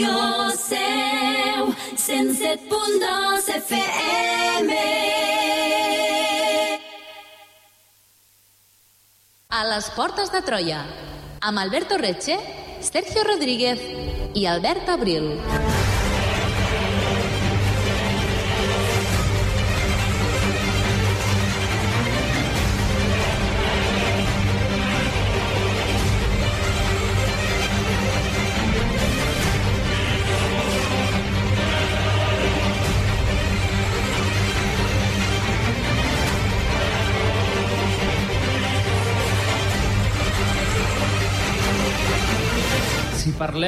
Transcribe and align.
Ràdio 0.00 0.50
Seu, 0.56 1.66
107.2 1.94 3.48
FM. 3.52 4.76
A 9.50 9.64
les 9.68 9.90
portes 9.92 10.32
de 10.32 10.40
Troia, 10.46 10.80
amb 11.42 11.60
Alberto 11.60 11.98
Reche, 12.00 12.38
Sergio 12.80 13.26
Rodríguez 13.28 13.84
i 14.32 14.46
Albert 14.46 14.88
Abril. 14.88 15.34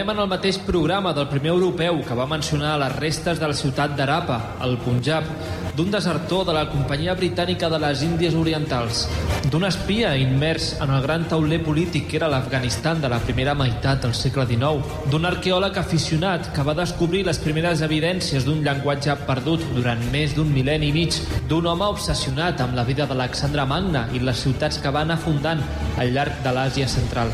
Parlem 0.02 0.19
en 0.19 0.23
el 0.24 0.30
mateix 0.33 0.56
programa 0.66 1.12
del 1.15 1.29
primer 1.30 1.52
europeu 1.52 2.01
que 2.02 2.15
va 2.19 2.24
mencionar 2.27 2.73
les 2.80 2.95
restes 2.97 3.38
de 3.38 3.47
la 3.47 3.55
ciutat 3.55 3.93
d'Arapa, 3.95 4.38
al 4.59 4.73
Punjab, 4.83 5.29
d'un 5.77 5.93
desertor 5.95 6.43
de 6.48 6.56
la 6.56 6.65
companyia 6.73 7.15
britànica 7.15 7.69
de 7.70 7.79
les 7.79 8.02
Índies 8.02 8.34
Orientals, 8.34 9.05
d'un 9.52 9.62
espia 9.69 10.16
immers 10.19 10.73
en 10.83 10.91
el 10.91 11.07
gran 11.07 11.29
tauler 11.30 11.60
polític 11.62 12.09
que 12.10 12.18
era 12.18 12.32
l'Afganistan 12.32 12.99
de 13.04 13.13
la 13.13 13.21
primera 13.23 13.54
meitat 13.54 14.02
del 14.02 14.16
segle 14.18 14.49
XIX, 14.51 14.82
d'un 15.13 15.29
arqueòleg 15.30 15.79
aficionat 15.79 16.51
que 16.57 16.66
va 16.66 16.74
descobrir 16.80 17.23
les 17.29 17.38
primeres 17.38 17.87
evidències 17.87 18.43
d'un 18.48 18.66
llenguatge 18.66 19.15
perdut 19.30 19.63
durant 19.76 20.02
més 20.10 20.35
d'un 20.35 20.51
mil·lenni 20.51 20.91
i 20.91 20.96
mig, 20.98 21.21
d'un 21.46 21.71
home 21.71 21.93
obsessionat 21.95 22.59
amb 22.66 22.74
la 22.74 22.88
vida 22.91 23.07
d'Alexandre 23.07 23.71
Magna 23.71 24.09
i 24.10 24.19
les 24.19 24.43
ciutats 24.48 24.82
que 24.82 24.91
va 24.91 25.07
anar 25.07 25.21
fundant 25.23 25.63
al 25.95 26.10
llarg 26.10 26.43
de 26.43 26.59
l'Àsia 26.59 26.91
Central, 26.91 27.30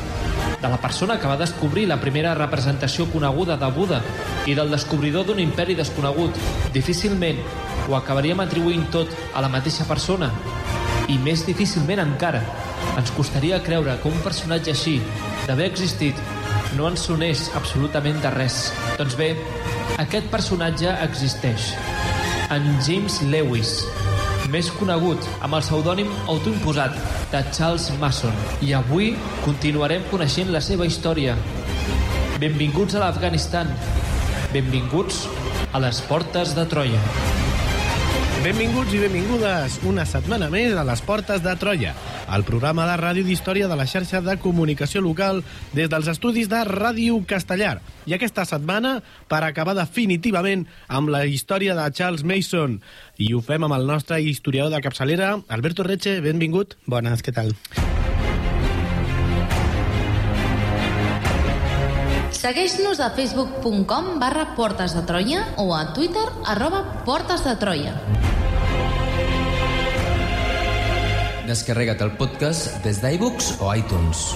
de 0.61 0.69
la 0.69 0.79
persona 0.83 1.19
que 1.21 1.29
va 1.31 1.37
descobrir 1.37 1.87
la 1.89 2.01
primera 2.01 2.35
representació 2.35 3.07
coneguda 3.13 3.57
de 3.57 3.71
Buda 3.71 4.01
i 4.47 4.57
del 4.59 4.71
descobridor 4.75 5.27
d'un 5.27 5.41
imperi 5.43 5.77
desconegut. 5.79 6.35
Difícilment 6.75 7.39
ho 7.89 7.97
acabaríem 7.97 8.41
atribuint 8.43 8.89
tot 8.93 9.15
a 9.35 9.43
la 9.45 9.51
mateixa 9.53 9.87
persona. 9.89 10.33
I 11.09 11.17
més 11.23 11.47
difícilment 11.47 12.03
encara, 12.03 12.43
ens 12.99 13.15
costaria 13.17 13.63
creure 13.65 13.97
que 14.03 14.11
un 14.11 14.19
personatge 14.25 14.75
així, 14.75 14.99
d'haver 15.47 15.71
existit, 15.71 16.19
no 16.77 16.89
ens 16.91 17.07
sonés 17.09 17.49
absolutament 17.57 18.19
de 18.25 18.33
res. 18.35 18.69
Doncs 18.99 19.17
bé, 19.17 19.31
aquest 20.03 20.29
personatge 20.35 20.93
existeix. 21.07 21.73
En 22.53 22.69
James 22.85 23.23
Lewis, 23.29 23.79
més 24.53 24.71
conegut 24.79 25.25
amb 25.45 25.59
el 25.59 25.65
pseudònim 25.65 26.11
autoimposat 26.27 26.97
de 27.33 27.43
Charles 27.53 27.91
Mason. 28.01 28.35
I 28.65 28.75
avui 28.79 29.13
continuarem 29.45 30.07
coneixent 30.13 30.53
la 30.55 30.63
seva 30.65 30.89
història. 30.89 31.37
Benvinguts 32.39 32.97
a 32.97 33.05
l'Afganistan. 33.05 33.73
Benvinguts 34.55 35.27
a 35.73 35.83
les 35.85 36.01
portes 36.09 36.55
de 36.57 36.65
Troia. 36.71 37.03
Benvinguts 38.39 38.93
i 38.95 39.01
benvingudes 39.03 39.81
una 39.91 40.05
setmana 40.07 40.47
més 40.53 40.77
a 40.79 40.85
les 40.87 41.01
Portes 41.03 41.43
de 41.43 41.57
Troia, 41.59 41.91
el 42.31 42.45
programa 42.47 42.85
de 42.87 42.95
ràdio 43.01 43.27
d'història 43.27 43.67
de 43.67 43.75
la 43.77 43.87
xarxa 43.91 44.21
de 44.23 44.37
comunicació 44.39 45.03
local 45.03 45.43
des 45.75 45.91
dels 45.91 46.07
estudis 46.15 46.47
de 46.49 46.61
Ràdio 46.69 47.19
Castellar. 47.27 47.81
I 48.09 48.15
aquesta 48.17 48.47
setmana, 48.49 48.99
per 49.29 49.43
acabar 49.45 49.77
definitivament 49.77 50.65
amb 50.89 51.13
la 51.13 51.27
història 51.29 51.77
de 51.77 51.85
Charles 51.93 52.25
Mason. 52.25 52.79
I 53.21 53.35
ho 53.37 53.43
fem 53.45 53.67
amb 53.67 53.77
el 53.77 53.85
nostre 53.87 54.23
historiador 54.25 54.73
de 54.73 54.81
capçalera, 54.81 55.35
Alberto 55.53 55.85
Reche, 55.85 56.19
benvingut. 56.25 56.79
Bones, 56.89 57.21
què 57.21 57.37
tal? 57.37 57.53
Segueix-nos 62.39 63.01
a 63.03 63.11
facebook.com 63.17 64.15
barra 64.23 64.53
Portes 64.57 64.95
de 64.97 65.03
Troia 65.09 65.43
o 65.59 65.73
a 65.75 65.89
Twitter 65.93 66.25
arroba 66.47 66.85
Portes 67.05 67.43
de 67.45 67.57
Troia. 67.61 67.97
Descarrega't 71.49 72.07
el 72.07 72.15
podcast 72.21 72.79
des 72.87 73.03
d'iBooks 73.03 73.57
o 73.59 73.75
iTunes. 73.75 74.31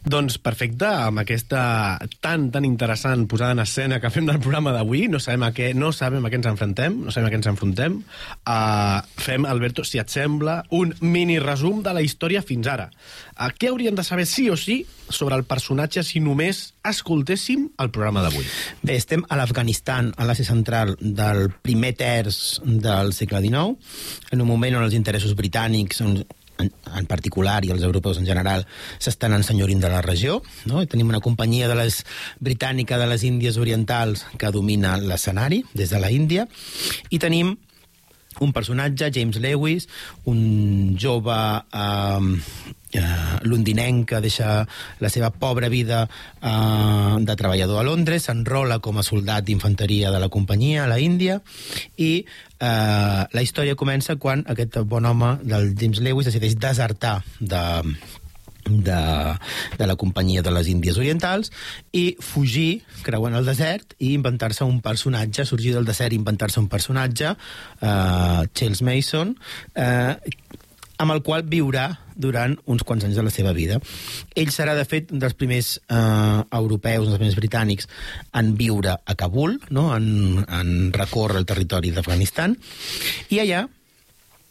Doncs 0.00 0.38
perfecte, 0.40 0.88
amb 0.88 1.20
aquesta 1.20 1.98
tan, 2.24 2.46
tan 2.52 2.64
interessant 2.64 3.26
posada 3.28 3.52
en 3.52 3.60
escena 3.60 3.98
que 4.00 4.08
fem 4.12 4.24
del 4.24 4.38
programa 4.40 4.72
d'avui, 4.72 5.04
no 5.12 5.20
sabem 5.20 5.44
a 5.44 5.50
què 5.52 5.74
no 5.76 5.90
sabem 5.92 6.24
a 6.24 6.30
què 6.32 6.38
ens 6.40 6.48
enfrontem, 6.48 6.96
no 7.04 7.12
sabem 7.12 7.28
a 7.28 7.32
què 7.34 7.36
ens 7.36 7.48
enfrontem, 7.50 7.98
uh, 8.48 9.02
fem, 9.20 9.44
Alberto, 9.44 9.84
si 9.84 10.00
et 10.00 10.08
sembla, 10.08 10.62
un 10.72 10.94
mini 11.04 11.36
resum 11.42 11.82
de 11.84 11.92
la 11.92 12.00
història 12.00 12.40
fins 12.40 12.70
ara. 12.72 12.88
Uh, 13.36 13.50
què 13.52 13.68
hauríem 13.68 13.98
de 13.98 14.06
saber 14.06 14.24
sí 14.24 14.48
o 14.48 14.56
sí 14.56 14.80
sobre 15.10 15.36
el 15.36 15.44
personatge 15.44 16.06
si 16.06 16.24
només 16.24 16.70
escoltéssim 16.86 17.68
el 17.76 17.92
programa 17.92 18.24
d'avui? 18.24 18.48
Bé, 18.80 18.96
estem 18.96 19.26
a 19.28 19.36
l'Afganistan, 19.36 20.14
a 20.16 20.24
l'Àsia 20.24 20.48
central 20.48 20.96
del 21.00 21.50
primer 21.60 21.92
terç 22.00 22.62
del 22.64 23.12
segle 23.12 23.44
XIX, 23.44 23.76
en 24.32 24.40
un 24.40 24.48
moment 24.48 24.80
on 24.80 24.88
els 24.88 24.96
interessos 24.96 25.36
britànics 25.36 26.00
en, 26.62 26.72
en 26.96 27.08
particular 27.10 27.60
i 27.64 27.72
els 27.74 27.84
europeus 27.86 28.20
en 28.20 28.28
general 28.28 28.66
s'estan 28.98 29.34
ensenyorint 29.36 29.82
de 29.82 29.90
la 29.92 30.02
regió 30.04 30.40
no? 30.66 30.82
I 30.82 30.90
tenim 30.90 31.08
una 31.12 31.22
companyia 31.24 31.68
de 31.70 31.78
les 31.78 32.02
britànica 32.40 32.98
de 33.00 33.08
les 33.10 33.24
Índies 33.24 33.58
Orientals 33.60 34.26
que 34.38 34.52
domina 34.54 34.96
l'escenari 35.00 35.64
des 35.74 35.90
de 35.90 36.00
la 36.02 36.12
Índia 36.12 36.46
i 37.10 37.18
tenim 37.22 37.56
un 38.40 38.52
personatge, 38.52 39.12
James 39.14 39.38
Lewis, 39.40 39.88
un 40.24 40.96
jove 40.98 41.36
eh, 41.72 42.66
eh, 42.92 43.02
londinenc 43.42 44.08
que 44.08 44.20
deixa 44.20 44.66
la 44.98 45.10
seva 45.12 45.30
pobra 45.30 45.68
vida 45.68 46.02
eh, 46.42 47.16
de 47.20 47.36
treballador 47.36 47.80
a 47.80 47.86
Londres, 47.86 48.26
s'enrola 48.26 48.80
com 48.80 48.98
a 48.98 49.06
soldat 49.06 49.46
d'infanteria 49.46 50.10
de 50.10 50.20
la 50.22 50.28
companyia 50.28 50.84
a 50.84 50.90
la 50.90 51.00
Índia 51.00 51.40
i 51.96 52.12
eh, 52.24 53.22
la 53.30 53.44
història 53.44 53.78
comença 53.78 54.16
quan 54.16 54.44
aquest 54.48 54.80
bon 54.84 55.06
home 55.06 55.36
del 55.42 55.74
James 55.78 56.02
Lewis 56.02 56.30
decideix 56.30 56.58
desertar 56.58 57.20
de, 57.38 57.64
de, 58.68 59.00
de 59.78 59.86
la 59.86 59.96
companyia 59.96 60.42
de 60.42 60.52
les 60.54 60.68
Índies 60.68 60.98
Orientals 61.00 61.52
i 61.96 62.16
fugir 62.20 62.82
creuant 63.06 63.36
el 63.38 63.48
desert 63.48 63.94
i 63.98 64.14
inventar-se 64.14 64.66
un 64.66 64.80
personatge, 64.84 65.46
sorgir 65.48 65.74
del 65.76 65.88
desert 65.88 66.12
i 66.12 66.20
inventar-se 66.20 66.60
un 66.60 66.68
personatge, 66.68 67.34
eh, 67.80 68.42
Charles 68.54 68.82
Mason, 68.82 69.36
eh, 69.74 70.14
amb 71.00 71.14
el 71.14 71.22
qual 71.24 71.46
viurà 71.48 71.88
durant 72.20 72.54
uns 72.68 72.84
quants 72.84 73.06
anys 73.06 73.16
de 73.16 73.24
la 73.24 73.32
seva 73.32 73.54
vida. 73.56 73.78
Ell 74.36 74.52
serà, 74.52 74.74
de 74.76 74.84
fet, 74.84 75.14
un 75.14 75.22
dels 75.22 75.36
primers 75.38 75.78
eh, 75.80 76.42
europeus, 76.60 77.06
un 77.06 77.14
dels 77.14 77.22
primers 77.22 77.38
britànics 77.40 77.88
en 78.36 78.52
viure 78.58 78.98
a 79.00 79.16
Kabul, 79.16 79.56
no? 79.70 79.88
en, 79.96 80.44
en 80.44 80.92
recórrer 80.92 81.40
el 81.40 81.48
territori 81.48 81.94
d'Afganistan, 81.96 82.58
i 83.32 83.40
allà 83.40 83.64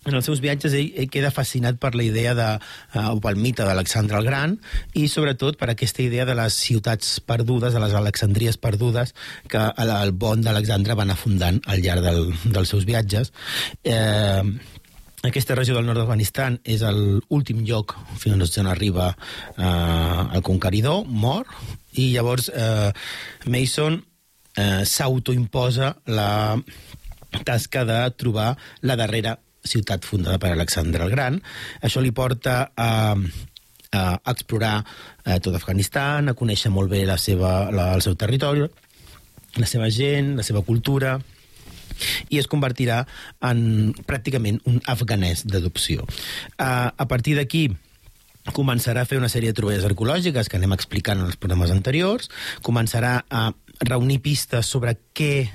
en 0.10 0.18
els 0.20 0.28
seus 0.28 0.42
viatges 0.44 0.76
ell, 0.78 0.92
ell 1.00 1.10
queda 1.12 1.32
fascinat 1.34 1.80
per 1.82 1.94
la 1.96 2.06
idea 2.06 2.36
de, 2.38 2.50
uh, 2.60 3.12
o 3.14 3.20
pel 3.24 3.40
mite 3.40 3.66
d'Alexandre 3.68 4.20
el 4.20 4.28
Gran 4.28 4.58
i 5.00 5.08
sobretot 5.12 5.60
per 5.60 5.72
aquesta 5.74 6.04
idea 6.04 6.26
de 6.28 6.36
les 6.38 6.58
ciutats 6.58 7.20
perdudes, 7.22 7.74
de 7.74 7.84
les 7.84 7.96
Alexandries 7.98 8.60
perdudes 8.62 9.16
que 9.48 9.62
el, 9.70 9.94
el 9.94 10.12
bon 10.12 10.44
d'Alexandre 10.46 10.98
va 10.98 11.08
anar 11.08 11.20
fundant 11.20 11.62
al 11.68 11.82
llarg 11.86 12.06
del, 12.06 12.28
dels 12.50 12.76
seus 12.76 12.86
viatges. 12.90 13.34
Eh, 13.84 14.44
aquesta 15.20 15.56
regió 15.56 15.76
del 15.76 15.84
nord 15.84 16.00
d'Afganistan 16.00 16.62
és 16.64 16.84
l'últim 16.96 17.66
lloc 17.68 17.98
fins 18.22 18.56
on 18.62 18.70
arriba 18.72 19.10
eh, 19.58 20.36
el 20.38 20.44
conqueridor, 20.48 21.04
mor, 21.06 21.50
i 22.00 22.14
llavors 22.14 22.48
eh, 22.54 22.92
Mason 23.52 24.00
eh, 24.56 24.86
s'autoimposa 24.86 25.98
la 26.08 26.56
tasca 27.44 27.84
de 27.86 28.00
trobar 28.16 28.54
la 28.82 28.96
darrera 28.96 29.36
ciutat 29.66 30.06
fundada 30.08 30.40
per 30.42 30.54
Alexandre 30.54 31.04
el 31.06 31.14
Gran. 31.14 31.40
Això 31.82 32.04
li 32.04 32.12
porta 32.16 32.72
a, 32.76 32.92
a 33.92 34.04
explorar 34.32 34.76
eh, 35.26 35.40
tot 35.40 35.56
Afganistan, 35.56 36.30
a 36.30 36.38
conèixer 36.38 36.72
molt 36.74 36.92
bé 36.92 37.06
la 37.10 37.18
seva, 37.18 37.70
la, 37.74 37.92
el 37.96 38.06
seu 38.06 38.16
territori, 38.20 38.68
la 39.58 39.68
seva 39.68 39.90
gent, 39.90 40.36
la 40.38 40.46
seva 40.46 40.64
cultura, 40.66 41.18
i 42.30 42.40
es 42.40 42.48
convertirà 42.48 43.04
en 43.44 43.92
pràcticament 44.08 44.62
un 44.70 44.80
afganès 44.88 45.44
d'adopció. 45.50 46.06
Uh, 46.56 46.90
a 46.96 47.06
partir 47.10 47.36
d'aquí, 47.36 47.68
començarà 48.56 49.04
a 49.04 49.10
fer 49.10 49.20
una 49.20 49.30
sèrie 49.30 49.52
de 49.52 49.58
troballes 49.58 49.86
arqueològiques 49.86 50.50
que 50.50 50.58
anem 50.58 50.74
explicant 50.74 51.20
en 51.20 51.28
els 51.30 51.38
programes 51.38 51.74
anteriors, 51.74 52.30
començarà 52.66 53.20
a 53.30 53.50
reunir 53.86 54.20
pistes 54.24 54.68
sobre 54.68 54.96
què 55.16 55.50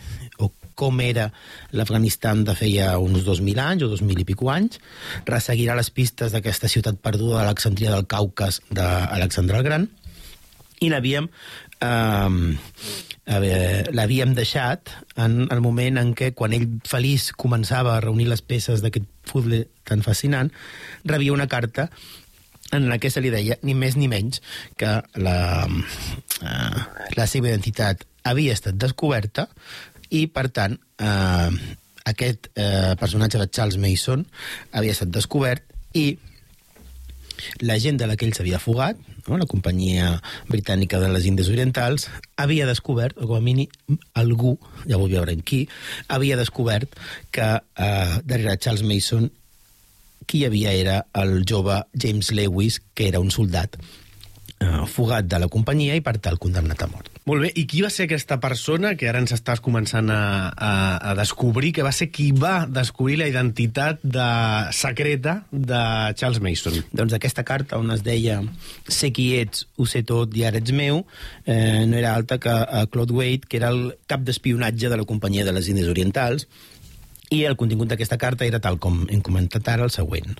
com 0.75 1.01
era 1.05 1.31
l'Afganistan 1.73 2.45
de 2.47 2.55
feia 2.59 2.95
uns 2.99 3.25
2.000 3.27 3.63
anys 3.63 3.87
o 3.87 3.91
2.000 3.93 4.25
i 4.25 4.29
pico 4.29 4.51
anys, 4.53 4.81
resseguirà 5.29 5.77
les 5.79 5.91
pistes 5.95 6.35
d'aquesta 6.35 6.71
ciutat 6.71 7.01
perduda 7.03 7.43
l'Alexandria 7.43 7.95
del 7.95 8.09
Caucas 8.11 8.61
d'Alexandre 8.71 9.61
el 9.61 9.69
Gran, 9.69 9.89
i 10.83 10.91
l'havíem 10.91 11.29
eh, 11.85 12.59
l'havíem 13.95 14.35
deixat 14.37 14.91
en 15.21 15.47
el 15.51 15.63
moment 15.65 16.01
en 16.01 16.13
què, 16.17 16.33
quan 16.37 16.53
ell 16.57 16.67
feliç 16.89 17.31
començava 17.41 17.95
a 17.95 18.03
reunir 18.05 18.29
les 18.29 18.43
peces 18.43 18.83
d'aquest 18.85 19.07
puzzle 19.31 19.65
tan 19.89 20.03
fascinant, 20.05 20.53
rebia 21.05 21.33
una 21.33 21.49
carta 21.49 21.89
en 22.73 22.89
la 22.89 22.99
que 22.99 23.11
se 23.11 23.23
li 23.23 23.31
deia 23.31 23.57
ni 23.63 23.75
més 23.79 23.97
ni 23.97 24.09
menys 24.11 24.43
que 24.81 24.97
la, 25.21 25.39
eh, 26.43 26.83
la 27.17 27.27
seva 27.31 27.53
identitat 27.53 28.05
havia 28.25 28.55
estat 28.57 28.79
descoberta 28.81 29.49
i, 30.15 30.27
per 30.31 30.49
tant, 30.55 30.77
eh, 31.03 31.75
aquest 32.05 32.51
eh, 32.55 32.95
personatge 33.01 33.41
de 33.41 33.49
Charles 33.49 33.81
Mason 33.81 34.25
havia 34.73 34.95
estat 34.95 35.11
descobert 35.13 35.65
i 35.97 36.15
la 37.61 37.79
gent 37.83 37.99
de 37.99 38.07
la 38.07 38.15
que 38.17 38.29
ell 38.29 38.35
s'havia 38.37 38.61
fugat, 38.63 38.99
no? 39.27 39.39
la 39.41 39.49
companyia 39.51 40.13
britànica 40.49 41.01
de 41.03 41.09
les 41.11 41.27
Índies 41.27 41.51
Orientals, 41.51 42.07
havia 42.39 42.69
descobert, 42.69 43.19
o 43.19 43.27
com 43.27 43.41
a 43.41 43.45
mínim 43.45 43.99
algú, 44.15 44.55
ja 44.87 45.01
ho 45.01 45.09
veurem 45.09 45.43
qui, 45.43 45.65
havia 46.09 46.39
descobert 46.39 46.95
que 47.35 47.49
eh, 47.59 48.15
darrere 48.23 48.61
Charles 48.61 48.87
Mason 48.87 49.31
qui 50.25 50.41
hi 50.41 50.47
havia 50.47 50.73
era 50.73 51.01
el 51.21 51.43
jove 51.49 51.83
James 52.01 52.31
Lewis, 52.33 52.81
que 52.95 53.09
era 53.11 53.21
un 53.21 53.35
soldat 53.35 53.77
eh, 54.65 54.85
fugat 54.91 55.29
de 55.29 55.41
la 55.43 55.49
companyia 55.53 55.97
i 55.99 56.03
per 56.05 56.17
tal 56.23 56.41
condemnat 56.43 56.83
a 56.85 56.89
mort. 56.91 57.11
Molt 57.29 57.41
bé, 57.45 57.51
i 57.57 57.65
qui 57.69 57.81
va 57.85 57.89
ser 57.93 58.05
aquesta 58.05 58.37
persona 58.41 58.95
que 59.01 59.09
ara 59.09 59.21
ens 59.23 59.33
estàs 59.37 59.63
començant 59.65 60.11
a, 60.13 60.25
a, 60.53 60.73
a 61.11 61.15
descobrir, 61.17 61.73
que 61.77 61.85
va 61.87 61.93
ser 61.95 62.11
qui 62.13 62.31
va 62.37 62.67
descobrir 62.69 63.17
la 63.21 63.29
identitat 63.31 64.03
de, 64.03 64.27
secreta 64.77 65.39
de 65.51 65.81
Charles 66.21 66.43
Mason? 66.45 66.77
Doncs 66.93 67.17
aquesta 67.17 67.47
carta 67.49 67.81
on 67.81 67.95
es 67.95 68.05
deia 68.05 68.41
sé 68.89 69.13
qui 69.15 69.31
ets, 69.39 69.65
ho 69.81 69.89
sé 69.89 70.05
tot 70.05 70.37
i 70.37 70.45
ara 70.45 70.61
ets 70.61 70.75
meu, 70.77 71.05
eh, 71.47 71.85
no 71.89 71.97
era 72.01 72.13
alta 72.15 72.41
que 72.43 72.53
eh, 72.53 72.85
Claude 72.93 73.17
Wade, 73.17 73.49
que 73.49 73.61
era 73.61 73.73
el 73.73 73.95
cap 74.11 74.25
d'espionatge 74.27 74.93
de 74.93 75.01
la 75.01 75.09
companyia 75.09 75.49
de 75.49 75.57
les 75.57 75.73
Índies 75.73 75.89
Orientals, 75.89 76.49
i 77.35 77.43
el 77.49 77.59
contingut 77.61 77.91
d'aquesta 77.91 78.19
carta 78.21 78.47
era 78.47 78.61
tal 78.63 78.79
com 78.83 79.03
hem 79.11 79.23
comentat 79.25 79.69
ara 79.73 79.89
el 79.89 79.95
següent. 79.95 80.37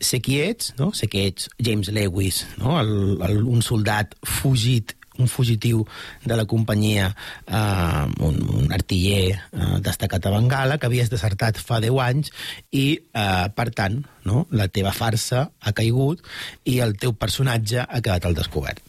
Sé 0.00 0.22
qui 0.24 0.40
ets, 0.42 0.72
no? 0.80 0.92
sé 0.96 1.10
que 1.12 1.26
ets 1.28 1.50
James 1.60 1.92
Lewis, 1.92 2.44
no? 2.60 2.78
el, 2.80 3.20
el, 3.26 3.44
un 3.44 3.62
soldat 3.66 4.16
fugit 4.24 4.96
un 5.20 5.28
fugitiu 5.28 5.84
de 6.24 6.36
la 6.38 6.46
companyia, 6.48 7.10
eh, 7.44 8.04
un, 8.24 8.38
un 8.56 8.72
artiller 8.72 9.36
eh, 9.36 9.76
destacat 9.84 10.26
a 10.26 10.32
Bengala, 10.32 10.78
que 10.80 10.88
havies 10.88 11.12
desertat 11.12 11.60
fa 11.60 11.80
10 11.84 11.98
anys 12.06 12.32
i, 12.72 12.86
eh, 12.96 13.48
per 13.52 13.68
tant, 13.76 14.00
no, 14.24 14.46
la 14.56 14.70
teva 14.72 14.94
farsa 14.96 15.50
ha 15.60 15.74
caigut 15.76 16.24
i 16.64 16.80
el 16.80 16.96
teu 16.96 17.12
personatge 17.12 17.84
ha 17.84 18.00
quedat 18.00 18.24
al 18.30 18.38
descobert. 18.38 18.80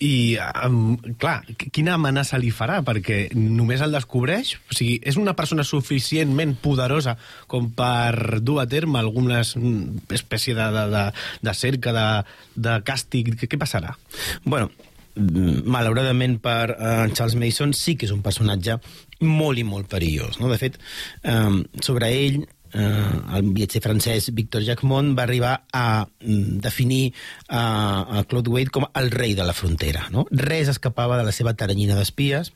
I, 0.00 0.38
um, 0.64 0.94
clar, 1.20 1.42
quina 1.76 1.92
amenaça 1.98 2.38
li 2.40 2.48
farà? 2.54 2.78
Perquè 2.86 3.18
només 3.36 3.82
el 3.84 3.92
descobreix? 3.92 4.54
O 4.72 4.76
sigui, 4.76 4.94
és 5.04 5.18
una 5.20 5.34
persona 5.36 5.64
suficientment 5.66 6.54
poderosa 6.62 7.18
com 7.50 7.68
per 7.76 8.40
dur 8.40 8.62
a 8.62 8.68
terme 8.70 8.96
alguna 9.00 9.42
espècie 9.44 10.56
de, 10.56 10.68
de, 10.72 10.86
de, 10.94 11.02
de 11.44 11.54
cerca, 11.56 11.92
de, 11.92 12.06
de 12.68 12.78
càstig? 12.88 13.34
Què, 13.36 13.50
què 13.52 13.60
passarà? 13.60 13.92
Bueno, 14.46 14.70
malauradament 15.68 16.38
per 16.40 16.70
uh, 16.72 17.04
Charles 17.12 17.36
Mason 17.36 17.76
sí 17.76 17.98
que 17.98 18.08
és 18.08 18.14
un 18.14 18.24
personatge 18.24 18.78
molt 19.20 19.60
i 19.60 19.66
molt 19.68 19.90
perillós. 19.92 20.40
No? 20.40 20.48
De 20.48 20.56
fet, 20.60 20.80
um, 21.28 21.60
sobre 21.84 22.08
ell 22.08 22.40
eh, 22.72 23.36
el 23.36 23.50
viatger 23.56 23.82
francès 23.84 24.30
Victor 24.36 24.64
Jacquemont 24.66 25.14
va 25.18 25.24
arribar 25.26 25.54
a 25.72 26.06
mm, 26.06 26.60
definir 26.64 27.02
uh, 27.48 28.20
a 28.20 28.24
Claude 28.28 28.50
Wade 28.50 28.74
com 28.74 28.86
el 28.94 29.10
rei 29.10 29.34
de 29.34 29.46
la 29.46 29.56
frontera. 29.56 30.08
No? 30.10 30.26
Res 30.30 30.70
escapava 30.72 31.18
de 31.20 31.28
la 31.28 31.34
seva 31.36 31.54
taranyina 31.54 31.98
d'espies, 31.98 32.52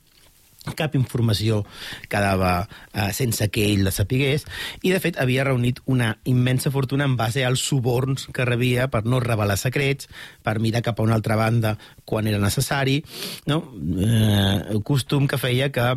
cap 0.72 0.94
informació 0.96 1.60
quedava 2.08 2.64
eh, 2.94 3.10
sense 3.12 3.50
que 3.52 3.66
ell 3.68 3.84
la 3.84 3.92
sapigués 3.92 4.46
i 4.80 4.94
de 4.94 5.00
fet 5.02 5.18
havia 5.20 5.44
reunit 5.44 5.82
una 5.84 6.14
immensa 6.24 6.72
fortuna 6.72 7.04
en 7.04 7.18
base 7.20 7.44
als 7.44 7.60
suborns 7.68 8.30
que 8.32 8.46
rebia 8.48 8.88
per 8.88 9.04
no 9.04 9.20
revelar 9.20 9.58
secrets, 9.60 10.08
per 10.42 10.56
mirar 10.64 10.80
cap 10.86 11.00
a 11.00 11.04
una 11.04 11.18
altra 11.18 11.36
banda 11.36 11.76
quan 12.08 12.30
era 12.30 12.40
necessari 12.40 13.02
no? 13.50 13.60
eh, 14.00 14.80
costum 14.84 15.28
que 15.28 15.40
feia 15.40 15.68
que 15.68 15.92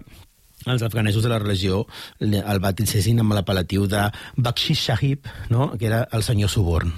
els 0.65 0.81
afganesos 0.83 1.24
de 1.24 1.30
la 1.30 1.39
religió 1.39 1.86
el 2.19 2.63
batitzessin 2.63 3.21
amb 3.21 3.36
l'apel·latiu 3.38 3.86
de 3.88 4.07
Bakshish 4.36 4.88
Sahib, 4.88 5.30
no? 5.54 5.74
que 5.77 5.88
era 5.92 6.07
el 6.12 6.24
senyor 6.24 6.50
suborn. 6.50 6.95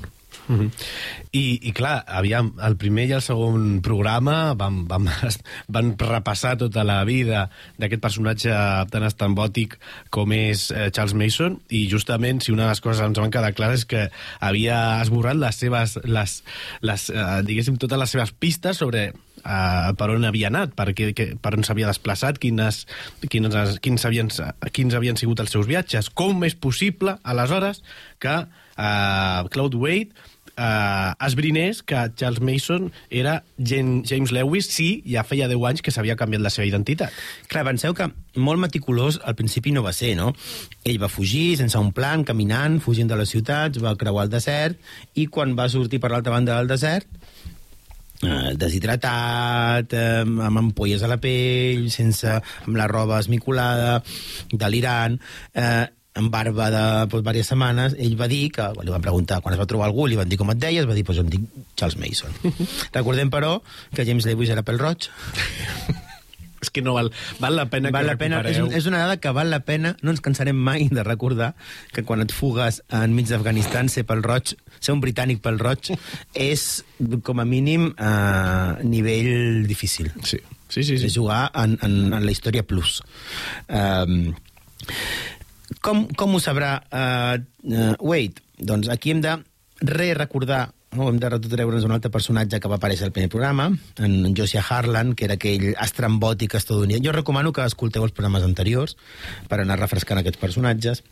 Mm 0.49 0.59
-hmm. 0.59 0.69
I, 1.31 1.59
I, 1.69 1.71
clar, 1.71 2.03
aviam, 2.07 2.53
el 2.65 2.75
primer 2.75 3.05
i 3.07 3.11
el 3.13 3.21
segon 3.21 3.81
programa 3.81 4.53
van, 4.53 4.87
van, 4.87 5.05
van 5.75 5.93
repassar 5.97 6.57
tota 6.57 6.83
la 6.83 7.03
vida 7.05 7.49
d'aquest 7.77 8.01
personatge 8.01 8.49
tan 8.89 9.03
estambòtic 9.03 9.77
com 10.09 10.31
és 10.31 10.71
eh, 10.71 10.89
Charles 10.89 11.13
Mason, 11.13 11.59
i 11.69 11.87
justament, 11.91 12.41
si 12.41 12.51
una 12.51 12.63
de 12.63 12.69
les 12.69 12.81
coses 12.81 13.05
ens 13.05 13.19
van 13.19 13.29
quedar 13.29 13.53
clares 13.53 13.79
és 13.79 13.85
que 13.85 14.09
havia 14.39 15.01
esborrat 15.01 15.37
les 15.37 15.55
seves, 15.55 15.99
les, 16.03 16.43
les, 16.81 17.09
eh, 17.09 17.41
diguéssim, 17.45 17.77
totes 17.77 17.99
les 17.99 18.09
seves 18.09 18.31
pistes 18.31 18.77
sobre 18.77 19.13
uh, 19.43 19.91
per 19.99 20.09
on 20.13 20.27
havia 20.27 20.49
anat, 20.51 20.73
per, 20.77 20.89
què, 20.97 21.11
que, 21.17 21.29
per 21.41 21.53
on 21.57 21.65
s'havia 21.67 21.89
desplaçat, 21.89 22.39
quines, 22.41 22.85
quines, 23.27 23.77
quins, 23.83 24.07
havien, 24.07 24.31
quins 24.75 24.97
havien 24.97 25.19
sigut 25.19 25.43
els 25.43 25.53
seus 25.55 25.69
viatges. 25.69 26.09
Com 26.09 26.43
és 26.47 26.57
possible, 26.57 27.17
aleshores, 27.23 27.83
que 28.19 28.35
uh, 28.43 29.47
Claude 29.53 29.79
Wade 29.79 30.29
eh, 30.59 31.13
esbrinés 31.25 31.81
que 31.83 32.11
Charles 32.15 32.41
Mason 32.41 32.91
era 33.09 33.43
James 33.57 34.31
Lewis, 34.31 34.67
sí, 34.67 35.01
ja 35.07 35.23
feia 35.23 35.47
10 35.47 35.65
anys 35.71 35.83
que 35.85 35.93
s'havia 35.95 36.17
canviat 36.19 36.43
la 36.43 36.51
seva 36.53 36.67
identitat. 36.67 37.15
Clar, 37.51 37.63
penseu 37.67 37.95
que 37.95 38.09
molt 38.35 38.61
meticulós 38.61 39.21
al 39.23 39.37
principi 39.39 39.71
no 39.75 39.83
va 39.85 39.93
ser, 39.95 40.15
no? 40.19 40.33
Ell 40.83 40.99
va 41.01 41.11
fugir 41.11 41.57
sense 41.59 41.79
un 41.79 41.93
plan, 41.95 42.25
caminant, 42.27 42.79
fugint 42.83 43.09
de 43.09 43.17
les 43.19 43.31
ciutats, 43.31 43.79
va 43.83 43.95
creuar 43.99 44.27
el 44.27 44.33
desert, 44.33 44.79
i 45.15 45.29
quan 45.31 45.55
va 45.57 45.69
sortir 45.71 46.01
per 46.03 46.11
l'altra 46.11 46.35
banda 46.35 46.59
del 46.59 46.71
desert, 46.71 47.07
eh, 48.23 48.55
deshidratat, 48.59 49.93
eh, 49.93 50.23
amb 50.23 50.63
ampolles 50.63 51.03
a 51.03 51.11
la 51.11 51.19
pell, 51.21 51.87
sense, 51.93 52.39
amb 52.65 52.75
la 52.79 52.89
roba 52.91 53.19
esmicolada, 53.19 54.01
delirant, 54.51 55.19
eh, 55.53 55.85
amb 56.19 56.33
barba 56.33 56.67
de 56.73 56.83
pues, 57.07 57.23
diverses 57.23 57.53
setmanes, 57.53 57.95
ell 58.01 58.17
va 58.19 58.27
dir 58.31 58.49
que, 58.55 58.67
li 58.83 58.91
van 58.91 59.05
preguntar 59.05 59.39
quan 59.45 59.55
es 59.55 59.61
va 59.61 59.69
trobar 59.69 59.87
algú, 59.87 60.07
li 60.07 60.19
van 60.19 60.29
dir 60.29 60.39
com 60.41 60.51
et 60.51 60.59
deies, 60.59 60.89
va 60.89 60.97
dir, 60.97 61.05
pues, 61.07 61.21
em 61.21 61.31
dic 61.31 61.47
Charles 61.79 61.99
Mason. 62.01 62.35
Recordem, 62.97 63.31
però, 63.31 63.59
que 63.95 64.05
James 64.05 64.27
Lewis 64.27 64.51
era 64.55 64.65
pel 64.67 64.81
roig. 64.81 65.09
és 66.61 66.71
que 66.73 66.83
no 66.85 66.95
val, 66.97 67.11
val 67.39 67.55
la 67.55 67.67
pena 67.71 67.91
val 67.93 68.05
que 68.05 68.11
la 68.13 68.17
pena, 68.19 68.41
és, 68.49 68.59
és 68.81 68.87
una 68.89 69.01
dada 69.03 69.17
que 69.21 69.33
val 69.35 69.51
la 69.51 69.61
pena, 69.67 69.95
no 70.03 70.13
ens 70.13 70.23
cansarem 70.23 70.57
mai 70.57 70.87
de 70.91 71.03
recordar 71.07 71.53
que 71.95 72.03
quan 72.07 72.23
et 72.23 72.33
fugues 72.35 72.81
enmig 72.95 73.29
d'Afganistan 73.31 73.91
ser 73.91 74.05
pel 74.09 74.23
roig, 74.25 74.55
ser 74.79 74.95
un 74.95 75.03
britànic 75.03 75.43
pel 75.45 75.59
roig 75.61 75.93
és, 76.49 76.67
com 77.23 77.41
a 77.41 77.47
mínim, 77.47 77.91
eh, 77.95 78.71
nivell 78.83 79.67
difícil. 79.69 80.11
Sí, 80.23 80.41
sí, 80.67 80.83
sí. 80.83 80.99
És 80.99 81.07
sí. 81.07 81.15
jugar 81.17 81.47
en, 81.57 81.77
en, 81.85 81.99
en 82.13 82.25
la 82.25 82.33
història 82.33 82.65
plus. 82.67 82.99
Um, 83.67 84.33
com, 85.85 86.05
com 86.17 86.35
ho 86.35 86.41
sabrà 86.43 86.75
uh, 86.81 87.37
uh, 87.69 87.93
Wade? 88.01 88.43
Doncs 88.59 88.89
aquí 88.91 89.13
hem 89.13 89.23
de 89.23 89.37
re-recordar 89.85 90.69
no? 90.95 91.09
hem 91.09 91.19
de 91.21 91.29
retreure'ns 91.29 91.85
un 91.87 91.93
altre 91.95 92.11
personatge 92.13 92.59
que 92.59 92.71
va 92.71 92.79
aparèixer 92.79 93.07
al 93.07 93.13
primer 93.15 93.29
programa, 93.29 93.69
en 93.97 94.33
Josiah 94.37 94.63
Harlan, 94.65 95.13
que 95.15 95.27
era 95.27 95.37
aquell 95.39 95.71
estrambòtic 95.75 96.55
estadounidense. 96.59 97.05
Jo 97.07 97.15
recomano 97.15 97.53
que 97.53 97.65
escolteu 97.65 98.05
els 98.07 98.15
programes 98.15 98.45
anteriors 98.47 98.97
per 99.49 99.61
anar 99.61 99.79
refrescant 99.79 100.21
aquests 100.21 100.41
personatges. 100.41 101.03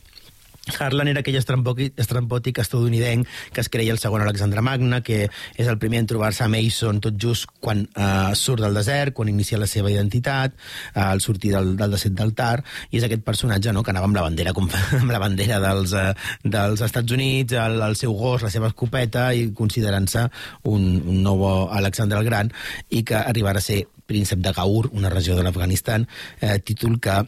Harlan 0.76 1.08
era 1.12 1.22
aquell 1.24 1.38
estrambòtic 1.40 2.60
estadounidenc 2.62 3.28
que 3.54 3.62
es 3.64 3.70
creia 3.70 3.94
el 3.94 4.00
segon 4.02 4.24
Alexandre 4.24 4.62
Magna, 4.66 5.02
que 5.02 5.28
és 5.28 5.68
el 5.68 5.80
primer 5.82 6.02
en 6.04 6.10
trobar-se 6.10 6.46
a 6.46 6.50
Mason 6.52 7.02
tot 7.04 7.18
just 7.22 7.50
quan 7.64 7.86
eh, 7.88 8.36
surt 8.36 8.64
del 8.64 8.78
desert, 8.78 9.16
quan 9.18 9.32
inicia 9.32 9.60
la 9.60 9.70
seva 9.70 9.92
identitat, 9.94 10.56
eh, 10.94 11.02
al 11.02 11.22
sortir 11.22 11.54
del, 11.56 11.76
del 11.80 11.96
desert 11.96 12.18
del 12.20 12.34
Tar, 12.38 12.62
i 12.92 13.02
és 13.02 13.08
aquest 13.08 13.26
personatge 13.28 13.74
no, 13.74 13.84
que 13.84 13.94
anava 13.94 14.10
amb 14.10 14.20
la 14.20 14.26
bandera, 14.28 14.56
com, 14.58 14.70
amb 15.02 15.14
la 15.14 15.22
bandera 15.24 15.60
dels, 15.64 15.94
eh, 15.98 16.14
dels 16.44 16.84
Estats 16.86 17.18
Units, 17.18 17.58
el, 17.58 17.82
el 17.90 18.00
seu 18.00 18.16
gos, 18.18 18.46
la 18.46 18.54
seva 18.54 18.72
escopeta, 18.72 19.30
i 19.34 19.50
considerant-se 19.58 20.28
un, 20.70 20.90
un 21.04 21.22
nou 21.24 21.46
Alexandre 21.48 22.20
el 22.20 22.28
Gran, 22.28 22.52
i 22.90 23.04
que 23.08 23.20
arribarà 23.20 23.64
a 23.64 23.68
ser 23.68 23.86
príncep 24.08 24.40
de 24.40 24.54
Gaur, 24.56 24.90
una 24.94 25.12
regió 25.12 25.36
de 25.36 25.44
l'Afganistan, 25.44 26.08
eh, 26.40 26.58
títol 26.64 27.00
que 27.04 27.20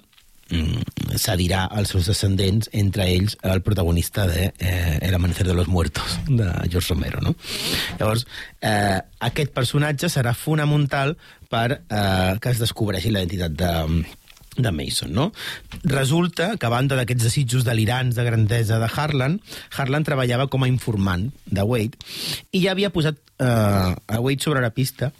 cedirà 1.19 1.65
als 1.65 1.93
seus 1.93 2.07
descendents, 2.09 2.69
entre 2.73 3.05
ells 3.09 3.37
el 3.45 3.61
protagonista 3.61 4.27
de 4.27 4.51
eh, 4.57 4.97
El 5.01 5.15
amanecer 5.15 5.47
de 5.47 5.53
los 5.53 5.67
muertos, 5.67 6.19
de 6.27 6.49
George 6.69 6.93
Romero. 6.93 7.21
No? 7.21 7.35
Llavors, 7.99 8.25
eh, 8.61 8.99
aquest 9.19 9.53
personatge 9.53 10.09
serà 10.09 10.33
fonamental 10.33 11.17
per 11.49 11.81
eh, 11.89 12.37
que 12.41 12.49
es 12.49 12.61
descobreixi 12.61 13.11
la 13.13 13.23
identitat 13.23 13.53
de, 13.57 14.03
de 14.57 14.71
Mason, 14.71 15.13
no? 15.13 15.31
Resulta 15.83 16.55
que 16.57 16.67
a 16.67 16.73
banda 16.73 16.97
d'aquests 16.99 17.29
desitjos 17.29 17.65
delirants 17.65 18.17
de 18.17 18.25
grandesa 18.25 18.79
de 18.81 18.89
Harlan, 18.89 19.39
Harlan 19.75 20.05
treballava 20.05 20.49
com 20.49 20.63
a 20.63 20.71
informant 20.71 21.29
de 21.45 21.65
Wade 21.65 21.97
i 22.51 22.65
ja 22.65 22.75
havia 22.75 22.93
posat 22.93 23.17
eh, 23.39 23.95
a 23.95 24.19
Wade 24.19 24.45
sobre 24.45 24.61
la 24.65 24.73
pista 24.75 25.13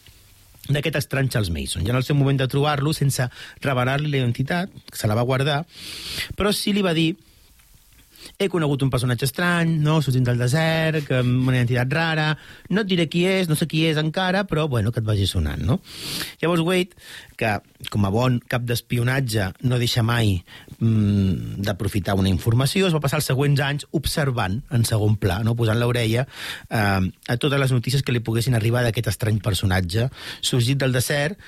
d'aquest 0.70 1.00
estrany 1.02 1.30
Charles 1.30 1.52
Mason. 1.54 1.86
I 1.86 1.94
en 1.94 2.00
el 2.00 2.06
seu 2.06 2.18
moment 2.18 2.40
de 2.40 2.48
trobar-lo, 2.50 2.94
sense 2.94 3.26
revelar-li 3.66 4.12
la 4.12 4.22
identitat, 4.22 4.74
se 4.94 5.10
la 5.10 5.18
va 5.18 5.26
guardar, 5.28 5.64
però 6.38 6.54
sí 6.56 6.74
li 6.74 6.86
va 6.86 6.96
dir 6.98 7.12
he 8.40 8.48
conegut 8.48 8.86
un 8.86 8.90
personatge 8.90 9.28
estrany, 9.28 9.74
no, 9.84 9.98
sortint 10.00 10.24
del 10.24 10.40
desert, 10.40 11.02
que 11.10 11.18
una 11.20 11.58
identitat 11.58 11.92
rara, 11.92 12.30
no 12.72 12.86
et 12.86 12.88
diré 12.88 13.10
qui 13.12 13.26
és, 13.28 13.50
no 13.52 13.58
sé 13.60 13.68
qui 13.68 13.82
és 13.90 14.00
encara, 14.00 14.46
però, 14.48 14.64
bueno, 14.72 14.94
que 14.96 15.02
et 15.04 15.08
vagi 15.08 15.28
sonant, 15.28 15.60
no? 15.68 15.82
Llavors 16.40 16.64
Wade, 16.64 16.96
que 17.36 17.52
com 17.92 18.08
a 18.08 18.14
bon 18.16 18.38
cap 18.48 18.64
d'espionatge 18.64 19.50
no 19.68 19.80
deixa 19.82 20.06
mai 20.08 20.38
mm, 20.78 21.60
d'aprofitar 21.68 22.16
una 22.16 22.32
informació, 22.32 22.88
es 22.88 22.96
va 22.96 23.04
passar 23.04 23.20
els 23.20 23.28
següents 23.28 23.60
anys 23.66 23.90
observant 24.00 24.62
en 24.72 24.88
segon 24.88 25.20
pla, 25.20 25.42
no? 25.44 25.58
posant 25.60 25.80
l'orella 25.80 26.24
eh, 26.24 26.80
a 26.80 27.38
totes 27.44 27.60
les 27.60 27.76
notícies 27.76 28.08
que 28.08 28.16
li 28.16 28.24
poguessin 28.24 28.56
arribar 28.56 28.86
d'aquest 28.88 29.12
estrany 29.12 29.44
personatge 29.44 30.08
sorgit 30.40 30.80
del 30.80 30.96
desert 30.96 31.40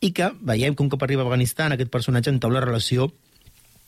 i 0.00 0.12
que 0.16 0.32
veiem 0.44 0.76
un 0.80 0.92
cop 0.92 1.04
arriba 1.04 1.24
a 1.24 1.28
Afganistan 1.28 1.76
aquest 1.76 1.92
personatge 1.92 2.32
entaula 2.32 2.64
relació 2.64 3.10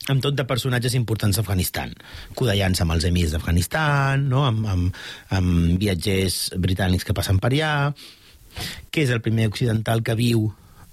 amb 0.09 0.23
tot 0.23 0.35
de 0.35 0.45
personatges 0.49 0.95
importants 0.97 1.37
d'Afganistan, 1.37 1.93
codallant-se 2.37 2.85
amb 2.85 2.95
els 2.95 3.05
emirs 3.09 3.35
d'Afganistan, 3.35 4.25
no? 4.31 4.45
amb, 4.47 4.65
amb, 4.67 5.01
amb 5.37 5.81
viatgers 5.81 6.55
britànics 6.57 7.05
que 7.05 7.15
passen 7.17 7.41
per 7.41 7.53
allà, 7.53 7.73
que 8.89 9.05
és 9.05 9.13
el 9.13 9.21
primer 9.25 9.49
occidental 9.51 10.01
que 10.03 10.17
viu 10.17 10.49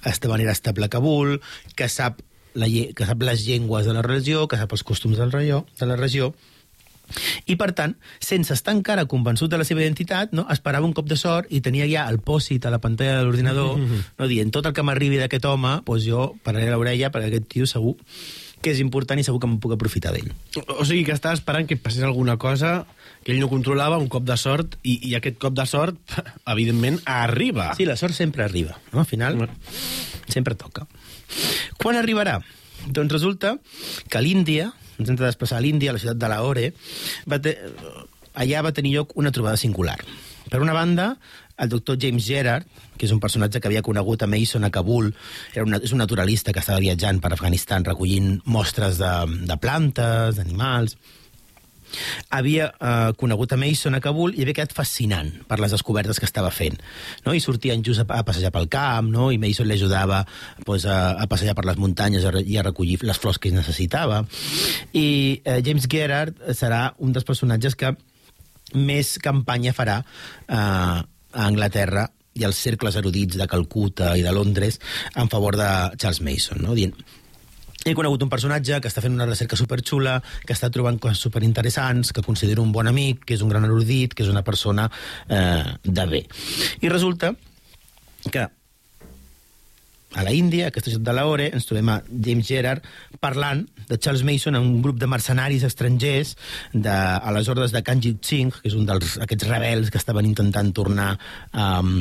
de 0.06 0.28
manera 0.28 0.52
estable 0.52 0.86
a 0.86 0.92
Kabul, 0.92 1.40
que 1.74 1.88
sap, 1.90 2.20
la, 2.54 2.68
que 2.68 3.06
sap 3.08 3.24
les 3.26 3.46
llengües 3.46 3.88
de 3.88 3.96
la 3.96 4.04
regió, 4.06 4.46
que 4.46 4.60
sap 4.60 4.76
els 4.76 4.84
costums 4.86 5.18
del 5.18 5.32
regió, 5.32 5.64
de 5.80 5.88
la 5.88 5.96
regió, 5.96 6.34
i, 7.46 7.54
per 7.54 7.70
tant, 7.78 7.94
sense 8.22 8.52
estar 8.54 8.74
encara 8.74 9.06
convençut 9.10 9.50
de 9.50 9.58
la 9.58 9.66
seva 9.66 9.82
identitat, 9.82 10.32
no, 10.34 10.44
esperava 10.50 10.86
un 10.86 10.94
cop 10.94 11.06
de 11.06 11.18
sort 11.18 11.50
i 11.54 11.60
tenia 11.62 11.86
ja 11.90 12.06
el 12.10 12.18
pòsit 12.18 12.66
a 12.66 12.72
la 12.74 12.80
pantalla 12.82 13.20
de 13.20 13.26
l'ordinador, 13.26 13.78
no, 13.78 14.28
dient, 14.30 14.50
tot 14.54 14.66
el 14.66 14.74
que 14.74 14.84
m'arribi 14.86 15.20
d'aquest 15.22 15.46
home, 15.46 15.78
doncs 15.86 16.06
jo 16.06 16.32
pararé 16.46 16.72
l'orella 16.72 17.12
perquè 17.14 17.30
aquest 17.30 17.48
tio 17.54 17.70
segur 17.70 17.94
que 18.62 18.72
és 18.72 18.80
important 18.82 19.20
i 19.20 19.24
segur 19.26 19.40
que 19.42 19.48
em 19.48 19.56
puc 19.62 19.74
aprofitar 19.76 20.12
d'ell. 20.14 20.30
O 20.78 20.84
sigui 20.84 21.04
que 21.06 21.14
estava 21.14 21.36
esperant 21.36 21.68
que 21.68 21.78
passés 21.80 22.06
alguna 22.06 22.36
cosa 22.40 22.84
que 23.26 23.34
ell 23.34 23.40
no 23.42 23.50
controlava, 23.50 23.98
un 23.98 24.08
cop 24.12 24.24
de 24.26 24.36
sort, 24.38 24.76
i, 24.86 25.00
i 25.10 25.16
aquest 25.18 25.38
cop 25.42 25.54
de 25.56 25.66
sort, 25.66 25.98
evidentment, 26.54 27.00
arriba. 27.10 27.72
Sí, 27.78 27.86
la 27.88 27.98
sort 27.98 28.14
sempre 28.14 28.44
arriba, 28.46 28.78
no? 28.92 29.00
Al 29.02 29.08
final, 29.08 29.40
sempre 30.30 30.54
toca. 30.54 30.86
Quan 31.82 31.98
arribarà? 31.98 32.38
Doncs 32.86 33.12
resulta 33.12 33.56
que 34.12 34.22
l'Índia, 34.22 34.70
ens 34.96 35.10
hem 35.10 35.18
de 35.18 35.26
desplaçar 35.26 35.58
a 35.58 35.64
l'Índia, 35.64 35.90
a 35.90 35.96
la 35.96 36.02
ciutat 36.02 36.20
de 36.22 36.30
Lahore, 36.30 36.68
va 37.26 37.40
te... 37.42 37.56
allà 38.36 38.62
va 38.62 38.74
tenir 38.76 38.94
lloc 38.94 39.16
una 39.18 39.32
trobada 39.34 39.58
singular. 39.58 39.98
Per 40.46 40.62
una 40.62 40.76
banda, 40.76 41.16
el 41.58 41.68
doctor 41.72 41.98
James 42.00 42.24
Gerard, 42.26 42.66
que 42.96 43.06
és 43.08 43.12
un 43.12 43.20
personatge 43.20 43.60
que 43.60 43.70
havia 43.70 43.84
conegut 43.84 44.22
a 44.22 44.30
Mason 44.30 44.64
a 44.64 44.72
Kabul, 44.72 45.12
era 45.54 45.64
una, 45.64 45.80
és 45.82 45.92
un 45.92 46.02
naturalista 46.04 46.52
que 46.52 46.62
estava 46.64 46.82
viatjant 46.84 47.20
per 47.20 47.32
Afganistan 47.32 47.84
recollint 47.84 48.40
mostres 48.44 49.00
de, 49.00 49.12
de 49.48 49.60
plantes, 49.60 50.36
d'animals 50.36 50.98
havia 52.34 52.70
eh, 52.80 53.12
conegut 53.18 53.52
a 53.52 53.58
Mason 53.60 53.94
a 53.94 54.00
Kabul 54.02 54.34
i 54.34 54.42
havia 54.42 54.56
quedat 54.58 54.74
fascinant 54.76 55.30
per 55.48 55.58
les 55.62 55.72
descobertes 55.72 56.20
que 56.20 56.28
estava 56.28 56.50
fent. 56.54 56.78
No? 57.24 57.34
I 57.34 57.42
sortien 57.42 57.84
just 57.86 58.04
a, 58.04 58.06
a 58.18 58.24
passejar 58.26 58.52
pel 58.54 58.68
camp, 58.72 59.10
no? 59.12 59.30
i 59.32 59.40
Mason 59.42 59.68
li 59.68 59.76
ajudava 59.76 60.24
pues, 60.64 60.86
a, 60.86 61.16
a 61.22 61.28
passejar 61.30 61.56
per 61.58 61.66
les 61.68 61.80
muntanyes 61.80 62.26
i 62.44 62.58
a 62.58 62.66
recollir 62.66 63.00
les 63.06 63.20
flors 63.22 63.38
que 63.38 63.54
necessitava. 63.54 64.24
I 64.92 65.08
eh, 65.44 65.60
James 65.64 65.88
Gerard 65.90 66.38
serà 66.56 66.90
un 66.98 67.14
dels 67.16 67.26
personatges 67.26 67.78
que 67.78 67.94
més 68.74 69.16
campanya 69.22 69.72
farà 69.76 70.00
eh, 70.02 71.02
a 71.36 71.46
Anglaterra 71.46 72.08
i 72.36 72.44
als 72.44 72.58
cercles 72.64 72.96
erudits 73.00 73.38
de 73.38 73.46
Calcuta 73.48 74.14
i 74.16 74.24
de 74.24 74.32
Londres 74.32 74.80
en 75.14 75.30
favor 75.32 75.56
de 75.56 75.68
Charles 75.96 76.20
Mason, 76.24 76.64
no? 76.64 76.74
dient 76.76 76.96
he 77.86 77.94
conegut 77.94 78.24
un 78.24 78.30
personatge 78.32 78.80
que 78.82 78.90
està 78.90 78.98
fent 78.98 79.14
una 79.14 79.28
recerca 79.28 79.54
superxula, 79.54 80.16
que 80.42 80.54
està 80.56 80.72
trobant 80.74 80.98
coses 80.98 81.20
superinteressants, 81.22 82.10
que 82.10 82.24
considero 82.26 82.64
un 82.66 82.72
bon 82.74 82.90
amic, 82.90 83.22
que 83.28 83.36
és 83.36 83.44
un 83.46 83.52
gran 83.52 83.62
erudit, 83.68 84.10
que 84.10 84.24
és 84.24 84.32
una 84.32 84.42
persona 84.42 84.88
eh, 85.30 85.62
de 85.84 86.06
bé. 86.10 86.24
I 86.82 86.90
resulta 86.90 87.30
que 88.26 88.48
a 90.16 90.24
la 90.24 90.32
Índia, 90.32 90.70
aquesta 90.70 90.90
ciutat 90.90 91.10
de 91.10 91.14
Lahore, 91.14 91.50
ens 91.52 91.68
trobem 91.68 91.90
a 91.92 92.00
James 92.08 92.48
Gerard 92.48 92.86
parlant 93.20 93.66
de 93.86 93.98
Charles 94.00 94.24
Mason 94.24 94.56
en 94.56 94.64
un 94.64 94.80
grup 94.82 94.96
de 94.98 95.06
mercenaris 95.06 95.66
estrangers 95.68 96.34
de, 96.72 96.90
a 96.90 97.32
les 97.36 97.50
ordres 97.52 97.74
de 97.74 97.82
Kanjit 97.84 98.24
Singh, 98.24 98.62
que 98.62 98.70
és 98.72 98.76
un 98.78 98.88
dels 98.88 99.18
aquests 99.22 99.48
rebels 99.50 99.92
que 99.92 100.00
estaven 100.00 100.26
intentant 100.26 100.72
tornar 100.74 101.12
um, 101.52 101.92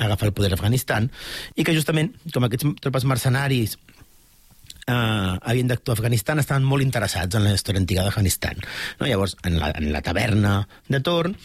a 0.00 0.08
agafar 0.08 0.30
el 0.30 0.36
poder 0.36 0.54
a 0.54 0.58
Afganistan, 0.58 1.10
i 1.54 1.68
que 1.68 1.76
justament, 1.76 2.14
com 2.32 2.48
aquests 2.48 2.80
tropes 2.80 3.04
mercenaris 3.08 3.76
eh, 4.86 5.38
havien 5.40 5.68
d'actuar 5.70 5.94
a 5.94 5.98
Afganistan 5.98 6.40
estaven 6.42 6.66
molt 6.68 6.84
interessats 6.84 7.36
en 7.36 7.44
la 7.46 7.54
història 7.54 7.82
antiga 7.82 8.04
d'Afganistan. 8.04 8.60
No? 9.00 9.08
Llavors, 9.08 9.36
en 9.44 9.58
la, 9.60 9.70
en 9.78 9.90
la 9.94 10.02
taverna 10.04 10.56
de 10.88 11.00
torn, 11.04 11.36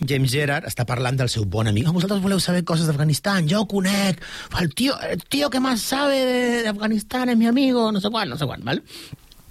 James 0.00 0.32
Gerard 0.32 0.68
està 0.70 0.86
parlant 0.88 1.18
del 1.18 1.32
seu 1.32 1.44
bon 1.44 1.70
amic. 1.70 1.88
Oh, 1.88 1.96
vosaltres 1.96 2.22
voleu 2.24 2.42
saber 2.42 2.64
coses 2.68 2.88
d'Afganistan? 2.90 3.48
Jo 3.50 3.64
ho 3.64 3.68
conec. 3.70 4.22
El 4.60 4.72
tio, 4.74 4.96
el 5.10 5.22
tio 5.28 5.50
que 5.50 5.62
més 5.64 5.84
sabe 5.84 6.18
d'Afganistan 6.66 7.34
és 7.34 7.40
mi 7.40 7.50
amigo, 7.50 7.90
no 7.92 8.02
sé 8.02 8.12
quan, 8.14 8.30
no 8.30 8.40
sé 8.40 8.48
quan, 8.48 8.64
val? 8.66 8.82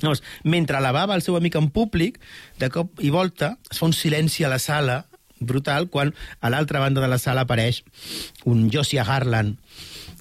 Llavors, 0.03 0.23
mentre 0.43 0.77
alabava 0.77 1.15
el 1.15 1.23
seu 1.23 1.37
amic 1.39 1.55
en 1.55 1.69
públic, 1.71 2.19
de 2.59 2.69
cop 2.73 2.99
i 2.99 3.11
volta 3.13 3.55
es 3.71 3.79
fa 3.79 3.87
un 3.87 3.95
silenci 3.95 4.43
a 4.43 4.51
la 4.51 4.59
sala 4.59 5.05
brutal 5.43 5.89
quan 5.91 6.13
a 6.39 6.51
l'altra 6.51 6.79
banda 6.79 7.01
de 7.03 7.09
la 7.11 7.19
sala 7.19 7.43
apareix 7.43 7.81
un 8.47 8.69
Josiah 8.71 9.03
Harlan 9.03 9.57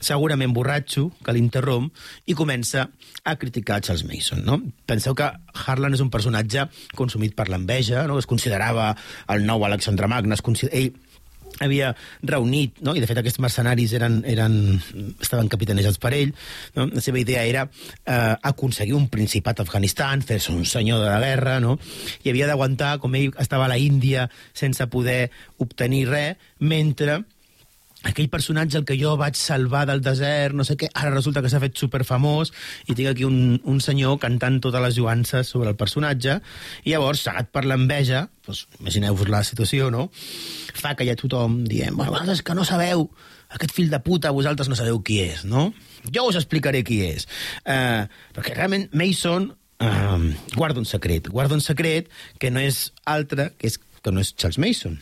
segurament 0.02 0.54
borratxo, 0.54 1.08
que 1.24 1.34
l'interromp 1.34 1.88
i 2.26 2.36
comença 2.38 2.88
a 3.24 3.36
criticar 3.38 3.80
Charles 3.80 4.04
Mason. 4.08 4.42
No? 4.44 4.58
Penseu 4.86 5.14
que 5.18 5.30
Harlan 5.64 5.94
és 5.94 6.02
un 6.04 6.10
personatge 6.10 6.66
consumit 6.98 7.36
per 7.38 7.48
l'enveja, 7.48 8.06
no? 8.10 8.18
es 8.18 8.28
considerava 8.28 8.92
el 9.32 9.46
nou 9.48 9.64
Alexandre 9.68 10.10
Magne, 10.10 10.38
es 10.38 10.44
consider... 10.44 10.74
ell 10.82 10.92
havia 11.60 11.92
reunit, 12.22 12.80
no? 12.82 12.94
i 12.96 13.02
de 13.02 13.08
fet 13.08 13.18
aquests 13.20 13.40
mercenaris 13.42 13.92
eren, 13.98 14.20
eren, 14.28 14.54
estaven 15.22 15.50
capitanejats 15.52 16.00
per 16.02 16.12
ell, 16.16 16.32
no? 16.76 16.86
la 16.88 17.02
seva 17.04 17.20
idea 17.20 17.44
era 17.48 17.66
eh, 17.68 18.34
aconseguir 18.52 18.96
un 18.96 19.08
principat 19.12 19.60
a 19.60 19.66
Afganistan, 19.66 20.24
fer-se 20.26 20.52
un 20.54 20.64
senyor 20.68 21.02
de 21.04 21.10
la 21.10 21.20
guerra, 21.22 21.58
no? 21.62 21.78
i 22.24 22.32
havia 22.32 22.48
d'aguantar, 22.50 22.96
com 23.02 23.14
ell 23.18 23.36
estava 23.42 23.68
a 23.68 23.72
la 23.72 23.78
Índia 23.78 24.28
sense 24.56 24.86
poder 24.90 25.30
obtenir 25.62 26.06
res, 26.10 26.50
mentre 26.58 27.22
aquell 28.08 28.28
personatge 28.32 28.80
el 28.80 28.86
que 28.88 28.96
jo 29.00 29.14
vaig 29.20 29.36
salvar 29.38 29.84
del 29.88 30.02
desert, 30.04 30.56
no 30.58 30.66
sé 30.66 30.76
què, 30.78 30.90
ara 30.94 31.12
resulta 31.14 31.42
que 31.42 31.50
s'ha 31.52 31.62
fet 31.62 31.78
superfamós 31.78 32.52
i 32.88 32.96
tinc 32.96 33.12
aquí 33.12 33.26
un, 33.28 33.60
un 33.62 33.80
senyor 33.84 34.18
cantant 34.22 34.60
totes 34.64 34.82
les 34.84 34.96
joances 34.98 35.50
sobre 35.54 35.70
el 35.72 35.78
personatge 35.78 36.38
i 36.84 36.94
llavors, 36.94 37.22
cegat 37.26 37.52
per 37.54 37.64
l'enveja, 37.68 38.26
doncs, 38.46 38.66
imagineu-vos 38.80 39.30
la 39.32 39.44
situació, 39.46 39.90
no? 39.94 40.08
Fa 40.82 40.96
que 40.98 41.06
hi 41.06 41.12
ha 41.12 41.18
tothom 41.18 41.62
dient, 41.68 41.94
vosaltres 41.98 42.42
que 42.42 42.58
no 42.58 42.66
sabeu, 42.68 43.06
aquest 43.52 43.74
fill 43.76 43.90
de 43.92 44.00
puta, 44.02 44.34
vosaltres 44.34 44.70
no 44.70 44.78
sabeu 44.78 45.00
qui 45.04 45.20
és, 45.24 45.46
no? 45.48 45.70
Jo 46.10 46.26
us 46.28 46.38
explicaré 46.40 46.82
qui 46.86 47.02
és. 47.06 47.28
Uh, 47.62 48.08
perquè 48.34 48.56
realment 48.56 48.88
Mason 48.96 49.52
uh, 49.52 50.28
guarda 50.56 50.82
un 50.82 50.88
secret, 50.88 51.30
guarda 51.30 51.58
un 51.58 51.64
secret 51.64 52.10
que 52.42 52.50
no 52.50 52.62
és 52.62 52.88
altre, 53.04 53.52
que, 53.58 53.70
és, 53.70 53.78
que 54.02 54.14
no 54.14 54.24
és 54.24 54.32
Charles 54.34 54.60
Mason, 54.62 54.98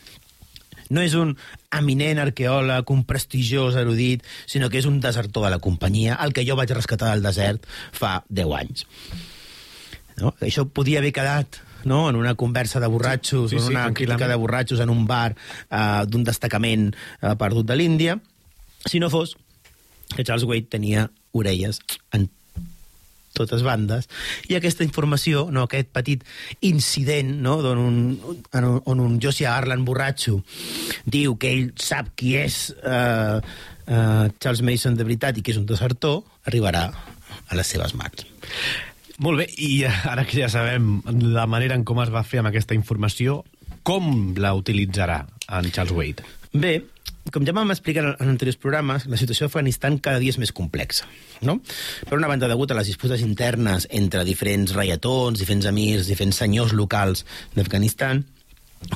no 0.91 1.03
és 1.03 1.15
un 1.19 1.37
eminent 1.77 2.21
arqueòleg, 2.23 2.91
un 2.91 3.05
prestigiós 3.09 3.79
erudit, 3.81 4.25
sinó 4.51 4.69
que 4.71 4.81
és 4.83 4.89
un 4.91 5.01
desertor 5.01 5.47
de 5.47 5.55
la 5.55 5.61
companyia, 5.63 6.19
el 6.25 6.35
que 6.37 6.45
jo 6.47 6.59
vaig 6.59 6.73
rescatar 6.75 7.13
del 7.15 7.23
desert 7.25 7.67
fa 7.97 8.21
10 8.29 8.55
anys. 8.59 8.87
No? 10.21 10.35
Això 10.45 10.67
podia 10.69 10.99
haver 11.01 11.13
quedat 11.17 11.63
no? 11.85 12.09
en 12.11 12.17
una 12.17 12.35
conversa 12.35 12.81
de 12.81 12.91
borratxos, 12.93 13.51
Sí, 13.51 13.57
sí, 13.57 13.61
sí, 13.61 13.67
sí, 13.67 13.73
en 13.73 13.77
una 13.77 13.87
tranquil·lament. 13.87 14.19
crítica 14.19 14.29
de 14.29 14.41
borratxos 14.43 14.81
en 14.81 14.91
un 14.91 15.07
bar 15.07 15.33
uh, 15.71 16.05
d'un 16.07 16.27
destacament 16.27 16.91
uh, 17.23 17.37
perdut 17.41 17.67
de 17.71 17.79
l'Índia, 17.79 18.19
si 18.85 19.01
no 19.01 19.09
fos 19.11 19.37
que 20.17 20.25
Charles 20.25 20.45
Wade 20.45 20.69
tenia 20.69 21.11
orelles 21.33 21.79
en 22.13 22.29
totes 23.37 23.63
bandes, 23.67 24.09
i 24.51 24.57
aquesta 24.59 24.85
informació, 24.85 25.47
no, 25.55 25.65
aquest 25.69 25.91
petit 25.95 26.25
incident 26.67 27.31
no, 27.45 27.59
on, 27.71 27.79
un, 27.79 27.99
on, 28.53 28.65
un- 28.65 28.83
on 28.91 29.01
un 29.05 29.19
Josiah 29.23 29.57
Harlan 29.57 29.85
borratxo 29.87 30.41
diu 31.07 31.37
que 31.41 31.53
ell 31.55 31.69
sap 31.81 32.11
qui 32.19 32.35
és 32.41 32.59
uh, 32.83 33.39
uh, 33.41 34.27
Charles 34.43 34.63
Mason 34.67 34.99
de 34.99 35.07
veritat 35.07 35.39
i 35.39 35.43
que 35.47 35.55
és 35.55 35.61
un 35.63 35.67
desertor, 35.71 36.23
arribarà 36.51 36.89
a 36.91 37.57
les 37.59 37.67
seves 37.71 37.95
mans. 37.99 38.27
Molt 39.21 39.43
bé, 39.43 39.47
i 39.61 39.83
ara 39.87 40.25
que 40.25 40.39
ja 40.41 40.49
sabem 40.49 41.01
la 41.35 41.47
manera 41.51 41.75
en 41.77 41.85
com 41.85 41.99
es 42.03 42.11
va 42.13 42.23
fer 42.25 42.41
amb 42.41 42.49
aquesta 42.51 42.75
informació, 42.79 43.43
com 43.85 44.35
la 44.41 44.55
utilitzarà 44.57 45.23
en 45.57 45.71
Charles 45.73 45.93
Wade? 45.97 46.25
Bé, 46.53 46.81
com 47.29 47.45
ja 47.47 47.53
vam 47.55 47.71
explicar 47.73 48.05
en 48.09 48.31
anteriors 48.33 48.59
programes, 48.61 49.05
la 49.11 49.19
situació 49.21 49.47
d'Afganistan 49.47 49.99
cada 50.03 50.21
dia 50.23 50.33
és 50.33 50.39
més 50.41 50.53
complexa. 50.57 51.07
No? 51.47 51.59
Per 52.09 52.17
una 52.17 52.31
banda, 52.31 52.49
degut 52.51 52.73
a 52.73 52.79
les 52.79 52.91
disputes 52.91 53.23
internes 53.25 53.87
entre 53.91 54.25
diferents 54.29 54.73
reietons, 54.77 55.39
diferents 55.39 55.69
emirs, 55.71 56.09
diferents 56.09 56.41
senyors 56.43 56.75
locals 56.77 57.25
d'Afganistan, 57.57 58.25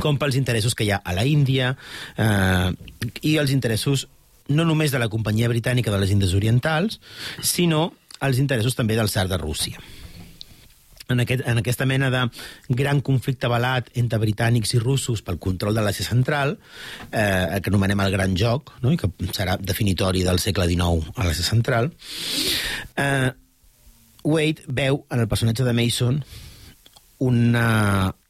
com 0.01 0.17
pels 0.19 0.39
interessos 0.41 0.75
que 0.75 0.87
hi 0.87 0.95
ha 0.95 1.03
a 1.05 1.13
la 1.13 1.27
Índia 1.29 1.75
eh, 2.17 2.71
i 3.29 3.37
els 3.37 3.53
interessos 3.53 4.07
no 4.49 4.65
només 4.65 4.93
de 4.93 5.01
la 5.01 5.11
companyia 5.13 5.49
britànica 5.53 5.93
de 5.93 6.01
les 6.01 6.13
Índies 6.13 6.33
Orientals, 6.37 6.99
sinó 7.45 7.91
els 8.25 8.41
interessos 8.41 8.77
també 8.77 8.97
del 8.97 9.13
tsar 9.13 9.29
de 9.29 9.41
Rússia 9.41 9.81
en, 11.09 11.21
aquest, 11.21 11.45
en 11.47 11.61
aquesta 11.61 11.87
mena 11.87 12.11
de 12.11 12.25
gran 12.69 13.01
conflicte 13.05 13.51
balat 13.51 13.91
entre 14.01 14.21
britànics 14.23 14.75
i 14.77 14.83
russos 14.83 15.23
pel 15.25 15.41
control 15.43 15.77
de 15.77 15.85
l'Àsia 15.85 16.07
Central, 16.07 16.57
eh, 17.11 17.61
que 17.61 17.73
anomenem 17.73 18.01
el 18.05 18.15
Gran 18.15 18.37
Joc, 18.41 18.75
no? 18.83 18.93
i 18.93 19.01
que 19.01 19.11
serà 19.33 19.59
definitori 19.61 20.25
del 20.27 20.41
segle 20.43 20.69
XIX 20.71 21.15
a 21.17 21.29
l'Àsia 21.29 21.47
Central, 21.51 21.93
eh, 22.97 23.31
Wade 24.25 24.65
veu 24.67 25.05
en 25.13 25.21
el 25.21 25.29
personatge 25.29 25.67
de 25.67 25.77
Mason 25.77 26.23
una 27.25 27.69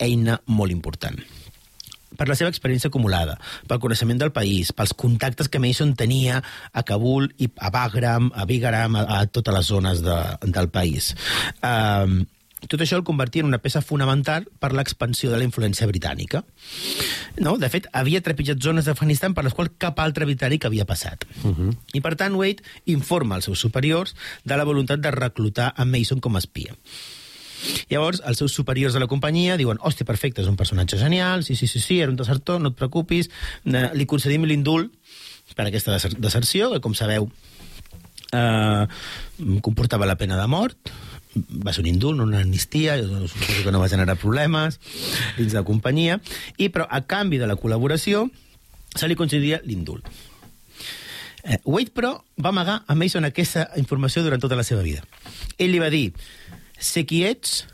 eina 0.02 0.40
molt 0.50 0.74
important 0.74 1.22
per 2.18 2.28
la 2.28 2.36
seva 2.38 2.50
experiència 2.52 2.90
acumulada, 2.92 3.36
pel 3.66 3.80
coneixement 3.82 4.20
del 4.20 4.32
país, 4.34 4.70
pels 4.76 4.94
contactes 4.94 5.50
que 5.50 5.60
Mason 5.62 5.94
tenia 5.98 6.40
a 6.72 6.84
Kabul 6.86 7.26
i 7.42 7.48
a 7.58 7.72
Bagram, 7.74 8.30
a 8.34 8.46
Bigaram, 8.46 8.94
a, 9.00 9.04
a 9.18 9.26
totes 9.26 9.56
les 9.56 9.70
zones 9.72 10.04
de, 10.04 10.18
del 10.46 10.70
país. 10.70 11.12
Um, 11.58 12.20
tot 12.68 12.80
això 12.80 12.98
el 12.98 13.04
convertia 13.06 13.44
en 13.44 13.50
una 13.50 13.60
peça 13.62 13.82
fonamental 13.84 14.46
per 14.60 14.72
l'expansió 14.74 15.30
de 15.30 15.40
la 15.40 15.46
influència 15.46 15.88
britànica. 15.90 16.44
No? 17.40 17.56
De 17.60 17.70
fet, 17.72 17.88
havia 17.92 18.22
trepitjat 18.24 18.62
zones 18.62 18.88
d'Afganistan 18.88 19.34
per 19.34 19.44
les 19.46 19.56
quals 19.56 19.74
cap 19.78 19.98
altre 20.02 20.28
britànic 20.28 20.64
havia 20.64 20.84
passat. 20.84 21.26
Uh 21.42 21.50
-huh. 21.50 21.76
I, 21.92 22.00
per 22.00 22.14
tant, 22.16 22.34
Wade 22.34 22.62
informa 22.86 23.36
als 23.36 23.44
seus 23.44 23.60
superiors 23.60 24.14
de 24.44 24.56
la 24.56 24.64
voluntat 24.64 25.00
de 25.00 25.10
reclutar 25.10 25.74
a 25.76 25.84
Mason 25.84 26.20
com 26.20 26.36
a 26.36 26.38
espia. 26.38 26.74
Llavors, 27.88 28.22
els 28.26 28.38
seus 28.38 28.52
superiors 28.52 28.94
de 28.94 29.00
la 29.00 29.06
companyia 29.06 29.56
diuen 29.56 29.78
hòstia, 29.80 30.06
perfecte, 30.06 30.42
és 30.42 30.48
un 30.48 30.56
personatge 30.56 30.98
genial, 30.98 31.44
sí, 31.44 31.56
sí, 31.56 31.66
sí, 31.66 31.80
sí, 31.80 32.00
era 32.00 32.10
un 32.10 32.16
desertor, 32.16 32.60
no 32.60 32.68
et 32.68 32.76
preocupis, 32.76 33.30
li 33.64 34.06
concedim 34.06 34.44
l'indult 34.44 34.92
per 35.56 35.68
aquesta 35.68 35.92
deser 35.92 36.14
deserció, 36.18 36.70
que, 36.72 36.80
com 36.80 36.94
sabeu, 36.94 37.30
eh, 38.32 38.86
comportava 39.60 40.06
la 40.06 40.16
pena 40.16 40.40
de 40.40 40.46
mort, 40.50 40.90
va 41.34 41.72
ser 41.72 41.82
un 41.84 41.90
indult, 41.90 42.20
una 42.20 42.40
amnistia, 42.40 42.96
suposo 43.02 43.64
que 43.64 43.72
no 43.74 43.80
va 43.82 43.90
generar 43.90 44.16
problemes 44.20 44.78
dins 45.38 45.52
de 45.52 45.58
la 45.58 45.66
companyia, 45.66 46.20
i 46.56 46.70
però 46.70 46.86
a 46.88 47.02
canvi 47.06 47.40
de 47.42 47.48
la 47.50 47.58
col·laboració 47.60 48.28
se 48.94 49.08
li 49.10 49.18
concedia 49.18 49.60
l'indult. 49.64 50.06
Eh, 51.44 51.58
Wade, 51.68 51.92
però, 51.92 52.16
va 52.40 52.54
amagar 52.54 52.82
a 52.86 52.94
Mason 52.96 53.26
aquesta 53.28 53.68
informació 53.76 54.22
durant 54.24 54.40
tota 54.40 54.56
la 54.56 54.64
seva 54.64 54.82
vida. 54.82 55.02
Ell 55.58 55.74
li 55.74 55.82
va 55.82 55.90
dir, 55.92 56.14
sé 56.80 57.04
qui 57.04 57.24
ets, 57.28 57.64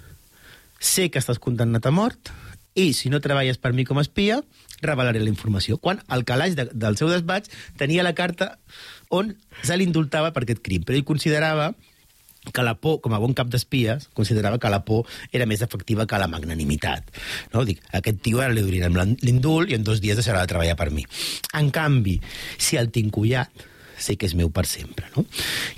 sé 0.80 1.10
que 1.12 1.20
estàs 1.20 1.38
condemnat 1.38 1.86
a 1.86 1.92
mort, 1.94 2.32
i 2.74 2.92
si 2.94 3.10
no 3.10 3.20
treballes 3.22 3.60
per 3.62 3.72
mi 3.76 3.84
com 3.84 4.00
a 4.00 4.04
espia, 4.06 4.40
revelaré 4.82 5.20
la 5.20 5.30
informació. 5.30 5.76
Quan 5.78 6.00
al 6.08 6.24
calaix 6.24 6.56
de, 6.56 6.66
del 6.72 6.96
seu 6.98 7.10
despatx 7.12 7.52
tenia 7.78 8.06
la 8.06 8.14
carta 8.16 8.56
on 9.10 9.34
se 9.62 9.76
l'indultava 9.76 10.32
per 10.32 10.44
aquest 10.46 10.62
crim, 10.64 10.82
però 10.86 10.96
ell 10.96 11.06
considerava 11.06 11.72
que 12.52 12.62
la 12.64 12.74
por, 12.80 13.00
com 13.04 13.12
a 13.14 13.20
bon 13.20 13.34
cap 13.36 13.50
d'espies, 13.52 14.08
considerava 14.16 14.58
que 14.58 14.70
la 14.72 14.80
por 14.86 15.08
era 15.32 15.46
més 15.46 15.62
efectiva 15.66 16.06
que 16.08 16.20
la 16.20 16.30
magnanimitat. 16.30 17.10
No? 17.52 17.64
Dic, 17.68 17.82
aquest 17.96 18.22
tio 18.24 18.40
ara 18.40 18.54
li 18.54 18.64
obrirem 18.64 18.96
l'indult 19.20 19.70
i 19.70 19.76
en 19.76 19.84
dos 19.84 20.00
dies 20.00 20.18
deixarà 20.18 20.40
de 20.44 20.52
treballar 20.54 20.78
per 20.80 20.88
mi. 20.94 21.04
En 21.58 21.70
canvi, 21.74 22.18
si 22.58 22.80
el 22.80 22.90
tinc 22.94 23.12
collat, 23.14 23.68
sé 24.00 24.16
que 24.16 24.26
és 24.30 24.34
meu 24.34 24.48
per 24.48 24.64
sempre. 24.64 25.10
No? 25.16 25.26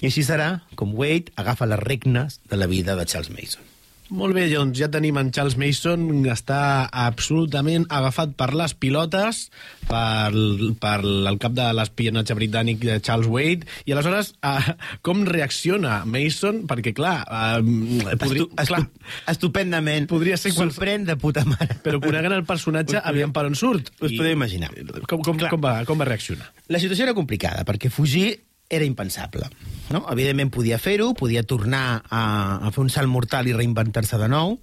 I 0.00 0.09
així 0.12 0.23
serà 0.26 0.62
com 0.78 0.95
Wade 0.99 1.35
agafa 1.37 1.66
les 1.66 1.83
regnes 1.83 2.40
de 2.49 2.61
la 2.61 2.71
vida 2.71 2.97
de 2.97 3.07
Charles 3.11 3.35
Mason. 3.35 3.72
Molt 4.12 4.37
bé, 4.37 4.45
doncs 4.52 4.76
ja 4.76 4.90
tenim 4.92 5.16
en 5.16 5.31
Charles 5.33 5.57
Mason, 5.57 6.04
està 6.28 6.61
absolutament 7.04 7.87
agafat 7.88 8.35
per 8.37 8.50
les 8.52 8.75
pilotes 8.76 9.47
per, 9.88 10.33
per 10.82 10.99
el 11.00 11.39
cap 11.41 11.54
de 11.56 11.71
l'espionatge 11.78 12.37
britànic 12.37 12.82
de 12.84 12.99
Charles 13.00 13.30
Wade, 13.32 13.69
i 13.89 13.95
aleshores 13.97 14.34
eh, 14.45 14.75
com 15.06 15.25
reacciona 15.28 16.02
Mason? 16.04 16.67
Perquè, 16.69 16.93
clar... 16.97 17.17
Eh, 17.25 18.17
podria, 18.21 18.49
Estu, 18.52 18.69
clar 18.69 18.84
estupendament. 19.32 20.06
Podria 20.10 20.37
ser 20.37 20.52
qual... 20.52 20.71
Sorprèn 20.71 21.08
de 21.08 21.17
puta 21.21 21.47
mare. 21.49 21.80
Però 21.84 22.00
conegant 22.02 22.37
el 22.37 22.47
personatge, 22.49 22.99
pues 22.99 23.10
aviam 23.15 23.32
per 23.34 23.49
on 23.49 23.56
surt. 23.58 23.93
Us 24.00 24.13
podeu 24.13 24.32
imaginar. 24.32 24.73
Com, 25.08 25.25
com, 25.25 25.41
com, 25.41 25.60
va, 25.63 25.78
com 25.89 26.00
va 26.00 26.08
reaccionar? 26.08 26.52
La 26.73 26.80
situació 26.82 27.08
era 27.08 27.17
complicada, 27.17 27.65
perquè 27.69 27.91
fugir 27.93 28.34
era 28.73 28.89
impensable. 28.89 29.47
No? 29.93 30.06
Evidentment 30.11 30.50
podia 30.50 30.78
fer-ho, 30.80 31.13
podia 31.15 31.45
tornar 31.45 32.00
a, 32.08 32.23
a 32.65 32.71
fer 32.73 32.80
un 32.82 32.91
salt 32.91 33.11
mortal 33.13 33.50
i 33.50 33.52
reinventar-se 33.54 34.19
de 34.19 34.30
nou, 34.32 34.56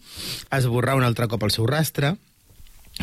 esborrar 0.58 0.98
un 0.98 1.06
altre 1.06 1.30
cop 1.30 1.45
el 1.45 1.54
seu 1.54 1.69
rastre, 1.69 2.15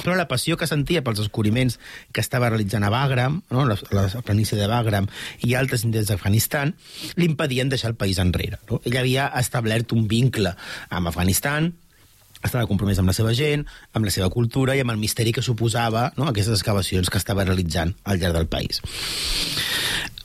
però 0.03 0.17
la 0.19 0.27
passió 0.29 0.59
que 0.61 0.69
sentia 0.69 1.01
pels 1.07 1.23
descobriments 1.23 1.79
que 2.13 2.21
estava 2.21 2.51
realitzant 2.51 2.85
a 2.85 2.91
Bagram, 2.93 3.39
no? 3.55 3.65
la, 3.65 3.79
la 3.95 4.23
planícia 4.27 4.59
de 4.59 4.67
Bagram 4.69 5.07
i 5.47 5.55
altres 5.57 5.87
indrets 5.87 6.11
d'Afganistan, 6.11 6.75
li 7.17 7.31
impedien 7.31 7.71
deixar 7.73 7.95
el 7.95 7.99
país 8.01 8.21
enrere. 8.21 8.59
No? 8.69 8.83
Ell 8.85 8.99
havia 9.01 9.31
establert 9.41 9.95
un 9.97 10.05
vincle 10.11 10.53
amb 10.91 11.13
Afganistan, 11.13 11.71
estava 12.43 12.67
compromès 12.69 12.99
amb 13.01 13.09
la 13.11 13.17
seva 13.17 13.33
gent, 13.35 13.65
amb 13.97 14.07
la 14.07 14.13
seva 14.13 14.29
cultura 14.35 14.77
i 14.77 14.83
amb 14.83 14.93
el 14.93 15.01
misteri 15.01 15.33
que 15.33 15.45
suposava 15.47 16.11
no? 16.19 16.29
aquestes 16.29 16.59
excavacions 16.59 17.09
que 17.11 17.23
estava 17.23 17.47
realitzant 17.47 17.95
al 18.05 18.21
llarg 18.21 18.37
del 18.37 18.51
país. 18.53 18.83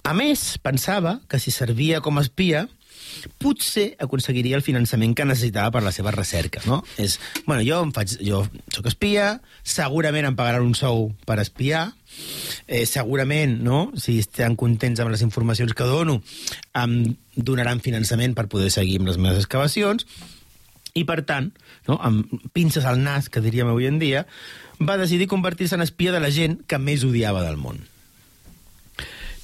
A 0.04 0.14
més, 0.18 0.58
pensava 0.62 1.20
que 1.30 1.40
si 1.40 1.54
servia 1.54 2.02
com 2.02 2.18
a 2.18 2.24
espia, 2.26 2.68
potser 3.42 3.92
aconseguiria 4.02 4.56
el 4.58 4.64
finançament 4.66 5.14
que 5.18 5.26
necessitava 5.28 5.72
per 5.76 5.84
la 5.86 5.92
seva 5.94 6.14
recerca, 6.16 6.62
no? 6.66 6.82
És, 7.02 7.20
bueno, 7.46 7.62
jo 7.66 7.82
em 7.86 7.92
faig, 7.94 8.16
jo 8.26 8.44
sóc 8.74 8.88
espia, 8.90 9.36
segurament 9.68 10.30
em 10.30 10.38
pagaran 10.38 10.66
un 10.66 10.76
sou 10.78 11.10
per 11.28 11.38
espiar, 11.44 11.92
eh, 12.68 12.86
segurament, 12.90 13.60
no?, 13.62 13.92
si 14.00 14.18
estan 14.24 14.58
contents 14.60 15.04
amb 15.04 15.14
les 15.14 15.26
informacions 15.26 15.76
que 15.78 15.88
dono, 15.88 16.22
em 16.74 16.96
donaran 17.36 17.84
finançament 17.84 18.36
per 18.38 18.50
poder 18.52 18.72
seguir 18.74 19.00
amb 19.02 19.12
les 19.12 19.22
meves 19.22 19.44
excavacions, 19.44 20.08
i 20.98 21.06
per 21.08 21.22
tant, 21.28 21.52
no, 21.88 22.00
amb 22.04 22.28
pinces 22.56 22.88
al 22.88 23.00
nas, 23.04 23.30
que 23.32 23.44
diríem 23.44 23.70
avui 23.72 23.88
en 23.88 24.00
dia, 24.02 24.26
va 24.82 24.98
decidir 25.00 25.30
convertir-se 25.32 25.78
en 25.78 25.86
espia 25.86 26.12
de 26.12 26.20
la 26.20 26.34
gent 26.34 26.60
que 26.68 26.82
més 26.82 27.06
odiava 27.08 27.46
del 27.46 27.60
món. 27.62 27.80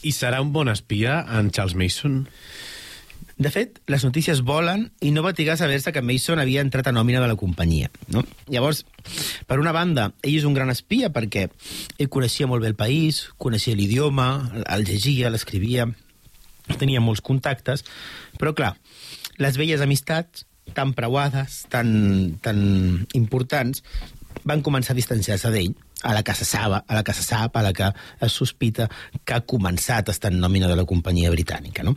I 0.06 0.14
serà 0.14 0.42
un 0.44 0.52
bon 0.54 0.70
espia, 0.70 1.22
en 1.40 1.50
Charles 1.52 1.76
Mason? 1.78 2.26
De 3.38 3.52
fet, 3.54 3.78
les 3.86 4.02
notícies 4.02 4.42
volen 4.42 4.88
i 5.06 5.12
no 5.14 5.22
va 5.22 5.34
trigar 5.38 5.54
a 5.54 5.60
saber-se 5.60 5.92
que 5.94 6.02
Mason 6.02 6.42
havia 6.42 6.64
entrat 6.66 6.88
a 6.90 6.94
nòmina 6.94 7.22
de 7.22 7.28
la 7.30 7.38
companyia. 7.38 7.92
No? 8.10 8.24
Llavors, 8.50 8.82
per 9.46 9.60
una 9.62 9.74
banda, 9.76 10.08
ell 10.26 10.40
és 10.40 10.48
un 10.50 10.58
gran 10.58 10.74
espia 10.74 11.12
perquè 11.14 11.46
ell 11.46 12.10
coneixia 12.14 12.50
molt 12.50 12.66
bé 12.66 12.72
el 12.74 12.80
país, 12.80 13.28
coneixia 13.38 13.78
l'idioma, 13.78 14.50
el 14.66 14.88
llegia, 14.90 15.30
l'escrivia, 15.30 15.86
tenia 16.82 17.02
molts 17.02 17.22
contactes, 17.22 17.86
però 18.42 18.56
clar, 18.58 18.74
les 19.38 19.62
velles 19.62 19.86
amistats 19.86 20.48
tan 20.74 20.98
preuades, 20.98 21.62
tan, 21.70 22.40
tan 22.42 23.06
importants, 23.14 23.86
van 24.50 24.66
començar 24.66 24.96
a 24.96 24.98
distanciar-se 24.98 25.54
d'ell 25.54 25.76
a 26.04 26.14
la 26.14 26.24
que 26.24 26.34
se 26.38 26.46
sap, 26.46 26.84
a 26.86 26.94
la 26.96 27.04
que 27.04 27.14
se 27.14 27.24
sap, 27.24 27.56
a 27.58 27.64
la 27.66 27.74
que 27.74 27.92
es 28.22 28.32
sospita 28.32 28.90
que 29.24 29.34
ha 29.34 29.42
començat 29.42 30.10
a 30.10 30.16
estar 30.16 30.32
en 30.32 30.42
nòmina 30.42 30.70
de 30.70 30.78
la 30.78 30.86
companyia 30.86 31.32
britànica. 31.34 31.84
No? 31.84 31.96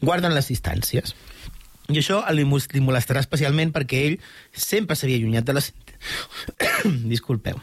Guarden 0.00 0.34
les 0.34 0.48
distàncies. 0.52 1.14
I 1.86 2.00
això 2.00 2.18
li, 2.34 2.42
molestarà 2.42 3.20
especialment 3.22 3.70
perquè 3.74 4.00
ell 4.08 4.16
sempre 4.50 4.96
s'havia 4.98 5.20
allunyat 5.20 5.46
de 5.46 5.54
les... 5.54 5.68
Disculpeu. 7.12 7.60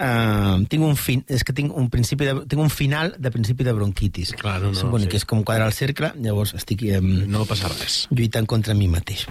Uh, 0.00 0.64
tinc 0.72 0.86
un 0.86 0.96
fin... 0.96 1.20
És 1.28 1.44
que 1.44 1.52
tinc 1.56 1.76
un, 1.76 1.90
principi 1.92 2.30
de... 2.30 2.46
tinc 2.48 2.64
un 2.64 2.72
final 2.72 3.12
de 3.18 3.32
principi 3.34 3.66
de 3.68 3.76
bronquitis. 3.76 4.32
Clar, 4.40 4.62
no, 4.64 4.72
bonic, 4.88 5.12
sí. 5.12 5.20
és 5.20 5.28
com 5.28 5.44
quadrar 5.44 5.68
el 5.68 5.76
cercle, 5.76 6.14
llavors 6.24 6.56
estic... 6.56 6.86
Um, 6.96 7.12
no 7.28 7.44
passa 7.48 7.68
res. 7.74 8.06
Lluitant 8.14 8.48
contra 8.48 8.76
mi 8.78 8.88
mateix. 8.88 9.28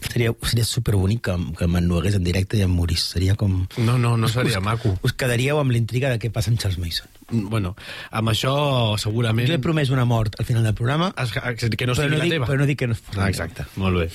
Seria, 0.00 0.32
seria 0.42 0.64
superbonic 0.64 1.22
que, 1.28 1.36
que 1.58 1.68
m'ennuegués 1.70 2.16
en 2.16 2.24
directe 2.24 2.58
i 2.58 2.64
em 2.64 2.72
morís. 2.72 3.04
Seria 3.12 3.36
com... 3.38 3.66
No, 3.78 3.98
no, 4.00 4.16
no 4.16 4.28
seria 4.32 4.58
us, 4.58 4.64
maco. 4.64 4.96
Us 5.06 5.12
quedaríeu 5.12 5.60
amb 5.60 5.74
l'intriga 5.74 6.10
de 6.12 6.18
què 6.22 6.32
passa 6.32 6.50
amb 6.52 6.60
Charles 6.62 6.80
Mason. 6.80 7.08
Bueno, 7.30 7.74
amb 8.10 8.32
això 8.32 8.52
segurament... 8.98 9.46
Jo 9.46 9.54
he 9.58 9.62
promès 9.62 9.92
una 9.94 10.06
mort 10.08 10.34
al 10.40 10.48
final 10.48 10.64
del 10.66 10.74
programa. 10.74 11.12
Es, 11.20 11.30
que 11.30 11.86
no 11.86 11.94
sigui 11.94 12.10
no 12.10 12.18
la 12.18 12.26
dic, 12.26 12.34
teva. 12.34 12.48
Però 12.50 12.58
no 12.58 12.66
dic 12.66 12.80
que 12.82 12.88
no 12.90 12.96
Ah, 13.16 13.28
exacte, 13.28 13.66
molt 13.80 14.00
bé. 14.00 14.08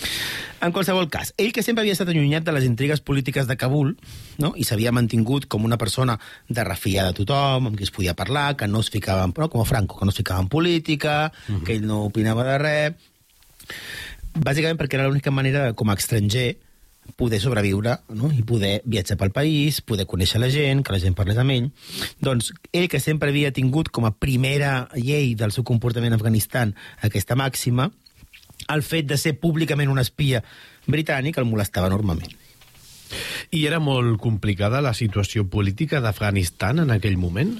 En 0.65 0.73
qualsevol 0.75 1.07
cas, 1.13 1.33
ell 1.37 1.53
que 1.55 1.63
sempre 1.63 1.83
havia 1.83 1.95
estat 1.95 2.09
allunyat 2.11 2.45
de 2.47 2.53
les 2.55 2.67
intrigues 2.67 3.01
polítiques 3.05 3.47
de 3.47 3.57
Kabul 3.59 3.95
no? 4.41 4.53
i 4.57 4.65
s'havia 4.67 4.93
mantingut 4.95 5.47
com 5.51 5.67
una 5.67 5.77
persona 5.77 6.17
de 6.49 6.67
refiar 6.67 7.07
de 7.07 7.17
tothom, 7.21 7.69
amb 7.69 7.77
qui 7.77 7.87
es 7.87 7.93
podia 7.95 8.15
parlar, 8.17 8.55
que 8.59 8.67
no 8.67 8.81
es 8.83 8.91
ficava, 8.91 9.27
en, 9.27 9.35
no, 9.37 9.49
com 9.51 9.61
a 9.61 9.67
Franco, 9.69 9.99
que 9.99 10.07
no 10.07 10.15
es 10.15 10.19
ficava 10.19 10.41
en 10.41 10.49
política, 10.49 11.31
uh 11.31 11.53
-huh. 11.53 11.63
que 11.63 11.75
ell 11.75 11.85
no 11.85 12.03
opinava 12.03 12.43
de 12.43 12.57
res, 12.57 12.93
bàsicament 14.35 14.79
perquè 14.79 14.99
era 14.99 15.07
l'única 15.09 15.31
manera, 15.31 15.71
com 15.73 15.89
a 15.89 15.95
estranger, 15.97 16.55
poder 17.15 17.37
sobreviure 17.39 17.99
no? 18.17 18.31
i 18.33 18.41
poder 18.41 18.79
viatjar 18.85 19.17
pel 19.19 19.31
país, 19.31 19.81
poder 19.85 20.07
conèixer 20.09 20.41
la 20.41 20.49
gent, 20.49 20.81
que 20.83 20.95
la 20.95 21.01
gent 21.01 21.15
parlés 21.17 21.37
amb 21.41 21.53
ell. 21.53 21.67
Doncs 22.23 22.51
ell, 22.71 22.87
que 22.89 22.99
sempre 22.99 23.29
havia 23.29 23.53
tingut 23.53 23.91
com 23.93 24.07
a 24.09 24.15
primera 24.17 24.87
llei 24.97 25.35
del 25.37 25.53
seu 25.53 25.63
comportament 25.67 26.15
a 26.15 26.19
Afganistan 26.19 26.73
aquesta 27.05 27.37
màxima, 27.37 27.91
el 28.73 28.81
fet 28.81 29.05
de 29.05 29.19
ser 29.21 29.35
públicament 29.37 29.91
un 29.91 30.01
espia 30.01 30.41
britànic 30.87 31.37
el 31.37 31.47
molestava 31.49 31.91
enormement. 31.91 32.33
I 33.53 33.67
era 33.69 33.77
molt 33.79 34.17
complicada 34.19 34.81
la 34.81 34.95
situació 34.97 35.45
política 35.47 36.01
d'Afganistan 36.01 36.81
en 36.83 36.93
aquell 36.95 37.21
moment? 37.21 37.55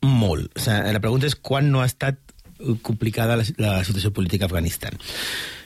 molt. 0.00 0.50
O 0.56 0.62
sigui, 0.62 0.92
la 0.94 1.02
pregunta 1.02 1.28
és 1.28 1.36
quan 1.36 1.70
no 1.72 1.82
ha 1.82 1.88
estat 1.88 2.18
complicada 2.82 3.38
la, 3.38 3.46
la 3.58 3.74
situació 3.84 4.12
política 4.16 4.46
a 4.46 4.50
Afganistan. 4.50 4.98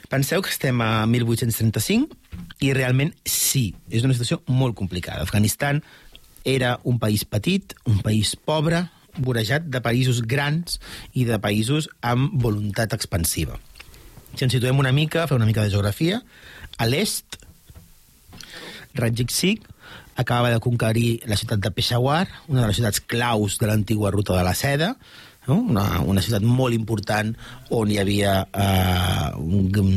Penseu 0.09 0.43
que 0.45 0.51
estem 0.53 0.81
a 0.85 1.05
1835 1.09 2.17
i 2.65 2.73
realment 2.77 3.13
sí, 3.25 3.73
és 3.89 4.05
una 4.05 4.13
situació 4.13 4.41
molt 4.47 4.77
complicada. 4.77 5.25
Afganistan 5.25 5.81
era 6.45 6.79
un 6.83 6.99
país 7.01 7.25
petit, 7.25 7.73
un 7.89 8.03
país 8.05 8.35
pobre, 8.37 8.85
vorejat 9.17 9.65
de 9.71 9.81
països 9.81 10.21
grans 10.21 10.79
i 11.13 11.25
de 11.25 11.39
països 11.41 11.87
amb 12.05 12.35
voluntat 12.41 12.93
expansiva. 12.93 13.57
Si 14.35 14.43
ens 14.43 14.53
situem 14.53 14.79
una 14.79 14.91
mica, 14.91 15.25
fer 15.27 15.37
una 15.37 15.47
mica 15.47 15.63
de 15.63 15.71
geografia, 15.71 16.19
a 16.77 16.87
l'est, 16.87 17.39
Singh 18.95 19.63
acaba 20.15 20.49
de 20.49 20.59
conquerir 20.63 21.21
la 21.27 21.35
ciutat 21.35 21.59
de 21.59 21.71
Peshawar, 21.71 22.27
una 22.47 22.61
de 22.61 22.67
les 22.67 22.77
ciutats 22.77 23.01
claus 23.01 23.57
de 23.59 23.67
l'antigua 23.67 24.11
ruta 24.11 24.35
de 24.37 24.43
la 24.47 24.55
seda, 24.55 24.95
no? 25.47 25.59
una, 25.59 25.85
una 26.01 26.23
ciutat 26.23 26.45
molt 26.45 26.75
important 26.75 27.33
on 27.75 27.91
hi 27.91 27.99
havia 28.01 28.35
eh, 28.51 29.31
un, 29.39 29.95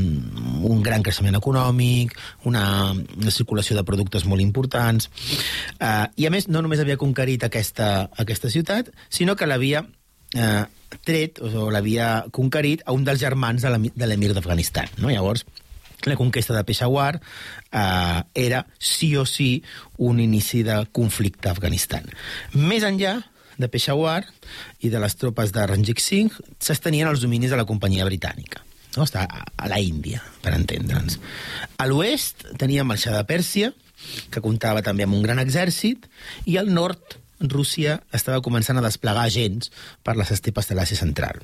un 0.68 0.82
gran 0.84 1.04
creixement 1.06 1.38
econòmic, 1.38 2.16
una, 2.50 2.64
una 2.94 3.34
circulació 3.34 3.76
de 3.78 3.84
productes 3.88 4.26
molt 4.28 4.44
importants, 4.44 5.10
eh, 5.78 6.06
i 6.16 6.26
a 6.26 6.32
més 6.34 6.48
no 6.48 6.62
només 6.64 6.82
havia 6.82 6.98
conquerit 7.00 7.46
aquesta, 7.46 8.08
aquesta 8.16 8.50
ciutat, 8.52 8.92
sinó 9.08 9.36
que 9.36 9.48
l'havia 9.48 9.84
eh, 10.34 10.64
tret, 11.04 11.40
o 11.44 11.70
l'havia 11.72 12.26
conquerit 12.34 12.84
a 12.86 12.96
un 12.96 13.04
dels 13.06 13.20
germans 13.20 13.64
de 13.64 14.06
l'emir 14.08 14.34
d'Afganistan. 14.34 14.88
No? 14.98 15.10
Llavors, 15.12 15.44
la 16.06 16.16
conquesta 16.16 16.54
de 16.54 16.64
Peshawar 16.64 17.20
eh, 17.72 18.22
era 18.34 18.66
sí 18.78 19.16
o 19.16 19.26
sí 19.26 19.62
un 19.96 20.20
inici 20.20 20.62
de 20.62 20.84
conflicte 20.92 21.48
a 21.48 21.56
Afganistan. 21.56 22.06
Més 22.54 22.86
enllà 22.86 23.18
de 23.58 23.68
Peshawar 23.68 24.22
i 24.80 24.90
de 24.92 25.02
les 25.02 25.18
tropes 25.18 25.52
de 25.52 25.66
Ranjit 25.66 26.00
Singh 26.02 26.38
s'estenien 26.62 27.10
els 27.10 27.22
dominis 27.24 27.52
de 27.52 27.60
la 27.60 27.66
companyia 27.68 28.06
britànica. 28.08 28.62
No? 28.96 29.04
Està 29.04 29.26
a, 29.26 29.44
a 29.44 29.68
la 29.70 29.78
Índia, 29.82 30.22
per 30.42 30.54
entendre'ns. 30.56 31.18
A 31.78 31.86
l'oest 31.90 32.46
teníem 32.58 32.94
el 32.94 33.02
de 33.02 33.24
Pèrsia, 33.28 33.72
que 34.30 34.40
comptava 34.40 34.82
també 34.86 35.04
amb 35.04 35.18
un 35.18 35.24
gran 35.26 35.42
exèrcit, 35.42 36.06
i 36.46 36.56
al 36.56 36.70
nord 36.72 37.18
Rússia 37.40 38.00
estava 38.14 38.42
començant 38.42 38.78
a 38.78 38.82
desplegar 38.82 39.26
agents 39.26 39.70
per 40.02 40.16
les 40.18 40.30
estepes 40.34 40.66
de 40.66 40.74
l'Àsia 40.74 40.98
Central. 40.98 41.38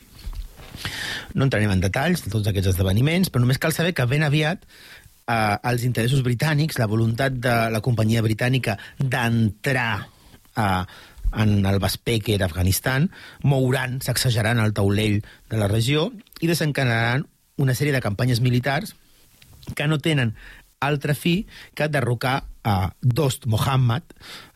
No 1.34 1.46
entrarem 1.46 1.70
en 1.70 1.82
detalls 1.82 2.24
de 2.24 2.32
tots 2.32 2.50
aquests 2.50 2.72
esdeveniments, 2.74 3.30
però 3.30 3.44
només 3.44 3.60
cal 3.62 3.74
saber 3.74 3.94
que 3.94 4.06
ben 4.10 4.26
aviat 4.26 4.64
eh, 4.64 5.56
els 5.70 5.84
interessos 5.86 6.22
britànics, 6.26 6.78
la 6.78 6.90
voluntat 6.90 7.38
de 7.38 7.54
la 7.70 7.82
companyia 7.84 8.22
britànica 8.26 8.76
d'entrar 8.98 9.90
eh, 10.02 10.82
en 11.36 11.64
el 11.66 11.80
Baspèquer, 11.82 12.40
Afganistan, 12.42 13.10
mouran, 13.42 14.00
sacsejaran 14.02 14.60
el 14.62 14.74
taulell 14.74 15.22
de 15.50 15.60
la 15.60 15.68
regió 15.68 16.10
i 16.40 16.50
desencadenaran 16.50 17.26
una 17.56 17.74
sèrie 17.74 17.94
de 17.94 18.02
campanyes 18.04 18.42
militars 18.42 18.94
que 19.74 19.88
no 19.88 19.98
tenen 19.98 20.34
altra 20.84 21.14
fi 21.16 21.46
que 21.74 21.88
derrocar 21.88 22.44
a 22.64 22.94
Dost 23.00 23.46
Mohammed, 23.46 24.04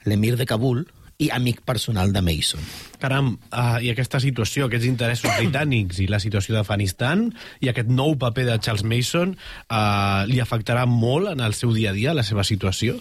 l'emir 0.05 0.37
de 0.37 0.47
Kabul, 0.47 0.87
i 1.19 1.33
amic 1.35 1.65
personal 1.67 2.13
de 2.15 2.23
Mason. 2.23 2.63
Caram, 3.03 3.33
uh, 3.51 3.79
i 3.83 3.91
aquesta 3.91 4.21
situació, 4.23 4.69
aquests 4.69 4.87
interessos 4.87 5.35
britànics 5.35 5.99
i 5.99 6.07
la 6.07 6.21
situació 6.23 6.55
d'Afganistan 6.55 7.27
i 7.65 7.71
aquest 7.73 7.91
nou 7.91 8.15
paper 8.23 8.47
de 8.47 8.59
Charles 8.63 8.87
Mason 8.87 9.35
uh, 9.35 10.23
li 10.31 10.39
afectarà 10.39 10.87
molt 10.87 11.33
en 11.33 11.43
el 11.43 11.59
seu 11.59 11.75
dia 11.75 11.91
a 11.91 11.97
dia, 11.97 12.15
la 12.15 12.27
seva 12.27 12.47
situació? 12.47 13.01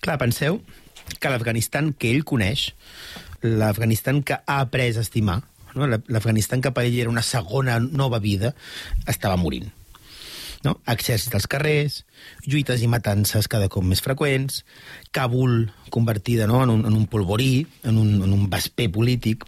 Clar, 0.00 0.16
penseu 0.16 0.62
que 1.18 1.32
l'Afganistan 1.32 1.94
que 1.96 2.12
ell 2.12 2.26
coneix, 2.28 2.72
l'Afganistan 3.42 4.22
que 4.22 4.40
ha 4.44 4.60
après 4.60 4.92
a 4.96 5.04
estimar, 5.06 5.40
no? 5.74 5.88
l'Afganistan 5.88 6.62
que 6.64 6.74
per 6.74 6.84
ell 6.88 7.00
era 7.00 7.12
una 7.12 7.24
segona 7.24 7.78
nova 7.80 8.20
vida, 8.22 8.54
estava 9.06 9.40
morint 9.40 9.72
no? 10.64 10.78
exèrcits 10.90 11.34
als 11.34 11.46
carrers, 11.50 12.02
lluites 12.46 12.82
i 12.82 12.90
matances 12.90 13.48
cada 13.50 13.70
cop 13.72 13.86
més 13.86 14.02
freqüents, 14.04 14.62
Kabul 15.14 15.70
convertida 15.94 16.48
no? 16.50 16.62
en, 16.64 16.74
un, 16.74 16.84
en 16.88 16.96
un 16.96 17.06
polvorí, 17.06 17.66
en 17.84 17.98
un, 18.00 18.14
en 18.24 18.34
un 18.34 18.46
vesper 18.50 18.90
polític, 18.94 19.46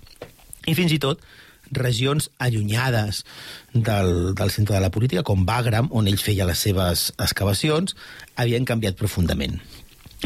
i 0.68 0.76
fins 0.76 0.94
i 0.94 1.00
tot 1.02 1.22
regions 1.70 2.30
allunyades 2.42 3.24
del, 3.72 4.34
del 4.34 4.50
centre 4.50 4.74
de 4.74 4.82
la 4.82 4.90
política, 4.90 5.22
com 5.26 5.46
Bagram, 5.46 5.90
on 5.94 6.10
ell 6.10 6.18
feia 6.18 6.48
les 6.48 6.62
seves 6.66 7.10
excavacions, 7.18 7.94
havien 8.34 8.66
canviat 8.66 8.98
profundament. 8.98 9.60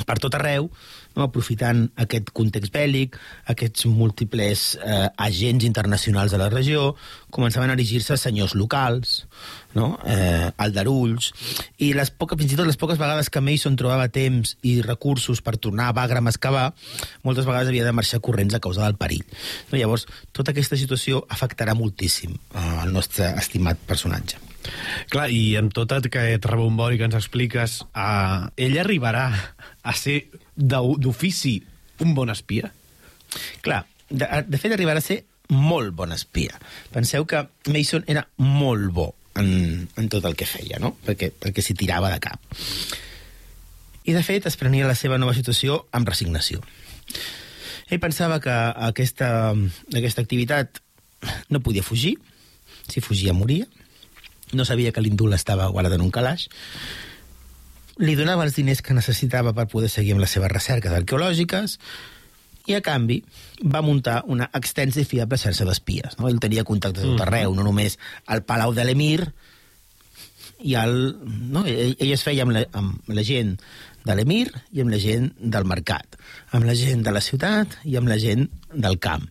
Per 0.02 0.16
tot 0.18 0.34
arreu, 0.34 0.66
no? 1.14 1.26
aprofitant 1.28 1.84
aquest 2.02 2.32
context 2.34 2.72
bèl·lic, 2.74 3.18
aquests 3.52 3.86
múltiples 3.86 4.64
eh, 4.80 5.08
agents 5.26 5.66
internacionals 5.66 6.34
de 6.34 6.40
la 6.40 6.48
regió, 6.50 6.92
començaven 7.34 7.70
a 7.70 7.76
erigir-se 7.78 8.16
senyors 8.18 8.56
locals, 8.58 9.20
no? 9.78 9.92
eh, 10.06 10.50
aldarulls, 10.66 11.30
i 11.78 11.92
les 11.94 12.10
poques, 12.10 12.38
fins 12.40 12.54
i 12.54 12.58
tot 12.58 12.68
les 12.68 12.80
poques 12.80 12.98
vegades 13.00 13.30
que 13.30 13.42
Mason 13.44 13.78
trobava 13.78 14.10
temps 14.10 14.56
i 14.66 14.80
recursos 14.82 15.42
per 15.44 15.56
tornar 15.58 15.90
a 15.90 15.96
Bagram 15.96 16.26
a 16.26 16.34
excavar, 16.34 16.66
moltes 17.22 17.46
vegades 17.46 17.70
havia 17.70 17.86
de 17.86 17.94
marxar 17.94 18.22
corrents 18.24 18.58
a 18.58 18.62
causa 18.64 18.82
del 18.86 18.98
perill. 18.98 19.26
No? 19.70 19.78
Llavors, 19.78 20.08
tota 20.34 20.54
aquesta 20.54 20.78
situació 20.80 21.22
afectarà 21.30 21.76
moltíssim 21.78 22.34
eh, 22.34 22.66
el 22.82 22.92
nostre 22.94 23.30
estimat 23.38 23.78
personatge. 23.86 24.53
Clar, 25.12 25.28
i 25.30 25.54
amb 25.60 25.72
tot 25.76 25.92
aquest 25.96 26.46
rebombori 26.48 26.98
que 27.00 27.08
ens 27.08 27.18
expliques, 27.18 27.80
uh, 27.92 28.48
ell 28.56 28.78
arribarà 28.80 29.26
a 29.82 29.94
ser 29.98 30.24
d'ofici 30.56 31.58
un 32.04 32.14
bon 32.16 32.32
espia? 32.32 32.72
Clar, 33.64 33.84
de, 34.08 34.28
de 34.48 34.60
fet 34.60 34.74
arribarà 34.74 35.02
a 35.02 35.04
ser 35.04 35.22
molt 35.52 35.92
bon 35.96 36.12
espia. 36.14 36.56
Penseu 36.94 37.26
que 37.28 37.44
Mason 37.68 38.06
era 38.08 38.24
molt 38.40 38.90
bo 38.94 39.10
en, 39.36 39.88
en 39.96 40.08
tot 40.08 40.24
el 40.24 40.36
que 40.38 40.48
feia, 40.48 40.80
no? 40.80 40.94
Perquè, 41.04 41.30
perquè 41.40 41.64
s'hi 41.64 41.76
tirava 41.78 42.12
de 42.12 42.20
cap. 42.22 42.40
I, 44.04 44.12
de 44.12 44.22
fet, 44.24 44.46
es 44.46 44.58
prenia 44.60 44.88
la 44.88 44.96
seva 44.98 45.18
nova 45.20 45.34
situació 45.36 45.84
amb 45.96 46.08
resignació. 46.08 46.60
Ell 47.92 48.00
pensava 48.00 48.40
que 48.40 48.52
aquesta, 48.88 49.28
aquesta 49.92 50.24
activitat 50.24 50.80
no 51.52 51.62
podia 51.64 51.84
fugir, 51.84 52.14
si 52.88 53.00
fugia 53.00 53.32
moria, 53.36 53.66
no 54.54 54.66
sabia 54.68 54.92
que 54.92 55.02
l'indult 55.04 55.36
estava 55.36 55.68
guardat 55.72 55.96
en 55.98 56.04
un 56.04 56.12
calaix, 56.14 56.48
li 58.02 58.16
donava 58.18 58.44
els 58.46 58.56
diners 58.56 58.82
que 58.82 58.96
necessitava 58.96 59.54
per 59.54 59.68
poder 59.70 59.90
seguir 59.92 60.14
amb 60.14 60.24
les 60.24 60.34
seves 60.34 60.50
recerques 60.50 60.92
arqueològiques 60.92 61.78
i, 62.66 62.74
a 62.74 62.80
canvi, 62.82 63.20
va 63.70 63.84
muntar 63.84 64.22
una 64.26 64.48
extensa 64.56 65.02
i 65.02 65.06
fiable 65.06 65.38
xarxa 65.38 65.66
d'espies. 65.68 66.18
No? 66.18 66.28
Ell 66.30 66.40
tenia 66.42 66.64
contactes 66.66 67.04
a 67.04 67.10
tot 67.12 67.26
arreu, 67.26 67.54
no 67.54 67.66
només 67.66 67.98
al 68.26 68.42
Palau 68.48 68.74
de 68.74 68.86
l'Emir, 68.88 69.20
i 70.64 70.74
el, 70.80 70.94
no? 71.52 71.64
ell, 71.68 71.94
ell 72.00 72.14
es 72.14 72.24
feia 72.24 72.46
amb 72.46 72.56
la, 72.56 72.64
amb 72.72 73.12
la 73.12 73.24
gent 73.26 73.54
de 74.04 74.16
l'Emir 74.16 74.48
i 74.72 74.82
amb 74.82 74.92
la 74.92 75.00
gent 75.00 75.30
del 75.38 75.68
mercat, 75.68 76.16
amb 76.56 76.66
la 76.68 76.76
gent 76.78 77.04
de 77.04 77.12
la 77.12 77.22
ciutat 77.24 77.78
i 77.84 77.98
amb 78.00 78.08
la 78.08 78.18
gent 78.20 78.48
del 78.72 78.98
camp 79.02 79.28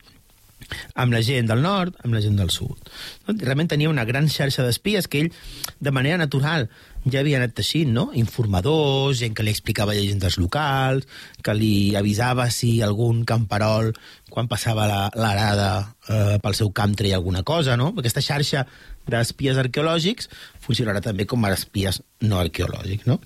amb 0.96 1.16
la 1.16 1.22
gent 1.26 1.50
del 1.50 1.62
nord, 1.64 1.98
amb 2.04 2.16
la 2.16 2.22
gent 2.24 2.40
del 2.40 2.52
sud. 2.54 2.90
No? 3.28 3.36
Realment 3.38 3.72
tenia 3.74 3.92
una 3.92 4.06
gran 4.10 4.30
xarxa 4.32 4.66
d'espies 4.66 5.08
que 5.08 5.24
ell, 5.24 5.32
de 5.80 5.94
manera 5.96 6.18
natural, 6.22 6.70
ja 7.04 7.20
havia 7.20 7.40
anat 7.40 7.56
teixint, 7.58 7.92
no? 7.92 8.06
Informadors, 8.16 9.20
gent 9.20 9.36
que 9.36 9.44
li 9.44 9.52
explicava 9.52 9.96
llegendes 9.96 10.38
locals, 10.40 11.08
que 11.44 11.56
li 11.58 11.96
avisava 12.00 12.48
si 12.54 12.78
algun 12.82 13.24
camperol, 13.28 13.92
quan 14.32 14.48
passava 14.52 14.88
l'arada 14.88 15.72
eh, 16.08 16.38
pel 16.44 16.56
seu 16.58 16.72
camp, 16.72 16.96
treia 16.98 17.20
alguna 17.20 17.44
cosa, 17.44 17.76
no? 17.80 17.92
Aquesta 17.98 18.24
xarxa 18.24 18.66
d'espies 19.10 19.60
arqueològics 19.60 20.30
funcionarà 20.64 21.04
també 21.04 21.28
com 21.28 21.44
a 21.44 21.52
espies 21.54 22.02
no 22.24 22.40
arqueològics, 22.40 23.10
no? 23.10 23.20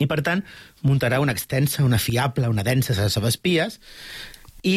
I, 0.00 0.06
per 0.08 0.22
tant, 0.24 0.44
muntarà 0.86 1.18
una 1.20 1.34
extensa, 1.36 1.84
una 1.84 1.98
fiable, 1.98 2.48
una 2.48 2.64
densa 2.64 2.94
xarxa 2.96 3.20
d'espies 3.24 3.80
i 4.64 4.76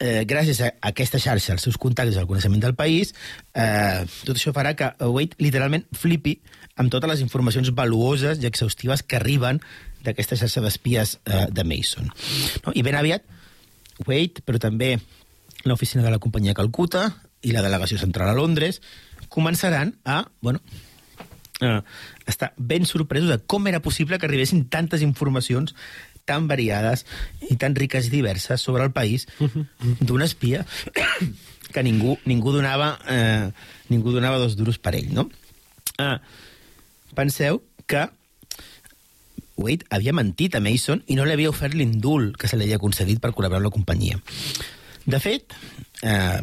eh, 0.00 0.24
gràcies 0.26 0.60
a 0.60 0.72
aquesta 0.90 1.20
xarxa, 1.22 1.54
als 1.54 1.64
seus 1.66 1.78
contactes, 1.80 2.16
al 2.18 2.26
coneixement 2.26 2.62
del 2.62 2.74
país, 2.74 3.14
eh, 3.54 4.04
tot 4.24 4.36
això 4.36 4.52
farà 4.56 4.74
que 4.78 4.90
Wade 5.00 5.38
literalment 5.38 5.86
flipi 5.92 6.38
amb 6.76 6.90
totes 6.90 7.10
les 7.10 7.22
informacions 7.22 7.70
valuoses 7.74 8.42
i 8.42 8.48
exhaustives 8.48 9.02
que 9.02 9.16
arriben 9.16 9.60
d'aquesta 10.04 10.36
xarxa 10.36 10.62
d'espies 10.64 11.18
eh, 11.24 11.46
de 11.50 11.64
Mason. 11.64 12.10
No? 12.66 12.74
I 12.74 12.82
ben 12.82 12.98
aviat, 12.98 13.24
Wade, 14.06 14.42
però 14.44 14.58
també 14.58 14.96
l'oficina 15.64 16.04
de 16.04 16.10
la 16.12 16.20
companyia 16.20 16.56
Calcuta 16.56 17.06
i 17.44 17.52
la 17.54 17.62
delegació 17.64 17.98
central 18.00 18.32
a 18.32 18.36
Londres, 18.36 18.80
començaran 19.32 19.94
a, 20.04 20.24
bueno, 20.42 20.60
eh, 21.60 21.80
estar 22.26 22.52
ben 22.56 22.86
sorpresos 22.86 23.30
de 23.30 23.38
com 23.38 23.66
era 23.68 23.80
possible 23.80 24.18
que 24.18 24.26
arribessin 24.26 24.66
tantes 24.68 25.02
informacions 25.02 25.74
tan 26.24 26.48
variades 26.48 27.04
i 27.50 27.56
tan 27.60 27.76
riques 27.76 28.08
i 28.08 28.14
diverses 28.14 28.60
sobre 28.60 28.84
el 28.84 28.92
país 28.92 29.26
d'un 30.00 30.22
espia 30.22 30.64
que 31.74 31.82
ningú, 31.82 32.18
ningú, 32.24 32.52
donava, 32.54 32.98
eh, 33.10 33.50
ningú 33.90 34.12
donava 34.14 34.38
dos 34.38 34.54
duros 34.56 34.78
per 34.78 34.94
ell, 34.94 35.10
no? 35.12 35.28
Ah, 35.98 36.20
penseu 37.14 37.64
que 37.86 38.06
Wade 39.56 39.86
havia 39.90 40.14
mentit 40.14 40.54
a 40.54 40.62
Mason 40.62 41.02
i 41.06 41.16
no 41.18 41.26
li 41.26 41.34
havia 41.34 41.50
ofert 41.50 41.74
l'indult 41.74 42.38
que 42.38 42.50
se 42.50 42.58
li 42.58 42.66
havia 42.66 42.82
concedit 42.82 43.20
per 43.22 43.32
col·laborar 43.34 43.62
amb 43.62 43.68
la 43.68 43.74
companyia. 43.74 44.20
De 45.06 45.20
fet, 45.22 45.54
eh, 46.02 46.40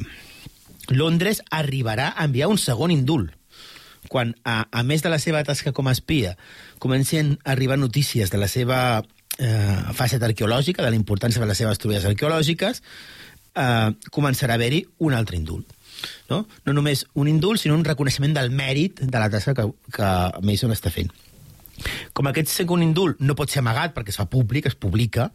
Londres 0.91 1.41
arribarà 1.49 2.11
a 2.15 2.27
enviar 2.27 2.51
un 2.51 2.59
segon 2.59 2.91
indult 2.91 3.31
quan, 4.11 4.35
a, 4.43 4.65
a 4.71 4.83
més 4.83 5.03
de 5.03 5.11
la 5.11 5.19
seva 5.23 5.43
tasca 5.47 5.71
com 5.71 5.87
a 5.87 5.95
espia, 5.95 6.35
comencen 6.83 7.37
a 7.43 7.53
arribar 7.53 7.77
notícies 7.79 8.31
de 8.31 8.39
la 8.41 8.49
seva 8.51 9.03
eh, 9.39 9.77
faceta 9.93 10.27
arqueològica, 10.29 10.83
de 10.83 10.91
la 10.91 10.99
importància 10.99 11.41
de 11.41 11.47
les 11.49 11.57
seves 11.57 11.79
troballes 11.81 12.07
arqueològiques, 12.09 12.81
eh, 13.55 13.89
començarà 14.11 14.55
a 14.55 14.59
haver-hi 14.59 14.85
un 14.99 15.13
altre 15.13 15.37
indult. 15.37 15.77
No? 16.29 16.47
no 16.65 16.73
només 16.73 17.05
un 17.13 17.27
indult, 17.29 17.61
sinó 17.61 17.75
un 17.77 17.85
reconeixement 17.85 18.33
del 18.33 18.49
mèrit 18.49 19.03
de 19.03 19.19
la 19.19 19.29
tasca 19.29 19.53
que, 19.53 19.67
que 19.93 20.07
Mason 20.41 20.73
està 20.73 20.89
fent. 20.89 21.11
Com 22.17 22.29
aquest 22.29 22.49
segon 22.49 22.81
indult 22.85 23.21
no 23.21 23.35
pot 23.37 23.51
ser 23.51 23.61
amagat 23.61 23.93
perquè 23.93 24.13
es 24.13 24.17
fa 24.17 24.25
públic, 24.29 24.65
es 24.69 24.77
publica, 24.77 25.29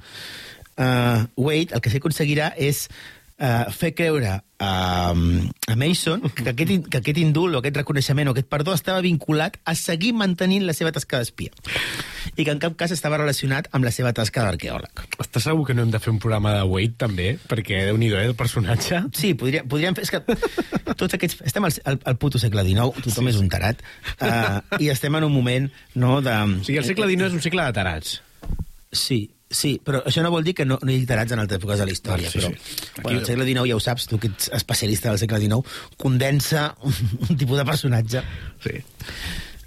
uh, 0.76 1.22
Wade 1.36 1.74
el 1.74 1.82
que 1.82 1.92
s'aconseguirà 1.92 2.52
és 2.56 2.86
uh, 3.40 3.72
fer 3.72 3.92
creure 3.96 4.38
a, 4.58 4.72
a 5.12 5.76
Mason 5.76 6.24
que 6.32 6.48
aquest, 6.50 6.88
que 6.88 7.00
aquest 7.02 7.20
indult 7.20 7.56
o 7.56 7.60
aquest 7.60 7.76
reconeixement 7.82 8.30
o 8.30 8.34
aquest 8.36 8.48
perdó 8.52 8.74
estava 8.76 9.04
vinculat 9.04 9.58
a 9.64 9.74
seguir 9.76 10.14
mantenint 10.16 10.64
la 10.66 10.76
seva 10.76 10.94
tasca 10.96 11.20
d'espia 11.20 11.52
i 12.36 12.44
que 12.44 12.52
en 12.52 12.60
cap 12.60 12.74
cas 12.76 12.92
estava 12.92 13.18
relacionat 13.20 13.68
amb 13.76 13.86
la 13.86 13.92
seva 13.94 14.12
tasca 14.16 14.42
d'arqueòleg. 14.44 15.04
Estàs 15.22 15.46
segur 15.48 15.64
que 15.68 15.76
no 15.76 15.84
hem 15.84 15.92
de 15.92 16.00
fer 16.02 16.10
un 16.12 16.18
programa 16.20 16.52
de 16.56 16.64
Wade, 16.68 16.96
també? 17.00 17.28
Perquè, 17.48 17.84
déu 17.88 18.00
nhi 18.00 18.10
eh, 18.12 18.24
el 18.26 18.34
personatge. 18.36 19.04
Sí, 19.16 19.32
podria, 19.38 19.62
podríem 19.64 19.96
fer... 19.96 20.04
És 20.04 20.12
que 20.12 20.20
tots 20.98 21.16
aquests... 21.16 21.40
Estem 21.48 21.64
al, 21.64 21.78
al, 21.88 22.00
al 22.12 22.18
puto 22.20 22.40
segle 22.42 22.66
XIX, 22.66 23.06
tothom 23.06 23.30
sí. 23.30 23.32
és 23.32 23.40
un 23.40 23.48
tarat, 23.52 23.80
uh, 24.18 24.58
i 24.82 24.90
estem 24.92 25.16
en 25.16 25.28
un 25.28 25.32
moment 25.32 25.70
no, 25.94 26.18
de... 26.24 26.36
O 26.60 26.66
sigui, 26.66 26.80
el 26.82 26.88
segle 26.88 27.08
XIX 27.08 27.30
és 27.30 27.38
un 27.38 27.46
segle 27.46 27.70
de 27.70 27.78
tarats. 27.78 28.18
Sí, 28.92 29.22
sí, 29.56 29.76
però 29.82 30.02
això 30.06 30.24
no 30.24 30.32
vol 30.34 30.44
dir 30.46 30.54
que 30.58 30.66
no, 30.68 30.78
no 30.82 30.92
hi 30.92 31.00
hagi 31.00 31.08
tarats 31.08 31.34
en 31.34 31.42
altres 31.42 31.60
èpoques 31.60 31.80
de 31.80 31.88
la 31.88 31.96
història. 31.96 32.30
Sí, 32.30 32.42
però, 32.42 32.52
sí. 32.52 33.00
Bueno, 33.02 33.18
el 33.20 33.26
segle 33.28 33.48
XIX, 33.48 33.70
ja 33.72 33.80
ho 33.80 33.82
saps, 33.82 34.06
tu 34.10 34.20
que 34.22 34.30
ets 34.32 34.52
especialista 34.56 35.10
del 35.10 35.20
segle 35.22 35.42
XIX, 35.42 35.76
condensa 35.96 36.68
un, 36.84 36.94
un 37.30 37.36
tipus 37.36 37.62
de 37.62 37.68
personatge. 37.72 38.24
Sí. 38.64 38.80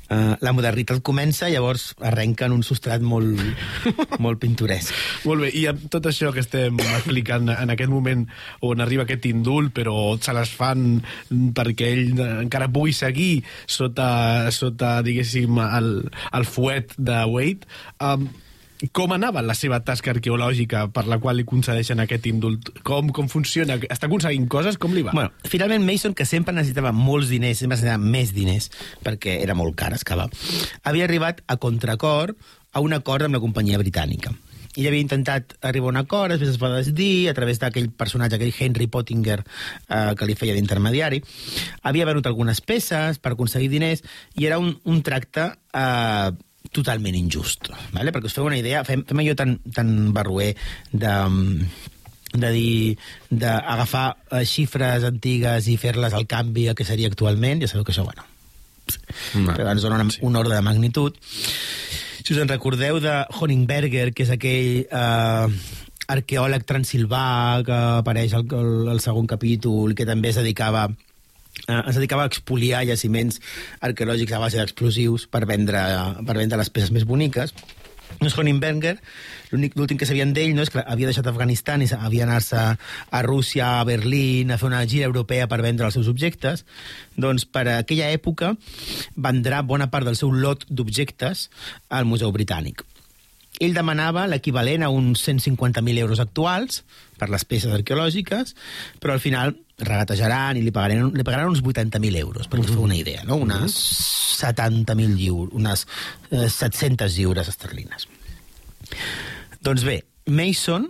Uh, 0.09 0.33
la 0.41 0.55
modernitat 0.57 1.03
comença, 1.05 1.51
llavors 1.53 1.91
arrenca 2.01 2.47
en 2.49 2.55
un 2.55 2.63
substrat 2.65 3.03
molt, 3.05 3.37
molt 4.25 4.39
pintoresc. 4.41 4.89
Molt 5.29 5.45
bé, 5.45 5.51
i 5.53 5.67
amb 5.69 5.83
tot 5.93 6.07
això 6.09 6.31
que 6.33 6.41
estem 6.41 6.81
explicant 6.81 7.51
en 7.53 7.69
aquest 7.75 7.93
moment 7.93 8.23
on 8.65 8.81
arriba 8.81 9.05
aquest 9.05 9.27
indult, 9.29 9.69
però 9.77 10.15
se 10.17 10.33
les 10.33 10.49
fan 10.49 11.03
perquè 11.29 11.91
ell 11.93 12.23
encara 12.39 12.71
pugui 12.73 12.95
seguir 12.97 13.43
sota, 13.69 14.49
sota 14.49 14.97
diguéssim, 15.05 15.61
el, 15.77 15.91
el 16.09 16.49
fuet 16.57 16.97
de 16.97 17.21
Wade, 17.29 17.69
um, 18.01 18.25
com 18.95 19.11
anava 19.11 19.41
la 19.43 19.55
seva 19.57 19.81
tasca 19.83 20.13
arqueològica 20.13 20.85
per 20.95 21.05
la 21.11 21.19
qual 21.19 21.39
li 21.39 21.45
concedeixen 21.47 21.99
aquest 21.99 22.29
indult? 22.31 22.71
Com, 22.87 23.11
com 23.15 23.27
funciona? 23.31 23.75
Està 23.91 24.07
aconseguint 24.07 24.47
coses? 24.51 24.79
Com 24.79 24.95
li 24.95 25.03
va? 25.03 25.13
Bueno, 25.15 25.33
finalment 25.51 25.83
Mason, 25.85 26.15
que 26.15 26.27
sempre 26.27 26.55
necessitava 26.55 26.93
molts 26.95 27.31
diners, 27.33 27.59
sempre 27.59 27.75
necessitava 27.75 27.99
més 27.99 28.31
diners, 28.35 28.69
perquè 29.03 29.39
era 29.43 29.57
molt 29.57 29.75
car 29.79 29.91
excavar, 29.97 30.29
havia 30.87 31.09
arribat 31.09 31.43
a 31.47 31.59
contracor 31.59 32.35
a 32.71 32.85
un 32.85 32.95
acord 32.95 33.27
amb 33.27 33.35
la 33.35 33.43
companyia 33.43 33.81
britànica. 33.81 34.31
Ell 34.77 34.87
havia 34.87 35.03
intentat 35.03 35.57
arribar 35.65 35.89
a 35.89 35.93
un 35.95 35.99
acord, 35.99 36.31
després 36.31 36.53
es 36.53 36.59
va 36.61 36.69
desdir, 36.71 37.27
a 37.27 37.33
través 37.35 37.59
d'aquell 37.59 37.89
personatge, 37.91 38.37
aquell 38.37 38.53
Henry 38.53 38.87
Pottinger, 38.87 39.41
eh, 39.41 40.11
que 40.15 40.27
li 40.29 40.37
feia 40.39 40.53
d'intermediari. 40.55 41.19
Havia 41.89 42.07
venut 42.07 42.29
algunes 42.29 42.61
peces 42.61 43.19
per 43.19 43.33
aconseguir 43.33 43.71
diners, 43.73 44.05
i 44.37 44.45
era 44.47 44.59
un, 44.61 44.77
un 44.85 45.01
tracte 45.03 45.49
eh, 45.73 46.29
totalment 46.75 47.15
injust. 47.17 47.69
Vale? 47.95 48.11
Perquè 48.13 48.29
us 48.29 48.35
feu 48.37 48.45
una 48.49 48.57
idea, 48.59 48.83
fem, 48.87 49.03
fem 49.07 49.21
allò 49.23 49.35
tan, 49.37 49.57
tan 49.75 50.13
barruer 50.13 50.53
de 50.91 51.13
de 52.29 52.51
dir 52.53 52.97
d'agafar 53.33 54.11
eh, 54.37 54.43
xifres 54.45 55.01
antigues 55.07 55.65
i 55.65 55.77
fer-les 55.81 56.13
al 56.13 56.27
canvi 56.29 56.67
a 56.69 56.75
que 56.77 56.85
seria 56.85 57.09
actualment, 57.09 57.63
ja 57.63 57.67
sabeu 57.71 57.83
que 57.87 57.91
això, 57.95 58.05
bueno, 58.05 58.21
No. 59.33 59.53
però 59.53 59.71
ens 59.71 59.81
dona 59.85 59.97
un 60.21 60.35
ordre 60.37 60.55
de 60.55 60.61
magnitud. 60.65 61.17
Si 61.21 62.33
us 62.33 62.39
en 62.41 62.49
recordeu 62.49 62.99
de 63.01 63.15
Honingberger, 63.39 64.11
que 64.13 64.23
és 64.25 64.31
aquell 64.33 64.85
eh, 64.85 65.47
arqueòleg 66.09 66.65
transilvà 66.69 67.61
que 67.65 67.77
apareix 68.01 68.33
al, 68.37 68.45
al, 68.57 68.71
al 68.95 69.01
segon 69.01 69.27
capítol, 69.29 69.93
que 69.97 70.05
també 70.09 70.29
es 70.29 70.39
dedicava 70.41 70.87
eh, 71.67 71.81
es 71.87 71.95
dedicava 71.95 72.23
a 72.23 72.31
expoliar 72.31 72.85
jaciments 72.87 73.41
arqueològics 73.81 74.33
a 74.33 74.39
base 74.39 74.57
d'explosius 74.61 75.27
per 75.27 75.45
vendre, 75.49 75.81
per 76.25 76.37
vendre 76.37 76.57
les 76.61 76.69
peces 76.69 76.91
més 76.95 77.05
boniques. 77.09 77.53
Doncs 78.19 78.33
Honingberger, 78.41 78.95
l'únic- 79.51 79.75
l'últim 79.77 79.95
que 80.01 80.07
sabien 80.09 80.33
d'ell 80.33 80.55
no, 80.57 80.63
és 80.65 80.71
que 80.73 80.81
havia 80.81 81.07
deixat 81.07 81.27
Afganistan 81.29 81.83
i 81.85 81.87
havia 81.93 82.25
anar-se 82.25 82.57
a 82.57 83.21
Rússia, 83.21 83.79
a 83.79 83.83
Berlín, 83.85 84.49
a 84.51 84.57
fer 84.57 84.65
una 84.67 84.81
gira 84.89 85.05
europea 85.05 85.47
per 85.47 85.61
vendre 85.61 85.85
els 85.85 85.93
seus 85.93 86.09
objectes. 86.09 86.65
Doncs 87.15 87.45
per 87.45 87.67
aquella 87.77 88.09
època 88.09 88.55
vendrà 89.15 89.61
bona 89.61 89.91
part 89.93 90.09
del 90.09 90.17
seu 90.17 90.33
lot 90.33 90.65
d'objectes 90.69 91.49
al 91.89 92.09
Museu 92.09 92.33
Britànic. 92.33 92.81
Ell 93.59 93.75
demanava 93.75 94.25
l'equivalent 94.31 94.85
a 94.85 94.89
uns 94.93 95.25
150.000 95.27 95.99
euros 95.99 96.21
actuals 96.23 96.83
per 97.19 97.27
les 97.31 97.43
peces 97.45 97.73
arqueològiques, 97.75 98.55
però 99.03 99.15
al 99.15 99.23
final 99.23 99.55
regatejaran 99.79 100.59
i 100.59 100.63
li 100.63 100.71
pagaran, 100.75 101.11
li 101.15 101.25
pagaran 101.27 101.51
uns 101.51 101.63
80.000 101.63 102.19
euros, 102.19 102.47
us 102.47 102.71
feu 102.71 102.83
una 102.83 102.97
idea, 102.97 103.23
no? 103.27 103.39
Unes 103.39 103.75
70.000 104.39 105.15
lliures, 105.19 105.55
unes 105.55 105.85
eh, 106.31 106.47
700 106.47 107.15
lliures 107.17 107.51
esterlines. 107.51 108.07
Doncs 109.63 109.83
bé, 109.87 110.01
Mason 110.25 110.87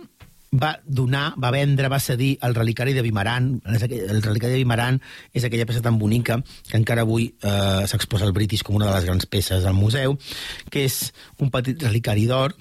va 0.50 0.72
donar, 0.84 1.34
va 1.38 1.52
vendre, 1.54 1.88
va 1.88 2.00
cedir 2.02 2.32
el 2.42 2.54
relicari 2.54 2.92
de 2.92 3.02
Vimaran. 3.02 3.60
El 3.66 4.22
relicari 4.22 4.56
de 4.56 4.58
Vimaran 4.58 4.98
és 5.32 5.46
aquella 5.46 5.66
peça 5.68 5.82
tan 5.84 5.98
bonica 5.98 6.40
que 6.66 6.76
encara 6.78 7.06
avui 7.06 7.28
eh, 7.30 7.86
s'exposa 7.86 8.26
al 8.26 8.34
British 8.34 8.64
com 8.66 8.76
una 8.80 8.88
de 8.90 8.96
les 8.96 9.06
grans 9.06 9.26
peces 9.30 9.62
del 9.62 9.78
museu, 9.78 10.18
que 10.70 10.84
és 10.88 11.12
un 11.38 11.54
petit 11.54 11.78
relicari 11.86 12.26
d'or 12.26 12.56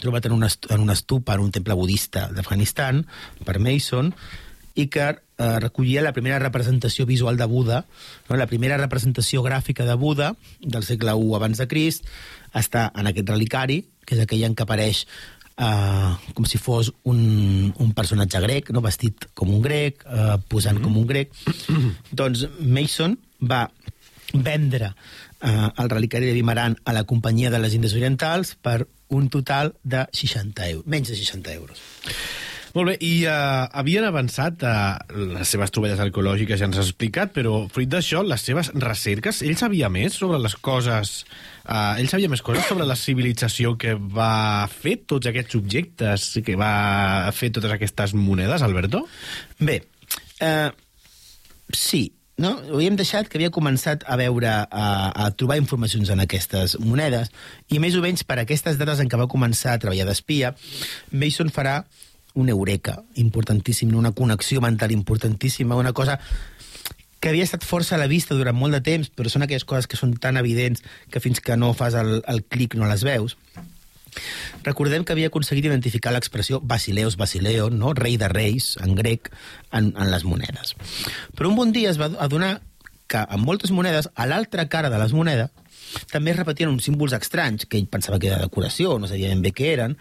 trobat 0.00 0.24
en 0.26 0.32
una, 0.32 0.48
en 0.70 0.80
una 0.80 0.96
estupa 0.96 1.34
en 1.34 1.44
un 1.44 1.52
temple 1.54 1.76
budista 1.78 2.26
d'Afganistan 2.32 3.04
per 3.44 3.60
Mason 3.62 4.10
i 4.74 4.88
que 4.90 5.04
eh, 5.06 5.58
recollia 5.62 6.02
la 6.02 6.12
primera 6.12 6.40
representació 6.42 7.06
visual 7.06 7.36
de 7.36 7.46
Buda, 7.46 7.84
no? 8.28 8.36
la 8.36 8.48
primera 8.50 8.78
representació 8.80 9.44
gràfica 9.44 9.86
de 9.86 9.94
Buda 9.94 10.32
del 10.60 10.82
segle 10.82 11.14
I 11.14 11.34
abans 11.36 11.60
de 11.60 11.68
Crist, 11.70 12.08
està 12.54 12.90
en 12.96 13.06
aquest 13.06 13.30
relicari, 13.30 13.84
que 14.04 14.16
és 14.16 14.24
aquell 14.24 14.42
en 14.48 14.56
què 14.56 14.66
apareix 14.66 15.04
eh, 15.58 16.32
com 16.34 16.46
si 16.48 16.58
fos 16.58 16.92
un, 17.10 17.72
un 17.78 17.92
personatge 17.96 18.40
grec, 18.44 18.70
no? 18.74 18.82
vestit 18.84 19.28
com 19.34 19.52
un 19.54 19.62
grec, 19.64 20.04
eh, 20.06 20.36
posant 20.48 20.80
com 20.82 20.96
un 20.98 21.06
grec. 21.08 21.32
doncs 22.18 22.46
Mason 22.60 23.16
va 23.42 23.66
vendre 24.34 24.94
eh, 25.40 25.68
el 25.78 25.90
relicari 25.90 26.26
de 26.26 26.36
Vimaran 26.36 26.78
a 26.84 26.96
la 26.96 27.04
companyia 27.04 27.52
de 27.54 27.62
les 27.62 27.74
Índies 27.76 27.94
Orientals 27.94 28.56
per 28.60 28.82
un 29.14 29.28
total 29.30 29.74
de 29.84 30.06
60 30.12 30.68
euros, 30.70 30.86
menys 30.90 31.12
de 31.12 31.16
60 31.20 31.54
euros. 31.54 31.82
Molt 32.74 32.90
bé, 32.90 32.94
i 33.06 33.22
uh, 33.30 33.68
havien 33.78 34.02
avançat 34.02 34.64
uh, 34.66 34.96
les 35.36 35.46
seves 35.46 35.70
troballes 35.70 36.00
arqueològiques, 36.02 36.58
ja 36.58 36.66
ens 36.66 36.80
has 36.80 36.88
explicat, 36.90 37.30
però 37.36 37.68
fruit 37.70 37.86
d'això, 37.86 38.24
les 38.26 38.42
seves 38.42 38.72
recerques, 38.82 39.44
ell 39.46 39.54
sabia 39.60 39.92
més 39.92 40.18
sobre 40.18 40.42
les 40.42 40.58
coses... 40.58 41.20
Uh, 41.64 41.96
ell 41.96 42.10
sabia 42.12 42.28
més 42.28 42.42
coses 42.44 42.66
sobre 42.68 42.84
la 42.84 42.96
civilització 42.98 43.72
que 43.80 43.94
va 43.96 44.66
fer 44.68 44.98
tots 45.08 45.30
aquests 45.30 45.56
objectes, 45.56 46.26
que 46.44 46.58
va 46.60 47.30
fer 47.32 47.48
totes 47.56 47.72
aquestes 47.72 48.12
monedes, 48.12 48.60
Alberto? 48.62 49.00
Bé, 49.58 49.78
eh, 50.44 50.68
sí, 51.72 52.02
no? 52.36 52.52
Ho 52.68 52.76
havíem 52.76 52.98
deixat 53.00 53.30
que 53.30 53.40
havia 53.40 53.52
començat 53.54 54.04
a 54.04 54.18
veure, 54.20 54.52
a, 54.68 54.88
a 55.24 55.30
trobar 55.38 55.56
informacions 55.60 56.12
en 56.12 56.20
aquestes 56.24 56.76
monedes, 56.84 57.32
i 57.72 57.80
més 57.80 57.96
o 57.96 58.04
menys 58.04 58.26
per 58.28 58.42
aquestes 58.42 58.76
dates 58.80 59.00
en 59.00 59.08
què 59.08 59.20
va 59.20 59.30
començar 59.30 59.72
a 59.72 59.80
treballar 59.80 60.08
d'espia, 60.10 60.52
Mason 61.16 61.52
farà 61.54 61.80
una 62.34 62.50
eureka 62.50 62.98
importantíssim, 63.22 63.94
una 63.94 64.12
connexió 64.12 64.60
mental 64.60 64.92
importantíssima, 64.92 65.78
una 65.78 65.92
cosa 65.94 66.18
que 67.24 67.30
havia 67.32 67.46
estat 67.46 67.62
força 67.64 67.94
a 67.96 67.98
la 68.02 68.04
vista 68.04 68.36
durant 68.36 68.52
molt 68.52 68.76
de 68.76 68.82
temps, 68.84 69.08
però 69.08 69.30
són 69.32 69.46
aquelles 69.46 69.64
coses 69.64 69.86
que 69.88 69.96
són 69.96 70.10
tan 70.20 70.36
evidents 70.36 70.82
que 71.08 71.22
fins 71.24 71.38
que 71.40 71.54
no 71.56 71.70
fas 71.72 71.94
el, 71.96 72.18
el 72.28 72.42
clic 72.44 72.74
no 72.76 72.84
les 72.84 73.00
veus. 73.06 73.38
Recordem 74.66 75.06
que 75.08 75.14
havia 75.14 75.30
aconseguit 75.32 75.64
identificar 75.64 76.12
l'expressió 76.12 76.60
Basileus 76.60 77.16
Basileon, 77.16 77.78
no? 77.80 77.94
rei 77.96 78.18
de 78.20 78.28
reis, 78.28 78.74
en 78.84 78.92
grec, 78.98 79.30
en, 79.72 79.88
en 79.96 80.10
les 80.12 80.26
monedes. 80.28 80.74
Però 81.32 81.48
un 81.48 81.56
bon 81.56 81.72
dia 81.72 81.88
es 81.94 82.00
va 82.02 82.10
adonar 82.26 82.58
que 83.08 83.24
en 83.24 83.40
moltes 83.40 83.72
monedes, 83.72 84.10
a 84.14 84.28
l'altra 84.28 84.68
cara 84.68 84.92
de 84.92 85.00
les 85.00 85.16
monedes, 85.16 85.48
també 86.12 86.34
es 86.34 86.38
repetien 86.42 86.68
uns 86.68 86.84
símbols 86.84 87.16
estranys, 87.16 87.64
que 87.64 87.80
ell 87.80 87.88
pensava 87.88 88.20
que 88.20 88.28
era 88.34 88.42
decoració, 88.44 88.98
no 89.00 89.08
sabia 89.08 89.32
ben 89.32 89.40
bé 89.40 89.54
què 89.56 89.72
eren, 89.72 89.96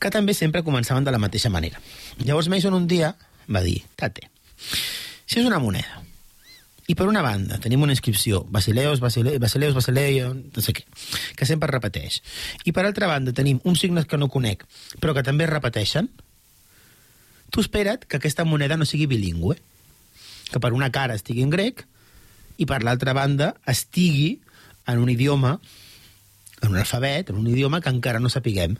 que 0.00 0.08
també 0.08 0.32
sempre 0.32 0.64
començaven 0.64 1.04
de 1.04 1.12
la 1.12 1.20
mateixa 1.20 1.52
manera. 1.52 1.84
Llavors 2.24 2.48
Mason 2.48 2.80
un 2.80 2.88
dia 2.88 3.12
va 3.44 3.60
dir, 3.60 3.82
tate, 4.00 4.30
si 4.56 5.42
és 5.42 5.44
una 5.44 5.60
moneda, 5.60 6.05
i 6.86 6.94
per 6.94 7.08
una 7.08 7.22
banda 7.22 7.58
tenim 7.58 7.82
una 7.82 7.92
inscripció 7.92 8.44
Basileus, 8.48 9.00
Basileus, 9.00 9.40
Basileus, 9.40 9.74
Basileus, 9.74 10.36
no 10.54 10.62
sé 10.62 10.72
què, 10.72 10.84
que 11.36 11.46
sempre 11.46 11.70
repeteix. 11.70 12.20
I 12.64 12.72
per 12.72 12.84
altra 12.86 13.08
banda 13.10 13.32
tenim 13.34 13.58
uns 13.64 13.80
signes 13.80 14.06
que 14.06 14.16
no 14.18 14.28
conec, 14.28 14.62
però 15.00 15.14
que 15.14 15.22
també 15.26 15.46
repeteixen. 15.46 16.08
tu 17.50 17.60
espera't 17.60 18.04
que 18.06 18.16
aquesta 18.18 18.44
moneda 18.44 18.76
no 18.76 18.84
sigui 18.84 19.06
bilingüe, 19.06 19.56
que 20.50 20.60
per 20.60 20.72
una 20.72 20.90
cara 20.90 21.14
estigui 21.14 21.42
en 21.42 21.50
grec 21.50 21.86
i 22.58 22.66
per 22.66 22.82
l'altra 22.82 23.12
banda 23.14 23.54
estigui 23.66 24.40
en 24.86 24.98
un 24.98 25.08
idioma, 25.10 25.60
en 26.62 26.70
un 26.70 26.76
alfabet, 26.76 27.30
en 27.30 27.36
un 27.36 27.46
idioma 27.46 27.80
que 27.80 27.88
encara 27.90 28.20
no 28.20 28.28
sapiguem 28.28 28.76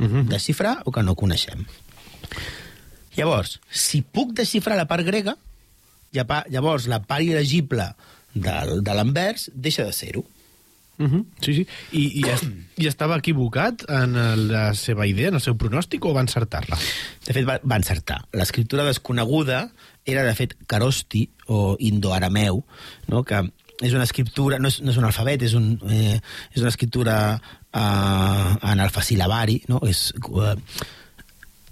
Uh 0.00 0.06
-huh. 0.06 0.24
desxifrar 0.24 0.80
o 0.86 0.90
que 0.90 1.02
no 1.02 1.14
coneixem. 1.14 1.66
Llavors, 3.16 3.60
si 3.70 4.00
puc 4.00 4.32
desxifrar 4.32 4.76
la 4.76 4.86
part 4.86 5.04
grega, 5.04 5.36
llavors 6.12 6.88
la 6.90 7.00
part 7.02 7.24
il·legible 7.24 7.92
del, 8.34 8.80
de 8.84 8.94
l'anvers 8.94 9.48
deixa 9.54 9.86
de 9.86 9.92
ser-ho. 9.92 10.24
Uh 11.00 11.06
-huh. 11.08 11.24
Sí, 11.40 11.54
sí. 11.54 11.66
I, 11.92 12.20
i, 12.20 12.28
es, 12.28 12.42
I 12.76 12.86
estava 12.86 13.16
equivocat 13.16 13.84
en 13.88 14.12
la 14.52 14.74
seva 14.74 15.06
idea, 15.06 15.28
en 15.28 15.34
el 15.34 15.40
seu 15.40 15.56
pronòstic, 15.56 16.04
o 16.04 16.12
va 16.12 16.20
encertar-la? 16.20 16.76
De 17.26 17.32
fet, 17.32 17.48
va, 17.48 17.58
va 17.64 17.76
encertar. 17.76 18.20
L'escriptura 18.32 18.84
desconeguda 18.84 19.70
era, 20.04 20.22
de 20.22 20.34
fet, 20.34 20.54
carosti 20.66 21.30
o 21.46 21.76
indoarameu, 21.78 22.64
no? 23.08 23.24
que 23.24 23.50
és 23.80 23.94
una 23.94 24.04
escriptura, 24.04 24.58
no 24.58 24.68
és, 24.68 24.82
no 24.82 24.90
és 24.90 24.98
un 24.98 25.04
alfabet, 25.04 25.42
és, 25.42 25.54
un, 25.54 25.80
eh, 25.88 26.20
és 26.52 26.60
una 26.60 26.68
escriptura 26.68 27.40
eh, 27.72 28.70
en 28.72 28.80
alfasilabari, 28.80 29.62
no? 29.68 29.80
és 29.88 30.12
eh, 30.20 30.56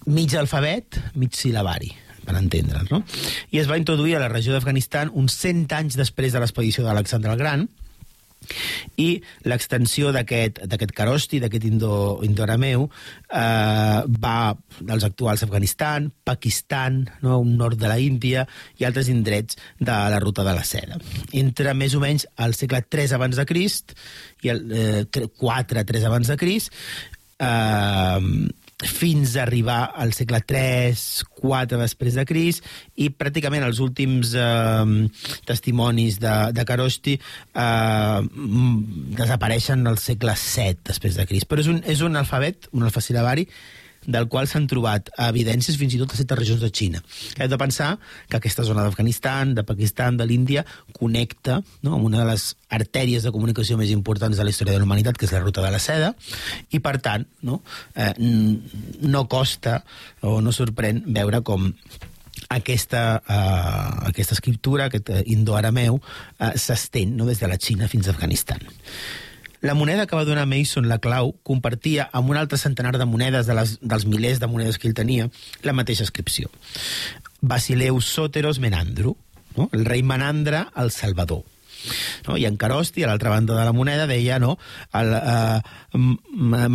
mig 0.07 0.35
alfabet, 0.35 1.03
mig 1.15 1.35
silabari 1.35 1.93
per 2.29 2.37
entendre'ns, 2.39 2.93
no? 2.93 3.03
I 3.51 3.63
es 3.65 3.71
va 3.71 3.81
introduir 3.81 4.19
a 4.19 4.23
la 4.23 4.31
regió 4.33 4.53
d'Afganistan 4.55 5.13
uns 5.17 5.41
100 5.41 5.77
anys 5.81 5.99
després 5.99 6.37
de 6.37 6.45
l'expedició 6.45 6.85
d'Alexandre 6.85 7.33
el 7.33 7.41
Gran, 7.41 7.69
i 8.99 9.09
l'extensió 9.51 10.11
d'aquest 10.15 10.93
carosti, 10.97 11.41
d'aquest 11.43 11.67
indo, 11.69 11.93
indoarameu, 12.27 12.87
eh, 12.89 14.01
va 14.23 14.39
dels 14.79 15.07
actuals 15.07 15.43
Afganistan, 15.45 16.09
Pakistan, 16.25 17.03
no, 17.23 17.41
un 17.43 17.57
nord 17.59 17.79
de 17.79 17.91
la 17.91 17.99
Índia 18.03 18.47
i 18.79 18.87
altres 18.89 19.11
indrets 19.13 19.59
de 19.79 19.99
la 20.15 20.23
ruta 20.23 20.47
de 20.47 20.55
la 20.55 20.65
seda. 20.65 20.99
Entre 21.33 21.75
més 21.75 21.95
o 21.95 22.03
menys 22.03 22.27
al 22.37 22.57
segle 22.59 22.83
3 22.89 23.17
abans 23.19 23.39
de 23.39 23.47
Crist 23.47 23.95
i 24.43 24.55
el 24.55 24.65
eh, 24.73 25.29
4 25.29 25.85
3 25.93 26.09
abans 26.09 26.31
de 26.31 26.39
Crist, 26.41 26.73
eh, 27.39 28.49
fins 28.87 29.35
a 29.35 29.43
arribar 29.43 29.93
al 29.99 30.13
segle 30.15 30.39
3, 30.47 31.01
4 31.41 31.81
després 31.81 32.15
de 32.15 32.25
Cris 32.29 32.61
i 33.03 33.09
pràcticament 33.11 33.65
els 33.67 33.81
últims 33.83 34.35
eh, 34.39 35.09
testimonis 35.49 36.21
de, 36.23 36.35
de 36.55 36.67
Carosti 36.69 37.17
eh, 37.19 38.21
desapareixen 39.19 39.83
al 39.91 39.99
segle 39.99 40.37
7 40.39 40.93
després 40.93 41.19
de 41.19 41.27
Cris. 41.27 41.49
Però 41.49 41.65
és 41.65 41.73
un, 41.73 41.83
és 41.91 42.05
un 42.07 42.15
alfabet, 42.21 42.71
un 42.71 42.87
alfasilabari, 42.87 43.49
del 44.09 44.27
qual 44.33 44.49
s'han 44.49 44.67
trobat 44.71 45.13
evidències 45.29 45.77
fins 45.79 45.95
i 45.95 46.01
tot 46.01 46.15
a 46.15 46.19
certes 46.19 46.41
regions 46.41 46.65
de 46.65 46.73
Xina. 46.73 47.03
Hem 47.37 47.51
de 47.53 47.61
pensar 47.61 47.91
que 48.29 48.41
aquesta 48.41 48.65
zona 48.65 48.87
d'Afganistan, 48.87 49.55
de 49.55 49.65
Pakistan, 49.69 50.17
de 50.17 50.27
l'Índia, 50.27 50.65
connecta 50.97 51.61
no, 51.85 51.95
amb 51.95 52.09
una 52.09 52.25
de 52.25 52.31
les 52.33 52.49
artèries 52.73 53.27
de 53.27 53.33
comunicació 53.35 53.77
més 53.79 53.93
importants 53.95 54.41
de 54.41 54.47
la 54.47 54.55
història 54.55 54.75
de 54.75 54.83
la 54.83 54.89
humanitat, 54.89 55.21
que 55.21 55.29
és 55.29 55.37
la 55.37 55.45
ruta 55.45 55.65
de 55.65 55.73
la 55.75 55.83
seda, 55.83 56.15
i 56.73 56.81
per 56.81 56.97
tant 57.05 57.29
no, 57.45 57.61
eh, 57.95 58.15
no 58.19 59.27
costa 59.29 59.83
o 60.25 60.39
no 60.41 60.57
sorprèn 60.57 61.05
veure 61.13 61.45
com 61.45 61.69
aquesta, 62.49 63.23
eh, 63.29 64.09
aquesta 64.09 64.37
escriptura, 64.39 64.89
aquest 64.89 65.11
eh, 65.11 65.23
indoarameu, 65.35 66.01
eh, 66.39 66.53
s'estén 66.57 67.17
no, 67.17 67.27
des 67.29 67.41
de 67.43 67.49
la 67.51 67.59
Xina 67.61 67.89
fins 67.93 68.09
a 68.09 68.17
Afganistan. 68.17 68.63
La 69.61 69.75
moneda 69.75 70.07
que 70.07 70.17
va 70.17 70.25
donar 70.25 70.47
Mason 70.47 70.87
la 70.87 71.01
clau 71.03 71.33
compartia 71.43 72.09
amb 72.13 72.31
un 72.31 72.39
altre 72.39 72.59
centenar 72.59 72.95
de 72.99 73.07
monedes 73.11 73.49
de 73.49 73.57
les, 73.59 73.77
dels 73.83 74.07
milers 74.07 74.39
de 74.39 74.47
monedes 74.51 74.79
que 74.79 74.87
ell 74.89 74.95
tenia 74.95 75.29
la 75.67 75.75
mateixa 75.75 76.07
inscripció. 76.07 76.51
Basileus 77.41 78.07
Soteros 78.07 78.61
Menandru, 78.63 79.17
no? 79.57 79.69
el 79.73 79.85
rei 79.87 80.03
Menandre 80.03 80.67
el 80.77 80.93
Salvador. 80.95 81.43
No? 82.27 82.37
I 82.39 82.47
en 82.47 82.57
Carosti, 82.59 83.03
a 83.03 83.11
l'altra 83.11 83.31
banda 83.31 83.57
de 83.59 83.65
la 83.67 83.75
moneda, 83.75 84.07
deia 84.11 84.39
no? 84.43 84.57
el 84.95 85.13
uh, 85.15 85.59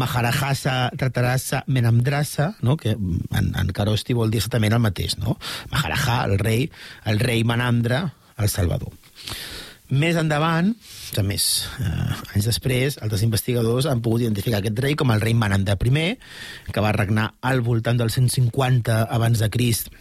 Maharajasa 0.04 0.91
Tatarasa 1.00 1.63
Menamdrasa, 1.67 2.54
no? 2.62 2.78
que 2.78 2.96
en, 2.98 3.52
en 3.56 3.74
Carosti 3.76 4.15
vol 4.17 4.32
dir 4.32 4.43
exactament 4.43 4.76
el 4.76 4.84
mateix. 4.84 5.17
No? 5.24 5.38
Maharaja, 5.72 6.24
el 6.28 6.39
rei, 6.39 6.69
el 7.06 7.24
rei 7.24 7.43
Menandre, 7.48 8.06
el 8.38 8.50
Salvador. 8.50 8.91
Més 9.91 10.15
endavant, 10.15 10.69
a 11.19 11.24
més, 11.28 11.67
eh, 11.84 12.15
anys 12.36 12.48
després, 12.48 12.96
altres 13.04 13.22
investigadors 13.26 13.86
han 13.86 14.02
pogut 14.02 14.24
identificar 14.24 14.62
aquest 14.62 14.80
rei 14.80 14.96
com 14.96 15.12
el 15.12 15.22
rei 15.22 15.36
Mananda 15.36 15.76
I, 15.76 16.17
que 16.72 16.82
va 16.82 16.96
regnar 16.96 17.34
al 17.41 17.62
voltant 17.62 18.00
del 18.00 18.10
150 18.10 19.04
abans 19.12 19.39
de 19.39 19.50
Crist 19.50 19.91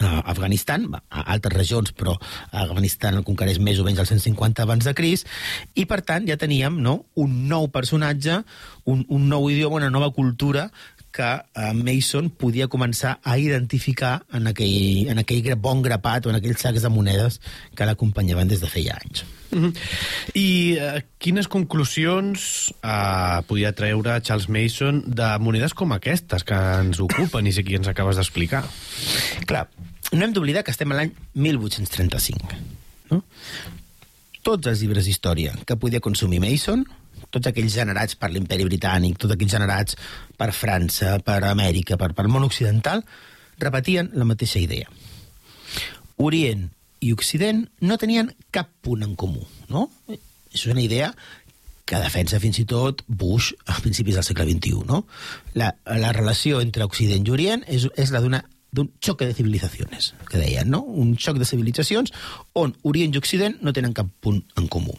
a 0.00 0.18
Afganistan, 0.26 0.88
a 0.94 1.22
altres 1.32 1.54
regions, 1.54 1.92
però 1.94 2.16
Afganistan 2.50 3.14
el 3.14 3.24
conquereix 3.24 3.60
més 3.62 3.78
o 3.78 3.84
menys 3.86 4.00
al 4.02 4.08
150 4.10 4.64
abans 4.64 4.84
de 4.84 4.94
Crist, 4.94 5.28
i 5.74 5.86
per 5.86 6.02
tant 6.02 6.26
ja 6.26 6.36
teníem 6.36 6.80
no, 6.82 7.04
un 7.14 7.44
nou 7.48 7.68
personatge, 7.70 8.40
un, 8.90 9.04
un 9.08 9.28
nou 9.30 9.48
idioma, 9.50 9.78
una 9.78 9.92
nova 9.94 10.10
cultura 10.12 10.68
que 11.14 11.30
eh, 11.30 11.72
Mason 11.78 12.28
podia 12.34 12.66
començar 12.66 13.18
a 13.22 13.36
identificar 13.38 14.24
en 14.34 14.48
aquell, 14.50 15.06
en 15.12 15.22
aquell 15.22 15.52
bon 15.62 15.82
grapat 15.84 16.26
o 16.26 16.32
en 16.32 16.40
aquells 16.40 16.64
sacs 16.66 16.82
de 16.82 16.90
monedes 16.90 17.38
que 17.78 17.86
l'acompanyaven 17.86 18.50
des 18.50 18.64
de 18.64 18.70
feia 18.70 18.98
anys. 18.98 19.22
Uh 19.54 19.60
-huh. 19.62 19.72
I 20.34 20.76
eh, 20.80 21.04
quines 21.18 21.46
conclusions 21.46 22.74
eh, 22.82 23.42
podia 23.46 23.72
treure 23.72 24.20
Charles 24.22 24.48
Mason 24.48 25.04
de 25.06 25.38
monedes 25.38 25.74
com 25.74 25.92
aquestes 25.92 26.42
que 26.42 26.54
ens 26.54 26.98
ocupen 26.98 27.46
i 27.46 27.52
sí 27.52 27.62
que 27.62 27.76
ens 27.76 27.88
acabes 27.88 28.16
d'explicar? 28.16 28.64
Clar, 29.46 29.68
no 30.12 30.24
hem 30.24 30.32
d'oblidar 30.32 30.64
que 30.64 30.72
estem 30.72 30.90
a 30.92 30.96
l'any 30.96 31.12
1835. 31.34 32.48
No? 33.10 33.22
Tots 34.42 34.66
els 34.66 34.80
llibres 34.80 35.04
d'història 35.04 35.54
que 35.64 35.76
podia 35.76 36.00
consumir 36.00 36.40
Mason, 36.40 36.84
tots 37.34 37.50
aquells 37.50 37.74
generats 37.74 38.16
per 38.18 38.30
l'imperi 38.32 38.66
britànic, 38.68 39.18
tots 39.20 39.34
aquells 39.34 39.56
generats 39.56 39.98
per 40.38 40.52
França, 40.56 41.18
per 41.24 41.40
Amèrica, 41.50 41.98
per, 42.00 42.12
per 42.16 42.28
món 42.30 42.46
occidental, 42.46 43.04
repetien 43.62 44.10
la 44.14 44.26
mateixa 44.28 44.62
idea. 44.62 44.90
Orient 46.22 46.68
i 47.04 47.12
Occident 47.12 47.64
no 47.84 47.98
tenien 48.00 48.30
cap 48.54 48.70
punt 48.84 49.02
en 49.04 49.16
comú, 49.18 49.42
no? 49.68 49.88
És 50.54 50.64
una 50.70 50.82
idea 50.82 51.10
que 51.84 52.00
defensa 52.00 52.40
fins 52.40 52.58
i 52.62 52.64
tot 52.68 53.02
Bush 53.06 53.52
a 53.68 53.76
principis 53.84 54.16
del 54.16 54.24
segle 54.24 54.46
XXI, 54.48 54.84
no? 54.88 55.04
La, 55.58 55.74
la 55.84 56.12
relació 56.16 56.62
entre 56.64 56.86
Occident 56.88 57.26
i 57.26 57.34
Orient 57.34 57.64
és, 57.68 57.88
és 58.00 58.12
la 58.14 58.22
d'una 58.24 58.40
d'un 58.74 58.88
xoc 59.04 59.20
de 59.22 59.34
civilizacions, 59.36 60.08
que 60.26 60.40
deien, 60.40 60.66
no? 60.70 60.80
Un 60.82 61.14
xoc 61.20 61.38
de 61.38 61.46
civilitzacions 61.46 62.10
on 62.58 62.74
Orient 62.82 63.14
i 63.14 63.20
Occident 63.20 63.60
no 63.62 63.74
tenen 63.76 63.94
cap 63.94 64.08
punt 64.24 64.40
en 64.58 64.66
comú. 64.66 64.96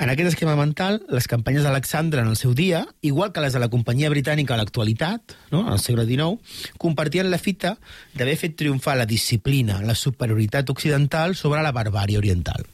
En 0.00 0.08
aquest 0.08 0.30
esquema 0.30 0.54
mental, 0.56 1.02
les 1.12 1.26
campanyes 1.28 1.66
d'Alexandre 1.66 2.22
en 2.22 2.28
el 2.30 2.36
seu 2.40 2.54
dia, 2.56 2.86
igual 3.04 3.34
que 3.36 3.42
les 3.44 3.52
de 3.52 3.60
la 3.60 3.68
companyia 3.68 4.08
britànica 4.08 4.54
a 4.54 4.56
l'actualitat, 4.56 5.34
no? 5.52 5.66
al 5.68 5.82
segle 5.82 6.06
XIX, 6.08 6.40
compartien 6.80 7.28
la 7.28 7.36
fita 7.36 7.74
d'haver 8.14 8.38
fet 8.40 8.56
triomfar 8.56 8.96
la 8.96 9.04
disciplina, 9.04 9.82
la 9.84 9.94
superioritat 9.94 10.72
occidental 10.72 11.36
sobre 11.36 11.60
la 11.60 11.74
barbària 11.76 12.16
oriental. 12.16 12.64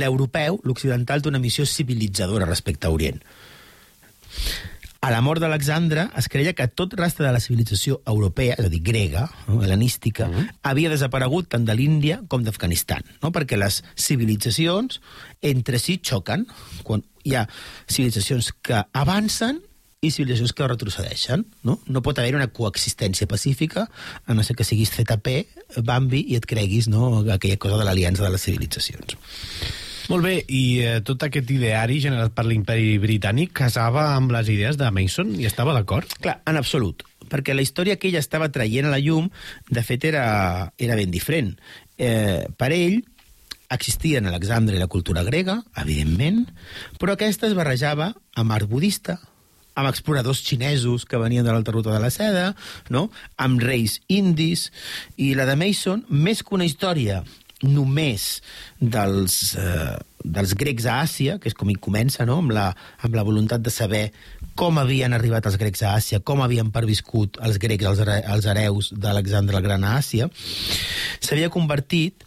L'europeu, 0.00 0.56
l'occidental, 0.64 1.20
té 1.20 1.28
una 1.28 1.42
missió 1.44 1.68
civilitzadora 1.68 2.48
respecte 2.48 2.88
a 2.88 2.94
Orient. 2.94 3.20
A 5.08 5.10
la 5.10 5.22
mort 5.24 5.40
d'Alexandre 5.40 6.02
es 6.20 6.26
creia 6.28 6.52
que 6.52 6.66
tot 6.68 6.92
rastre 6.98 7.24
de 7.24 7.30
la 7.32 7.40
civilització 7.40 8.02
europea, 8.12 8.58
és 8.60 8.66
a 8.68 8.68
dir, 8.68 8.82
grega, 8.84 9.22
no, 9.46 9.62
hel·lenística, 9.64 10.26
uh 10.28 10.34
-huh. 10.34 10.48
havia 10.68 10.90
desaparegut 10.92 11.48
tant 11.48 11.64
de 11.64 11.74
l'Índia 11.74 12.20
com 12.28 12.44
d'Afganistan, 12.44 13.00
no? 13.22 13.32
perquè 13.32 13.56
les 13.56 13.82
civilitzacions 13.96 15.00
entre 15.40 15.78
si 15.78 15.98
xoquen, 16.04 16.46
quan 16.82 17.04
hi 17.24 17.36
ha 17.36 17.48
civilitzacions 17.88 18.52
que 18.60 18.84
avancen 18.92 19.62
i 20.02 20.10
civilitzacions 20.10 20.52
que 20.52 20.68
retrocedeixen. 20.68 21.46
No, 21.62 21.80
no 21.86 22.02
pot 22.02 22.18
haver 22.18 22.34
una 22.34 22.52
coexistència 22.52 23.26
pacífica, 23.26 23.88
a 24.26 24.34
no 24.34 24.42
ser 24.42 24.56
que 24.56 24.64
siguis 24.64 24.90
ZP, 24.90 25.46
Bambi, 25.84 26.20
i 26.28 26.36
et 26.36 26.44
creguis 26.44 26.86
no, 26.86 27.24
aquella 27.32 27.56
cosa 27.56 27.78
de 27.78 27.84
l'aliança 27.84 28.24
de 28.24 28.30
les 28.30 28.42
civilitzacions. 28.42 29.16
Molt 30.08 30.24
bé, 30.24 30.38
i 30.48 30.80
eh, 30.80 30.92
tot 31.04 31.20
aquest 31.26 31.50
ideari 31.52 31.98
generat 32.00 32.32
per 32.32 32.46
l'imperi 32.48 32.94
britànic 33.02 33.50
casava 33.58 34.06
amb 34.14 34.32
les 34.32 34.48
idees 34.48 34.78
de 34.80 34.88
Mason 34.88 35.34
i 35.36 35.44
estava 35.44 35.74
d'acord? 35.76 36.14
Clar, 36.24 36.38
en 36.48 36.56
absolut, 36.56 37.02
perquè 37.28 37.52
la 37.52 37.60
història 37.60 37.98
que 38.00 38.08
ell 38.08 38.16
estava 38.16 38.48
traient 38.48 38.88
a 38.88 38.92
la 38.94 39.02
llum, 39.04 39.26
de 39.68 39.82
fet, 39.84 40.06
era, 40.08 40.22
era 40.80 40.96
ben 40.96 41.12
diferent. 41.12 41.50
Eh, 42.00 42.46
per 42.56 42.70
ell, 42.72 43.02
existien 43.68 44.24
Alexandre 44.30 44.78
i 44.78 44.80
la 44.80 44.88
cultura 44.88 45.26
grega, 45.26 45.58
evidentment, 45.82 46.46
però 46.96 47.12
aquesta 47.12 47.50
es 47.50 47.56
barrejava 47.58 48.14
amb 48.40 48.54
art 48.56 48.70
budista, 48.70 49.18
amb 49.76 49.90
exploradors 49.90 50.40
xinesos 50.40 51.04
que 51.04 51.20
venien 51.20 51.44
de 51.44 51.52
l'alta 51.52 51.74
ruta 51.76 51.92
de 51.92 52.00
la 52.00 52.08
seda, 52.08 52.54
no? 52.88 53.10
amb 53.36 53.60
reis 53.60 53.98
indis, 54.08 54.70
i 55.20 55.34
la 55.36 55.44
de 55.44 55.58
Mason, 55.60 56.06
més 56.08 56.40
que 56.40 56.56
una 56.56 56.66
història 56.66 57.20
només 57.62 58.40
dels, 58.78 59.56
eh, 59.58 59.96
dels 60.22 60.54
grecs 60.54 60.86
a 60.86 61.00
Àsia, 61.02 61.38
que 61.38 61.50
és 61.50 61.56
com 61.58 61.70
hi 61.70 61.74
comença, 61.74 62.26
no? 62.26 62.38
amb, 62.42 62.52
la, 62.54 62.68
amb 63.02 63.16
la 63.18 63.24
voluntat 63.26 63.62
de 63.64 63.72
saber 63.74 64.04
com 64.58 64.78
havien 64.78 65.14
arribat 65.14 65.46
els 65.46 65.58
grecs 65.58 65.82
a 65.82 65.96
Àsia, 65.98 66.20
com 66.20 66.42
havien 66.42 66.70
perviscut 66.74 67.38
els 67.42 67.58
grecs, 67.58 67.84
els, 67.84 68.02
els 68.06 68.46
hereus 68.46 68.92
d'Alexandre 68.94 69.58
el 69.58 69.66
Gran 69.66 69.84
a 69.84 69.96
Àsia, 69.98 70.30
s'havia 71.20 71.50
convertit 71.50 72.24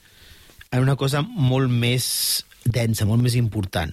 en 0.72 0.84
una 0.84 0.96
cosa 0.96 1.22
molt 1.22 1.72
més 1.72 2.46
densa, 2.66 3.08
molt 3.08 3.24
més 3.24 3.36
important. 3.40 3.92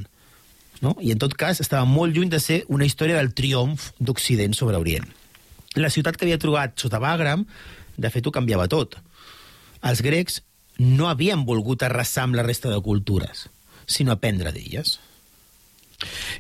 No? 0.83 0.95
I 1.03 1.11
en 1.15 1.19
tot 1.19 1.35
cas 1.39 1.59
estava 1.63 1.87
molt 1.91 2.15
lluny 2.15 2.31
de 2.31 2.39
ser 2.43 2.63
una 2.71 2.87
història 2.87 3.19
del 3.19 3.33
triomf 3.35 3.91
d'Occident 3.99 4.55
sobre 4.55 4.79
Orient. 4.79 5.07
La 5.79 5.91
ciutat 5.91 6.17
que 6.17 6.27
havia 6.27 6.39
trobat 6.39 6.79
sota 6.79 7.01
Bagram, 7.03 7.45
de 7.99 8.11
fet, 8.15 8.27
ho 8.27 8.35
canviava 8.35 8.69
tot. 8.71 8.95
Els 9.87 10.03
grecs 10.03 10.41
no 10.79 11.09
havien 11.11 11.45
volgut 11.47 11.83
arrasar 11.83 12.29
amb 12.29 12.39
la 12.39 12.47
resta 12.47 12.71
de 12.71 12.81
cultures, 12.83 13.49
sinó 13.87 14.15
aprendre 14.15 14.55
d'elles. 14.55 14.99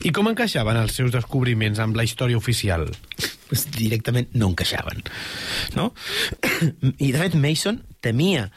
I 0.06 0.14
com 0.14 0.30
encaixaven 0.30 0.78
els 0.78 0.94
seus 0.94 1.10
descobriments 1.10 1.80
amb 1.82 1.98
la 1.98 2.06
història 2.06 2.38
oficial? 2.38 2.86
pues, 3.48 3.66
directament 3.72 4.28
no 4.36 4.50
encaixaven. 4.52 5.02
No? 5.76 5.92
I, 6.98 7.12
de 7.12 7.18
fet, 7.18 7.36
Mason 7.40 7.80
temia 8.04 8.48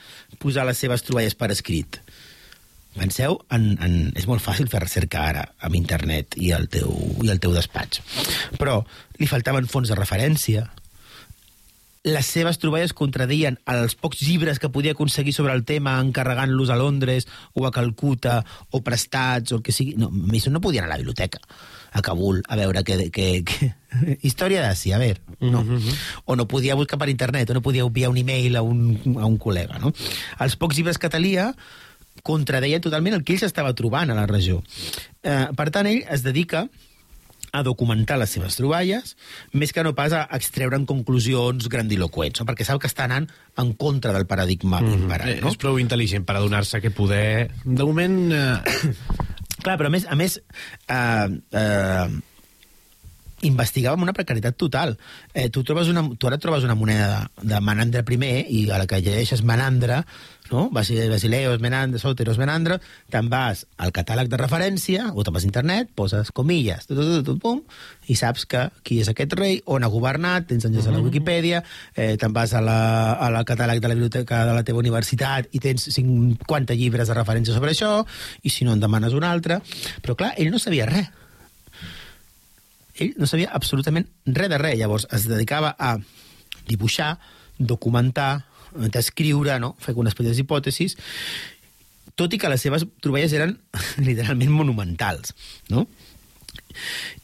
posar 0.42 0.68
les 0.68 0.80
seves 0.82 1.06
troballes 1.08 1.38
per 1.38 1.52
escrit. 1.56 2.02
Penseu, 2.92 3.38
en, 3.56 3.70
en, 3.80 3.94
és 4.20 4.28
molt 4.28 4.44
fàcil 4.44 4.68
fer 4.72 4.82
recerca 4.84 5.24
ara 5.30 5.46
amb 5.64 5.78
internet 5.80 6.36
i 6.36 6.52
el 6.52 6.68
teu, 6.72 6.92
i 7.24 7.32
el 7.32 7.40
teu 7.40 7.56
despatx. 7.56 8.04
Però 8.60 8.82
li 9.20 9.30
faltaven 9.32 9.70
fons 9.72 9.92
de 9.92 9.96
referència, 9.96 10.68
les 12.04 12.26
seves 12.26 12.58
troballes 12.58 12.96
contradeien 12.98 13.60
els 13.70 13.94
pocs 13.94 14.24
llibres 14.26 14.58
que 14.60 14.72
podia 14.74 14.96
aconseguir 14.96 15.34
sobre 15.36 15.54
el 15.54 15.64
tema 15.66 16.00
encarregant-los 16.02 16.72
a 16.74 16.78
Londres 16.80 17.28
o 17.54 17.68
a 17.68 17.72
Calcuta 17.72 18.40
o 18.72 18.82
prestats 18.82 19.52
o 19.52 19.60
el 19.60 19.62
que 19.62 19.76
sigui. 19.76 19.94
No, 20.02 20.10
Mason 20.10 20.54
no 20.54 20.62
podia 20.62 20.82
anar 20.82 20.92
a 20.92 20.96
la 20.96 21.04
biblioteca 21.04 21.42
a 21.92 22.02
Kabul 22.02 22.42
a 22.48 22.56
veure 22.56 22.84
que... 22.84 23.12
que, 23.12 23.44
que... 23.44 23.74
Història 24.28 24.64
d'Àsia, 24.64 24.96
a 24.96 25.02
veure, 25.02 25.20
no. 25.44 25.62
O 26.26 26.38
no 26.40 26.48
podia 26.48 26.78
buscar 26.80 26.98
per 26.98 27.10
internet, 27.12 27.50
o 27.52 27.58
no 27.58 27.62
podia 27.62 27.84
enviar 27.84 28.10
un 28.10 28.18
e-mail 28.18 28.56
a 28.56 28.62
un, 28.64 28.96
a 29.20 29.28
un 29.28 29.36
col·lega, 29.38 29.82
no? 29.84 29.92
Els 30.40 30.56
pocs 30.56 30.80
llibres 30.80 30.98
que 30.98 31.12
talia 31.12 31.52
contradeien 32.24 32.82
totalment 32.82 33.18
el 33.18 33.26
que 33.28 33.36
ell 33.36 33.42
s'estava 33.44 33.76
trobant 33.76 34.10
a 34.10 34.16
la 34.16 34.26
regió. 34.30 34.62
Eh, 35.22 35.52
per 35.58 35.68
tant, 35.76 35.90
ell 35.92 36.06
es 36.08 36.24
dedica 36.24 36.66
a 37.52 37.64
documentar 37.68 38.18
les 38.22 38.32
seves 38.32 38.56
troballes, 38.56 39.16
més 39.52 39.74
que 39.76 39.84
no 39.84 39.94
pas 39.98 40.14
a 40.16 40.24
extreure'n 40.38 40.86
conclusions 40.88 41.68
grandiloquents, 41.72 42.40
no? 42.40 42.48
perquè 42.48 42.68
sap 42.68 42.80
que 42.82 42.90
està 42.92 43.08
anant 43.10 43.28
en 43.60 43.74
contra 43.80 44.14
del 44.16 44.28
paradigma 44.30 44.80
imperant. 44.86 45.30
Eh, 45.30 45.40
No? 45.42 45.52
És 45.52 45.60
prou 45.60 45.80
intel·ligent 45.82 46.26
per 46.28 46.38
adonar-se 46.40 46.82
que 46.84 46.94
poder... 46.96 47.52
De 47.66 47.84
moment... 47.84 48.20
Eh... 48.32 48.94
Clar, 49.62 49.76
però 49.78 49.92
a 49.92 49.94
més, 49.94 50.08
a 50.10 50.16
més 50.18 50.40
eh, 50.90 51.28
eh, 51.54 52.06
investigava 53.48 53.98
amb 53.98 54.06
una 54.06 54.16
precarietat 54.16 54.58
total. 54.58 54.96
Eh, 55.34 55.50
tu, 55.54 55.64
trobes 55.68 55.90
una, 55.92 56.04
tu 56.18 56.30
ara 56.30 56.40
trobes 56.42 56.66
una 56.66 56.78
moneda 56.78 57.10
de, 57.12 57.46
de 57.54 57.62
Menandre 57.62 58.02
I 58.02 58.46
i 58.50 58.70
a 58.72 58.80
la 58.82 58.88
que 58.88 59.02
llegeixes 59.02 59.44
Menandre, 59.44 60.04
no? 60.52 60.68
Basi- 60.76 61.00
Basileus, 61.10 61.62
Menandre, 61.64 62.00
Soteros, 62.00 62.38
Menandre, 62.38 62.78
te'n 63.10 63.30
vas 63.32 63.64
al 63.82 63.94
catàleg 63.96 64.28
de 64.32 64.38
referència, 64.40 65.08
o 65.16 65.24
te'n 65.24 65.34
vas 65.36 65.46
a 65.46 65.50
internet, 65.50 65.90
poses 65.96 66.32
comilles, 66.36 66.86
tu, 66.88 66.96
tu, 66.98 67.06
tu, 67.08 67.22
tu, 67.32 67.36
pum, 67.40 67.62
i 68.12 68.16
saps 68.20 68.46
que 68.46 68.66
qui 68.84 69.00
és 69.02 69.10
aquest 69.12 69.34
rei, 69.40 69.62
on 69.66 69.84
ha 69.88 69.90
governat, 69.94 70.50
tens 70.52 70.68
enllaç 70.68 70.88
a 70.92 70.96
la 70.96 71.00
Wikipedia, 71.06 71.64
eh, 71.96 72.18
te'n 72.22 72.36
vas 72.36 72.54
a 72.54 72.62
la, 72.62 72.78
a 73.16 73.32
la 73.34 73.46
catàleg 73.48 73.80
de 73.82 73.88
la 73.88 73.96
biblioteca 73.98 74.44
de 74.46 74.54
la 74.60 74.64
teva 74.68 74.84
universitat 74.84 75.48
i 75.56 75.60
tens 75.64 75.88
50 75.96 76.76
llibres 76.76 77.08
de 77.08 77.16
referència 77.18 77.56
sobre 77.56 77.72
això, 77.72 78.06
i 78.44 78.50
si 78.54 78.68
no 78.68 78.74
en 78.76 78.84
demanes 78.84 79.14
un 79.18 79.24
altre. 79.24 79.62
Però 80.04 80.16
clar, 80.20 80.34
ell 80.38 80.52
no 80.52 80.60
sabia 80.60 80.86
res 80.92 81.10
ell 83.02 83.14
no 83.18 83.26
sabia 83.26 83.50
absolutament 83.56 84.06
res 84.28 84.50
de 84.52 84.58
res. 84.62 84.76
Llavors 84.78 85.08
es 85.16 85.24
dedicava 85.30 85.72
a 85.80 85.96
dibuixar, 86.68 87.16
documentar, 87.58 88.44
descriure, 88.94 89.60
no? 89.60 89.76
fer 89.80 89.96
unes 89.98 90.16
petites 90.18 90.42
hipòtesis, 90.44 90.98
tot 92.20 92.34
i 92.34 92.40
que 92.42 92.52
les 92.52 92.62
seves 92.62 92.86
troballes 93.04 93.34
eren 93.38 93.58
literalment 94.08 94.54
monumentals. 94.54 95.36
No? 95.72 95.88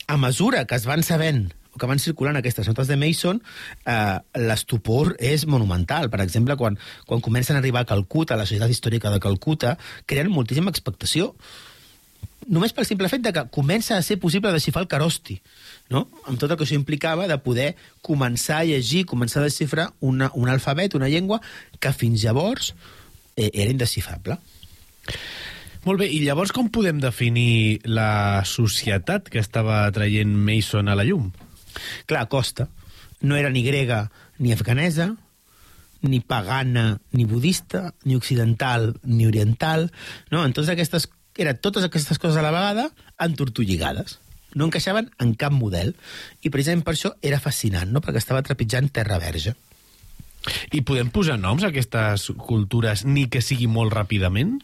A 0.08 0.18
mesura 0.18 0.66
que 0.68 0.78
es 0.80 0.88
van 0.88 1.04
sabent 1.04 1.48
o 1.74 1.80
que 1.80 1.90
van 1.90 2.02
circulant 2.02 2.40
aquestes 2.40 2.66
notes 2.66 2.90
de 2.90 2.98
Mason, 2.98 3.40
eh, 3.86 4.18
l'estupor 4.42 5.14
és 5.22 5.46
monumental. 5.46 6.10
Per 6.10 6.24
exemple, 6.24 6.58
quan, 6.58 6.80
quan 7.06 7.22
comencen 7.22 7.56
a 7.56 7.62
arribar 7.62 7.86
a 7.86 7.90
Calcuta, 7.92 8.34
a 8.34 8.42
la 8.42 8.48
societat 8.50 8.74
històrica 8.74 9.14
de 9.14 9.22
Calcuta, 9.22 9.78
creen 10.10 10.34
moltíssima 10.34 10.74
expectació 10.74 11.36
només 12.48 12.74
pel 12.74 12.88
simple 12.88 13.10
fet 13.12 13.24
de 13.24 13.34
que 13.36 13.46
comença 13.54 13.98
a 13.98 14.04
ser 14.06 14.18
possible 14.24 14.52
desxifrar 14.54 14.86
el 14.86 14.92
carosti, 14.92 15.38
no? 15.94 16.08
amb 16.26 16.40
tot 16.40 16.52
el 16.52 16.60
que 16.60 16.66
això 16.68 16.78
implicava 16.78 17.28
de 17.30 17.38
poder 17.44 17.72
començar 18.06 18.62
a 18.62 18.68
llegir, 18.68 19.06
començar 19.10 19.42
a 19.42 19.48
desxifrar 19.48 19.90
una, 20.00 20.32
un 20.36 20.50
alfabet, 20.52 20.96
una 21.00 21.10
llengua, 21.12 21.42
que 21.80 21.94
fins 21.96 22.24
llavors 22.24 22.74
eh, 23.36 23.52
era 23.54 23.72
indesxifrable. 23.72 24.40
Molt 25.88 26.02
bé, 26.02 26.10
i 26.12 26.20
llavors 26.26 26.52
com 26.52 26.68
podem 26.74 26.98
definir 27.00 27.80
la 27.88 28.44
societat 28.44 29.30
que 29.32 29.40
estava 29.40 29.86
traient 29.96 30.34
Mason 30.36 30.90
a 30.92 30.98
la 31.00 31.06
llum? 31.08 31.30
Clar, 32.10 32.26
costa. 32.28 32.68
No 33.22 33.38
era 33.40 33.50
ni 33.54 33.64
grega 33.64 34.10
ni 34.38 34.52
afganesa, 34.52 35.14
ni 36.02 36.20
pagana 36.20 37.00
ni 37.12 37.26
budista, 37.26 37.94
ni 38.04 38.16
occidental 38.16 38.98
ni 39.04 39.26
oriental. 39.26 39.92
No? 40.30 40.44
En 40.44 40.54
totes 40.54 40.74
aquestes, 40.74 41.08
eren 41.38 41.62
totes 41.62 41.88
aquestes 41.88 42.20
coses 42.20 42.38
a 42.38 42.46
la 42.46 42.52
vegada 42.52 42.90
entortolligades. 43.24 44.20
No 44.56 44.68
encaixaven 44.68 45.10
en 45.24 45.34
cap 45.40 45.54
model. 45.54 45.94
I 46.42 46.52
precisament 46.54 46.86
per 46.86 46.96
això 46.96 47.14
era 47.22 47.42
fascinant, 47.44 47.92
no? 47.92 48.04
perquè 48.04 48.22
estava 48.24 48.44
trepitjant 48.46 48.92
terra 48.94 49.20
verge. 49.22 49.56
I 50.72 50.84
podem 50.88 51.10
posar 51.12 51.36
noms 51.40 51.66
a 51.66 51.72
aquestes 51.74 52.30
cultures 52.48 53.04
ni 53.06 53.28
que 53.32 53.44
sigui 53.44 53.68
molt 53.68 53.94
ràpidament? 53.96 54.60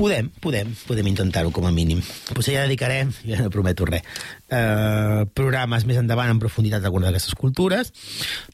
Podem, 0.00 0.30
podem, 0.40 0.70
podem 0.88 1.08
intentar-ho 1.10 1.50
com 1.52 1.66
a 1.68 1.70
mínim. 1.76 1.98
Potser 2.32 2.54
ja 2.54 2.62
dedicarem, 2.64 3.10
ja 3.28 3.36
no 3.42 3.50
prometo 3.52 3.84
res, 3.84 4.00
eh, 4.48 5.26
programes 5.36 5.84
més 5.84 5.98
endavant 6.00 6.30
en 6.32 6.38
profunditat 6.40 6.80
d'alguna 6.80 7.10
d'aquestes 7.10 7.36
cultures, 7.36 7.90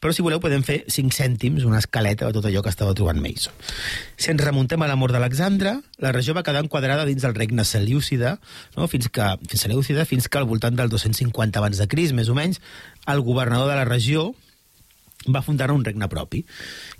però 0.03 0.11
si 0.11 0.25
voleu 0.25 0.41
podem 0.43 0.65
fer 0.67 0.81
5 0.91 1.15
cèntims, 1.15 1.63
una 1.63 1.79
escaleta 1.79 2.27
de 2.27 2.35
tot 2.35 2.49
allò 2.49 2.59
que 2.65 2.73
estava 2.73 2.91
trobant 2.99 3.21
Mason. 3.23 3.55
Si 4.17 4.27
ens 4.33 4.43
remuntem 4.43 4.83
a 4.83 4.89
la 4.91 4.97
mort 4.99 5.15
d'Alexandre, 5.15 5.77
la 6.03 6.11
regió 6.11 6.35
va 6.35 6.43
quedar 6.43 6.65
enquadrada 6.65 7.05
dins 7.07 7.23
del 7.23 7.37
regne 7.37 7.63
Seleucida, 7.63 8.41
no? 8.75 8.89
fins, 8.91 9.07
que, 9.07 9.29
fins 9.47 9.63
Seleucida, 9.69 10.03
fins 10.03 10.27
que 10.27 10.41
al 10.41 10.49
voltant 10.51 10.75
del 10.75 10.91
250 10.91 11.63
abans 11.63 11.79
de 11.79 11.87
Cris, 11.87 12.11
més 12.11 12.27
o 12.27 12.35
menys, 12.35 12.59
el 13.07 13.23
governador 13.23 13.71
de 13.71 13.79
la 13.79 13.87
regió 13.87 14.33
va 15.31 15.41
fundar 15.41 15.71
un 15.71 15.83
regne 15.83 16.07
propi, 16.11 16.43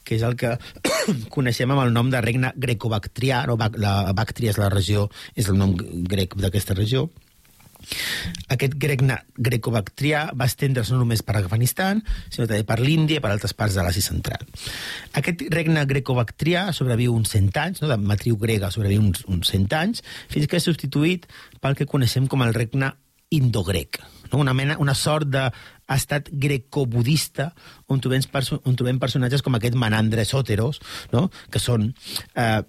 que 0.07 0.15
és 0.15 0.25
el 0.25 0.37
que 0.39 0.55
coneixem 1.35 1.75
amb 1.75 1.83
el 1.83 1.93
nom 1.95 2.11
de 2.13 2.23
regne 2.23 2.53
greco-bactrià, 2.55 3.43
no? 3.49 3.59
La 3.77 3.95
Bactria 4.17 4.55
és 4.55 4.59
la 4.61 4.71
regió, 4.73 5.09
és 5.35 5.51
el 5.51 5.59
nom 5.59 5.75
grec 6.07 6.37
d'aquesta 6.39 6.77
regió, 6.77 7.09
aquest 8.51 8.75
regne 8.83 9.17
greco-bactrià 9.37 10.23
va 10.37 10.47
estendre's 10.49 10.89
no 10.91 10.99
només 11.01 11.23
per 11.25 11.37
Afganistan, 11.39 12.01
sinó 12.33 12.47
també 12.49 12.65
per 12.67 12.79
l'Índia 12.81 13.19
i 13.19 13.23
per 13.23 13.31
altres 13.31 13.53
parts 13.57 13.77
de 13.77 13.85
l'Àsia 13.85 14.05
central. 14.09 14.43
Aquest 15.19 15.45
regne 15.53 15.85
greco-bactrià 15.89 16.67
sobreviu 16.75 17.15
uns 17.15 17.31
100 17.35 17.61
anys, 17.63 17.81
no? 17.83 17.91
de 17.91 17.99
matriu 18.01 18.39
grega 18.41 18.71
sobreviu 18.73 19.03
uns, 19.05 19.23
uns 19.31 19.53
100 19.53 19.77
anys, 19.79 20.03
fins 20.31 20.49
que 20.49 20.59
és 20.59 20.67
substituït 20.67 21.27
pel 21.61 21.77
que 21.77 21.89
coneixem 21.89 22.27
com 22.31 22.43
el 22.45 22.55
regne 22.57 22.91
indogrec, 23.33 24.01
no? 24.31 24.41
una, 24.43 24.55
mena, 24.57 24.77
una 24.83 24.95
sort 24.95 25.29
d'estat 25.87 26.29
greco-budista 26.31 27.51
on 27.87 28.01
trobem, 28.03 28.23
on 28.63 28.75
trobem 28.75 28.99
personatges 28.99 29.43
com 29.43 29.55
aquest 29.55 29.75
Manandre 29.75 30.25
Sóteros, 30.25 30.81
no? 31.13 31.29
que 31.51 31.63
són... 31.63 31.93
Eh, 32.35 32.63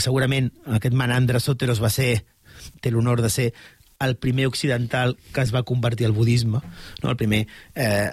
segurament 0.00 0.46
aquest 0.78 0.94
Manandre 0.96 1.42
Sóteros 1.44 1.82
va 1.84 1.90
ser 1.92 2.22
té 2.80 2.88
l'honor 2.90 3.20
de 3.20 3.28
ser 3.28 3.50
el 4.00 4.14
primer 4.16 4.46
occidental 4.48 5.16
que 5.34 5.42
es 5.42 5.52
va 5.54 5.66
convertir 5.68 6.06
al 6.06 6.16
budisme, 6.16 6.62
no? 7.02 7.10
el 7.10 7.18
primer 7.20 7.46
eh, 7.74 8.10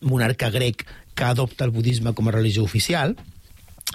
monarca 0.00 0.50
grec 0.50 0.86
que 1.14 1.24
adopta 1.24 1.64
el 1.64 1.70
budisme 1.70 2.14
com 2.16 2.28
a 2.28 2.34
religió 2.34 2.64
oficial 2.64 3.14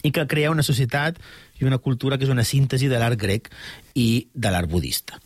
i 0.03 0.11
que 0.13 0.27
crea 0.29 0.53
una 0.53 0.63
societat 0.63 1.19
i 1.59 1.65
una 1.65 1.79
cultura 1.79 2.17
que 2.17 2.27
és 2.27 2.33
una 2.33 2.45
síntesi 2.45 2.89
de 2.91 2.99
l'art 3.01 3.19
grec 3.19 3.49
i 3.95 4.27
de 4.33 4.51
l'art 4.51 4.69
budista. 4.69 5.19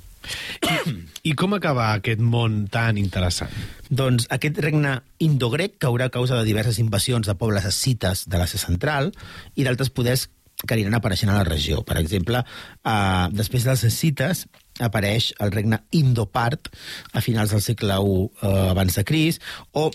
I 1.23 1.33
com 1.37 1.53
acabar 1.55 1.91
aquest 1.97 2.21
món 2.23 2.63
tan 2.71 2.97
interessant? 3.01 3.53
Doncs 3.89 4.27
aquest 4.33 4.59
regne 4.63 4.99
indogrec 5.25 5.77
caurà 5.81 6.09
a 6.09 6.13
causa 6.13 6.37
de 6.39 6.47
diverses 6.47 6.79
invasions 6.79 7.27
de 7.27 7.35
pobles 7.35 7.65
escites 7.67 8.27
de 8.29 8.39
l'Àsia 8.39 8.61
central 8.61 9.11
i 9.55 9.65
d'altres 9.67 9.91
poders 9.93 10.27
que 10.59 10.75
aniran 10.75 10.97
apareixent 10.97 11.31
a 11.31 11.37
la 11.37 11.47
regió. 11.47 11.83
Per 11.87 11.97
exemple, 11.99 12.43
eh, 12.43 13.27
després 13.31 13.63
dels 13.67 13.85
escites 13.87 14.45
apareix 14.79 15.33
el 15.43 15.51
regne 15.51 15.81
indopart 15.95 16.69
a 17.13 17.23
finals 17.23 17.51
del 17.55 17.63
segle 17.63 17.95
I 17.99 18.19
eh, 18.27 18.69
abans 18.71 18.95
de 18.95 19.03
Cris, 19.07 19.39
o 19.73 19.89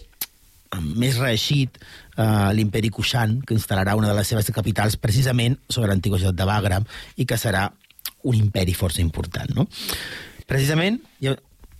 més 0.82 1.18
reeixit 1.20 1.78
eh, 1.78 2.50
l'imperi 2.56 2.90
Kushan, 2.90 3.40
que 3.46 3.54
instal·larà 3.56 3.94
una 3.98 4.10
de 4.10 4.18
les 4.18 4.28
seves 4.28 4.50
capitals 4.54 4.96
precisament 4.96 5.56
sobre 5.68 5.90
l'antiga 5.90 6.18
ciutat 6.18 6.40
de 6.40 6.48
Bagram 6.48 6.88
i 7.16 7.26
que 7.28 7.38
serà 7.38 7.68
un 8.24 8.38
imperi 8.38 8.74
força 8.76 9.02
important. 9.04 9.54
No? 9.56 9.68
Precisament, 10.48 11.00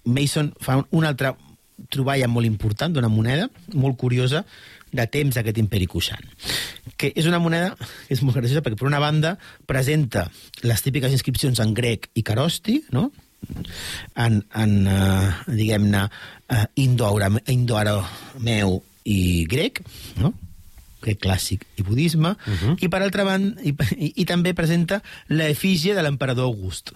Mason 0.05 0.53
fa 0.61 0.79
una 0.93 1.11
altra 1.13 1.35
troballa 1.91 2.29
molt 2.31 2.47
important 2.47 2.95
d'una 2.95 3.11
moneda, 3.11 3.49
molt 3.75 3.99
curiosa, 4.01 4.45
de 4.95 5.07
temps 5.11 5.35
d'aquest 5.35 5.59
imperi 5.59 5.89
Kushan. 5.91 6.23
Que 6.97 7.11
és 7.17 7.27
una 7.27 7.41
moneda 7.43 7.73
que 7.81 8.15
és 8.15 8.23
molt 8.23 8.39
graciosa 8.39 8.63
perquè, 8.63 8.79
per 8.79 8.89
una 8.89 9.03
banda, 9.03 9.35
presenta 9.67 10.29
les 10.63 10.85
típiques 10.85 11.13
inscripcions 11.13 11.61
en 11.65 11.75
grec 11.75 12.09
i 12.15 12.23
carosti, 12.23 12.79
no? 12.95 13.09
en, 14.17 14.41
en 14.57 14.73
uh, 14.89 15.33
diguem-ne, 15.51 16.07
uh, 16.07 16.65
indo-arameu 16.81 17.43
indo 17.53 18.83
i 19.05 19.45
grec, 19.51 19.83
no? 20.17 20.33
Clàssic 21.21 21.67
i 21.77 21.83
budisme, 21.83 22.35
uh 22.35 22.53
-huh. 22.53 22.77
i 22.81 22.89
per 22.89 23.03
altra 23.03 23.25
banda, 23.25 23.61
i, 23.63 23.75
i, 23.97 24.13
i 24.23 24.25
també 24.25 24.55
presenta 24.55 25.03
l'efígie 25.29 25.95
de 25.95 26.03
l'emperador 26.03 26.45
August. 26.45 26.93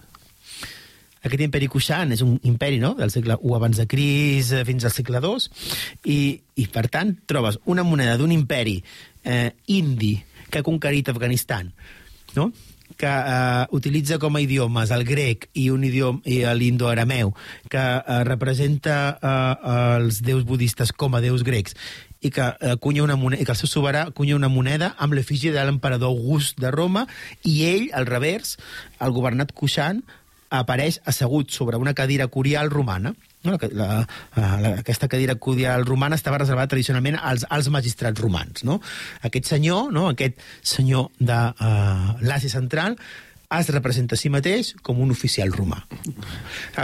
Aquest 1.19 1.41
imperi 1.43 1.67
Kushan 1.67 2.13
és 2.15 2.21
un 2.23 2.37
imperi 2.47 2.79
no? 2.79 2.93
del 2.95 3.11
segle 3.11 3.35
I 3.43 3.53
abans 3.55 3.77
de 3.77 3.85
Cris 3.87 4.53
eh, 4.55 4.63
fins 4.65 4.85
al 4.85 4.91
segle 4.91 5.19
II, 5.19 5.49
i, 6.05 6.39
i 6.55 6.67
per 6.67 6.87
tant 6.87 7.15
trobes 7.27 7.59
una 7.65 7.83
moneda 7.83 8.17
d'un 8.17 8.31
imperi 8.31 8.83
eh, 9.23 9.51
indi 9.67 10.15
que 10.49 10.59
ha 10.59 10.63
conquerit 10.63 11.09
Afganistan, 11.09 11.73
no? 12.35 12.51
que 12.97 13.07
eh, 13.07 13.65
utilitza 13.71 14.17
com 14.19 14.35
a 14.35 14.41
idiomes 14.41 14.91
el 14.91 15.05
grec 15.07 15.49
i 15.59 15.69
un 15.69 15.83
idioma 15.87 16.23
i 16.25 16.41
l'indoarameu, 16.57 17.33
que 17.69 17.83
eh, 17.99 18.23
representa 18.27 18.99
eh, 19.19 19.73
els 19.99 20.23
déus 20.25 20.47
budistes 20.47 20.91
com 20.95 21.15
a 21.15 21.21
déus 21.23 21.43
grecs 21.47 21.75
i 22.21 22.31
que 22.35 22.45
eh, 22.59 22.75
cunya 22.81 23.03
una 23.03 23.15
moneda, 23.15 23.41
i 23.41 23.47
que 23.47 23.55
el 23.55 23.59
seu 23.59 23.71
soberà 23.71 24.09
cunya 24.15 24.35
una 24.35 24.49
moneda 24.51 24.93
amb 24.99 25.15
l'efígie 25.15 25.53
de 25.55 25.63
l'emperador 25.63 26.11
August 26.11 26.59
de 26.59 26.71
Roma 26.71 27.05
i 27.47 27.63
ell, 27.69 27.89
al 27.95 28.09
revers, 28.09 28.57
el 28.99 29.15
governat 29.15 29.53
Kushan, 29.55 30.03
apareix 30.49 30.99
assegut 31.05 31.53
sobre 31.53 31.77
una 31.77 31.93
cadira 31.93 32.27
curial 32.27 32.69
romana. 32.73 33.13
No, 33.41 33.55
la, 33.71 33.85
la, 34.35 34.47
la, 34.59 34.69
aquesta 34.81 35.07
cadira 35.07 35.37
curial 35.39 35.85
romana 35.87 36.17
estava 36.19 36.41
reservada 36.41 36.67
tradicionalment 36.73 37.15
als, 37.21 37.45
als 37.47 37.69
magistrats 37.71 38.19
romans. 38.19 38.65
No? 38.67 38.81
Aquest 39.23 39.47
senyor, 39.47 39.93
no? 39.95 40.09
aquest 40.11 40.41
senyor 40.59 41.07
de 41.19 41.37
uh, 41.53 42.09
l'Àsia 42.19 42.51
Central, 42.51 42.97
es 43.57 43.69
representa 43.73 44.13
a 44.13 44.19
si 44.21 44.29
mateix 44.29 44.75
com 44.85 44.99
un 45.01 45.09
oficial 45.13 45.49
romà. 45.55 45.79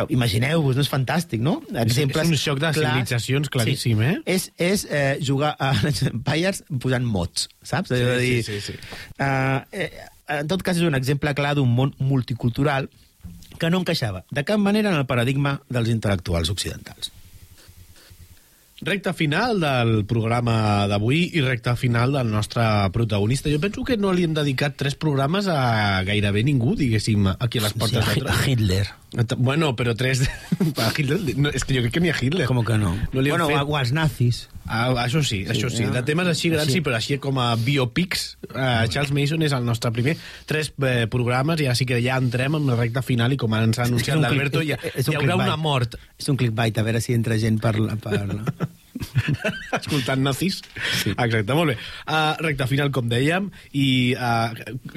Imagineu-vos, 0.10 0.78
no 0.78 0.82
és 0.82 0.90
fantàstic, 0.90 1.44
no? 1.46 1.60
Exemples 1.84 2.26
és 2.26 2.34
un 2.34 2.42
xoc 2.42 2.62
de 2.64 2.72
clars. 2.74 2.80
civilitzacions 2.80 3.52
claríssim, 3.54 4.02
eh? 4.02 4.16
És, 4.26 4.50
és 4.58 4.88
eh, 4.90 5.18
jugar 5.22 5.54
a 5.62 5.74
Empires 6.12 6.64
posant 6.82 7.06
mots, 7.06 7.50
saps? 7.62 7.94
Sí, 7.94 8.02
És 8.02 8.22
dir, 8.24 8.38
sí, 8.48 8.60
sí, 8.62 8.74
sí. 8.74 9.02
Uh, 9.20 9.62
eh, 9.78 9.92
en 10.40 10.50
tot 10.50 10.64
cas, 10.66 10.80
és 10.80 10.88
un 10.88 10.98
exemple 10.98 11.36
clar 11.38 11.54
d'un 11.60 11.70
món 11.70 11.94
multicultural 12.02 12.90
que 13.60 13.70
no 13.70 13.84
encaixava 13.84 14.26
de 14.34 14.44
cap 14.44 14.60
manera 14.60 14.90
en 14.92 14.98
el 14.98 15.06
paradigma 15.08 15.60
dels 15.70 15.94
intel·lectuals 15.94 16.50
occidentals. 16.52 17.14
Recta 18.82 19.14
final 19.16 19.62
del 19.64 20.04
programa 20.04 20.86
d'avui 20.92 21.30
i 21.34 21.42
recta 21.42 21.78
final 21.80 22.12
del 22.12 22.28
nostre 22.28 22.66
protagonista. 22.92 23.48
Jo 23.50 23.62
penso 23.64 23.86
que 23.88 23.96
no 23.96 24.12
li 24.12 24.26
hem 24.28 24.34
dedicat 24.36 24.76
tres 24.76 24.98
programes 25.00 25.48
a 25.48 26.04
gairebé 26.04 26.44
ningú, 26.44 26.76
diguéssim, 26.76 27.30
aquí 27.40 27.64
a 27.64 27.68
les 27.70 27.74
portes 27.74 28.04
Sí, 28.12 28.20
de 28.20 28.30
a 28.30 28.42
Hitler. 28.44 28.86
Bueno, 29.38 29.76
però 29.80 29.94
tres... 29.96 30.24
a 30.84 30.90
Hitler... 30.92 31.20
No, 31.40 31.50
és 31.56 31.64
que 31.64 31.76
jo 31.78 31.84
crec 31.86 31.94
que 31.96 32.02
ni 32.04 32.10
a 32.12 32.16
Hitler. 32.20 32.48
Com 32.50 32.60
que 32.68 32.78
no? 32.78 32.92
No 33.14 33.24
li 33.24 33.32
bueno, 33.32 33.48
fet... 33.48 33.62
o 33.64 33.78
als 33.80 33.94
nazis. 33.96 34.42
Ah, 34.66 34.90
això 35.06 35.22
sí, 35.24 35.44
això 35.48 35.70
sí. 35.70 35.84
ja. 35.86 35.92
De 35.94 36.02
temes 36.08 36.28
així 36.32 36.50
grans 36.52 36.68
Sí. 36.72 36.80
sí, 36.80 36.84
però 36.86 36.98
així 36.98 37.20
com 37.22 37.38
a 37.40 37.52
biopics, 37.56 38.26
eh, 38.50 38.88
Charles 38.90 39.14
Mason 39.16 39.44
és 39.46 39.54
el 39.56 39.64
nostre 39.68 39.92
primer. 39.96 40.16
Tres 40.50 40.72
eh, 40.82 41.06
programes 41.12 41.62
i 41.62 41.70
així 41.72 41.86
que 41.88 42.02
ja 42.04 42.18
entrem 42.22 42.58
en 42.60 42.66
la 42.72 42.76
recta 42.80 43.04
final 43.06 43.32
i 43.36 43.38
com 43.40 43.54
ens 43.60 43.80
ha 43.80 43.86
anunciat 43.88 44.18
un 44.18 44.26
l'Alberto, 44.26 44.64
click- 44.66 44.90
hi, 45.00 45.16
haurà 45.16 45.38
una 45.38 45.56
mort 45.58 45.96
És 46.20 46.28
un 46.32 46.38
clickbait, 46.40 46.78
a 46.82 46.84
veure 46.88 47.02
si 47.04 47.14
entra 47.14 47.38
gent 47.40 47.62
per... 47.62 47.76
per... 48.02 48.26
escoltant 49.80 50.22
nazis. 50.24 50.62
Sí. 51.02 51.14
Exacte, 51.14 51.56
molt 51.56 51.74
bé. 51.74 51.76
Uh, 52.06 52.36
recta 52.44 52.68
final, 52.70 52.92
com 52.96 53.10
dèiem, 53.12 53.50
i 53.76 53.88
uh, 54.18 54.54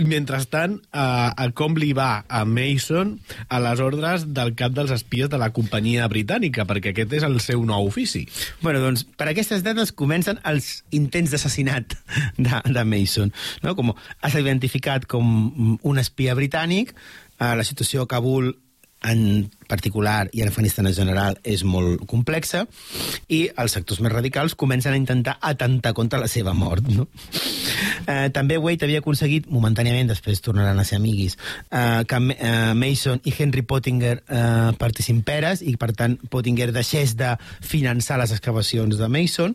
mentrestant, 0.09 0.79
uh, 0.93 1.31
uh, 1.33 1.49
com 1.59 1.77
li 1.79 1.93
va 1.97 2.25
a 2.29 2.45
Mason 2.49 3.17
a 3.49 3.61
les 3.63 3.83
ordres 3.85 4.29
del 4.37 4.55
cap 4.59 4.75
dels 4.77 4.93
espies 4.95 5.31
de 5.33 5.41
la 5.41 5.51
companyia 5.55 6.09
britànica, 6.11 6.67
perquè 6.69 6.93
aquest 6.95 7.19
és 7.21 7.27
el 7.27 7.39
seu 7.45 7.65
nou 7.69 7.89
ofici. 7.91 8.27
Bueno, 8.63 8.83
doncs, 8.85 9.05
per 9.19 9.31
aquestes 9.31 9.65
dates 9.67 9.93
comencen 9.97 10.41
els 10.49 10.83
intents 10.97 11.35
d'assassinat 11.35 11.97
de, 12.39 12.63
de 12.69 12.87
Mason. 12.89 13.33
No? 13.65 13.75
Com 13.79 13.95
s'ha 14.23 14.43
identificat 14.43 15.09
com 15.11 15.79
un 15.83 16.01
espia 16.01 16.37
britànic, 16.39 16.95
eh, 17.39 17.55
la 17.59 17.67
situació 17.67 18.05
a 18.05 18.11
Kabul 18.11 18.53
en 19.05 19.51
particular 19.69 20.29
i 20.33 20.43
en 20.43 20.49
Afganistan 20.49 20.89
en 20.89 20.95
general 20.97 21.37
és 21.47 21.63
molt 21.65 22.03
complexa 22.11 22.65
i 23.29 23.45
els 23.55 23.77
sectors 23.77 24.01
més 24.03 24.13
radicals 24.13 24.57
comencen 24.59 24.95
a 24.95 25.01
intentar 25.01 25.37
atentar 25.41 25.93
contra 25.95 26.19
la 26.19 26.29
seva 26.29 26.55
mort. 26.57 26.89
No? 26.89 27.07
Eh, 28.09 28.31
també 28.35 28.59
Wade 28.59 28.87
havia 28.87 29.03
aconseguit, 29.03 29.47
momentàniament, 29.53 30.09
després 30.11 30.43
tornaran 30.43 30.79
a 30.81 30.87
ser 30.89 30.99
amiguis, 30.99 31.37
eh, 31.71 32.03
que 32.09 32.21
eh, 32.35 32.75
Mason 32.75 33.21
i 33.25 33.35
Henry 33.37 33.63
Pottinger 33.63 34.17
eh, 34.19 34.71
partissin 34.81 35.23
peres 35.23 35.63
i, 35.63 35.77
per 35.77 35.93
tant, 35.93 36.19
Pottinger 36.31 36.73
deixés 36.73 37.15
de 37.19 37.35
finançar 37.61 38.19
les 38.19 38.33
excavacions 38.35 38.99
de 38.99 39.09
Mason 39.13 39.55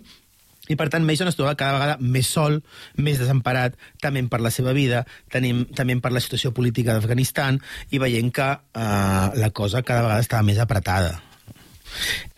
i 0.72 0.78
per 0.80 0.88
tant 0.88 1.04
Mason 1.04 1.28
es 1.28 1.36
troba 1.36 1.58
cada 1.60 1.76
vegada 1.76 1.98
més 2.00 2.30
sol, 2.32 2.62
més 2.96 3.20
desemparat, 3.20 3.76
també 4.00 4.24
per 4.32 4.40
la 4.44 4.52
seva 4.54 4.72
vida, 4.76 5.04
tenim, 5.34 5.66
també 5.76 5.98
per 6.00 6.14
la 6.16 6.22
situació 6.24 6.54
política 6.56 6.96
d'Afganistan 6.96 7.60
i 7.92 8.00
veient 8.00 8.32
que 8.32 8.48
eh, 8.48 9.28
la 9.44 9.52
cosa 9.52 9.84
cada 9.84 10.06
vegada 10.06 10.24
estava 10.24 10.48
més 10.48 10.62
apretada. 10.64 11.18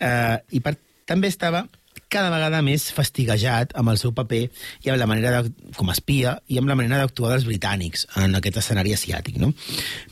Eh, 0.02 0.36
I 0.58 0.60
per, 0.64 0.74
també 1.06 1.30
estava 1.30 1.64
cada 2.12 2.30
vegada 2.30 2.60
més 2.62 2.86
fastiguejat 2.94 3.72
amb 3.78 3.90
el 3.92 3.98
seu 4.00 4.12
paper 4.16 4.42
i 4.84 4.90
amb 4.90 5.00
la 5.00 5.08
manera 5.10 5.42
de, 5.42 5.52
com 5.76 5.90
a 5.90 5.96
espia 5.96 6.36
i 6.46 6.60
amb 6.60 6.70
la 6.70 6.76
manera 6.78 7.00
d'actuar 7.02 7.32
dels 7.34 7.46
britànics 7.48 8.06
en 8.22 8.38
aquest 8.38 8.60
escenari 8.62 8.94
asiàtic. 8.96 9.40
No? 9.42 9.52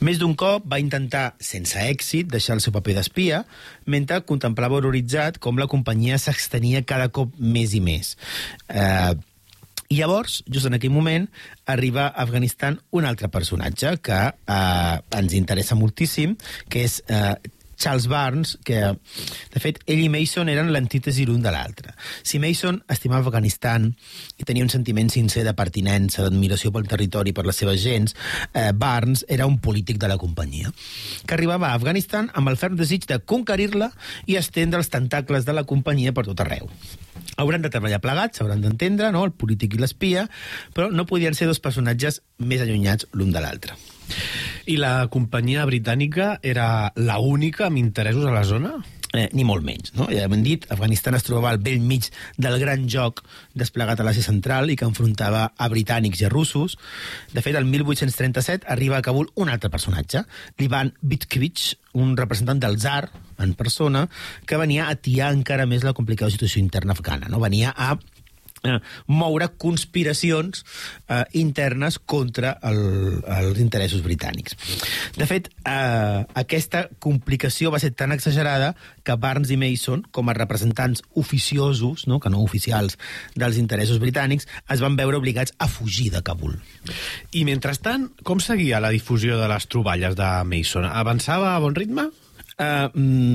Més 0.03 0.19
d'un 0.21 0.35
cop 0.39 0.65
va 0.71 0.81
intentar, 0.83 1.27
sense 1.39 1.79
èxit, 1.79 2.27
deixar 2.31 2.57
el 2.57 2.65
seu 2.65 2.75
paper 2.75 2.97
d'espia, 2.99 3.45
mentre 3.85 4.23
contemplava 4.27 4.79
horroritzat 4.79 5.39
com 5.39 5.61
la 5.61 5.69
companyia 5.71 6.19
s'extenia 6.21 6.83
cada 6.87 7.07
cop 7.15 7.31
més 7.39 7.77
i 7.77 7.81
més. 7.83 8.15
Eh, 8.67 9.15
i 9.89 9.99
llavors, 9.99 10.39
just 10.49 10.65
en 10.65 10.75
aquell 10.75 10.93
moment, 10.93 11.27
arriba 11.69 12.07
a 12.07 12.23
Afganistan 12.23 12.79
un 12.91 13.05
altre 13.05 13.29
personatge 13.29 13.91
que 14.01 14.17
eh, 14.17 15.17
ens 15.19 15.35
interessa 15.37 15.77
moltíssim, 15.77 16.33
que 16.69 16.87
és 16.87 17.03
eh, 17.05 17.35
Charles 17.75 18.07
Barnes, 18.07 18.55
que, 18.65 18.81
de 19.53 19.61
fet, 19.61 19.81
ell 19.85 20.01
i 20.03 20.09
Mason 20.11 20.49
eren 20.51 20.71
l'antítesi 20.73 21.25
l'un 21.27 21.41
de 21.43 21.51
l'altre. 21.53 21.93
Si 22.23 22.39
Mason 22.39 22.81
estimava 22.91 23.29
Afganistan 23.29 23.87
i 24.37 24.47
tenia 24.47 24.65
un 24.65 24.71
sentiment 24.73 25.09
sincer 25.11 25.45
de 25.45 25.55
pertinença, 25.57 26.23
d'admiració 26.25 26.71
pel 26.75 26.89
territori 26.89 27.33
per 27.35 27.45
les 27.47 27.59
seves 27.61 27.81
gens, 27.83 28.15
eh, 28.53 28.71
Barnes 28.73 29.25
era 29.27 29.47
un 29.49 29.59
polític 29.59 29.99
de 30.01 30.09
la 30.11 30.19
companyia, 30.21 30.71
que 31.25 31.35
arribava 31.37 31.71
a 31.71 31.79
Afganistan 31.79 32.29
amb 32.33 32.51
el 32.51 32.59
ferm 32.61 32.77
desig 32.79 33.07
de 33.09 33.19
conquerir-la 33.19 33.91
i 34.25 34.39
estendre 34.39 34.79
els 34.79 34.91
tentacles 34.93 35.45
de 35.45 35.55
la 35.55 35.65
companyia 35.65 36.13
per 36.13 36.25
tot 36.27 36.45
arreu. 36.45 36.69
Hauran 37.37 37.63
de 37.63 37.71
treballar 37.71 38.01
plegats, 38.03 38.39
s'hauran 38.39 38.61
d'entendre, 38.63 39.11
no?, 39.11 39.25
el 39.25 39.35
polític 39.35 39.75
i 39.75 39.81
l'espia, 39.81 40.29
però 40.75 40.91
no 40.91 41.07
podien 41.09 41.35
ser 41.35 41.49
dos 41.49 41.63
personatges 41.63 42.21
més 42.37 42.63
allunyats 42.63 43.07
l'un 43.13 43.35
de 43.35 43.43
l'altre. 43.43 43.75
I 44.65 44.79
la 44.81 45.07
companyia 45.13 45.65
britànica 45.69 46.35
era 46.41 46.91
la 46.95 47.19
única 47.19 47.67
amb 47.69 47.81
interessos 47.81 48.25
a 48.25 48.33
la 48.33 48.43
zona? 48.43 48.75
eh, 49.15 49.29
ni 49.33 49.45
molt 49.47 49.63
menys. 49.65 49.93
No? 49.95 50.07
Ja 50.11 50.25
hem 50.27 50.43
dit, 50.45 50.65
Afganistan 50.73 51.15
es 51.17 51.25
trobava 51.25 51.51
al 51.53 51.61
vell 51.63 51.81
mig 51.83 52.09
del 52.41 52.57
gran 52.61 52.85
joc 52.91 53.23
desplegat 53.57 53.99
a 53.99 54.07
l'Àsia 54.07 54.25
Central 54.25 54.71
i 54.71 54.77
que 54.79 54.87
enfrontava 54.87 55.47
a 55.55 55.69
britànics 55.71 56.21
i 56.21 56.27
a 56.27 56.31
russos. 56.33 56.77
De 57.33 57.43
fet, 57.45 57.55
el 57.55 57.67
1837 57.69 58.67
arriba 58.71 58.99
a 58.99 59.05
Kabul 59.05 59.31
un 59.35 59.51
altre 59.51 59.71
personatge, 59.73 60.25
l'Ivan 60.59 60.93
Vitkevich, 61.01 61.75
un 61.95 62.15
representant 62.19 62.59
del 62.61 62.79
zar 62.81 63.07
en 63.39 63.53
persona, 63.55 64.05
que 64.45 64.59
venia 64.59 64.87
a 64.87 64.95
atiar 64.95 65.31
encara 65.35 65.67
més 65.69 65.87
la 65.87 65.95
complicada 65.95 66.31
situació 66.31 66.61
interna 66.63 66.95
afgana. 66.95 67.31
No? 67.31 67.39
Venia 67.43 67.73
a 67.75 67.95
eh, 68.65 68.79
moure 69.07 69.49
conspiracions 69.61 70.65
eh, 71.07 71.23
internes 71.41 71.99
contra 71.99 72.55
el, 72.65 73.21
els 73.37 73.61
interessos 73.61 74.03
britànics. 74.05 74.57
De 75.17 75.27
fet, 75.29 75.49
eh, 75.65 76.25
aquesta 76.41 76.85
complicació 76.99 77.71
va 77.73 77.81
ser 77.83 77.93
tan 77.95 78.15
exagerada 78.15 78.73
que 79.05 79.17
Barnes 79.21 79.53
i 79.53 79.59
Mason, 79.61 80.03
com 80.11 80.29
a 80.29 80.37
representants 80.37 81.03
oficiosos, 81.13 82.07
no, 82.09 82.19
que 82.19 82.33
no 82.33 82.41
oficials, 82.43 82.97
dels 83.35 83.61
interessos 83.61 84.01
britànics, 84.01 84.49
es 84.69 84.83
van 84.83 84.97
veure 84.97 85.21
obligats 85.21 85.53
a 85.59 85.69
fugir 85.69 86.11
de 86.13 86.23
Kabul. 86.25 86.57
I 87.31 87.45
mentrestant, 87.47 88.09
com 88.25 88.41
seguia 88.41 88.81
la 88.83 88.93
difusió 88.93 89.39
de 89.39 89.49
les 89.51 89.69
troballes 89.69 90.17
de 90.17 90.29
Mason? 90.49 90.87
Avançava 90.89 91.55
a 91.55 91.59
bon 91.63 91.77
ritme? 91.77 92.09
Uh, 92.55 92.87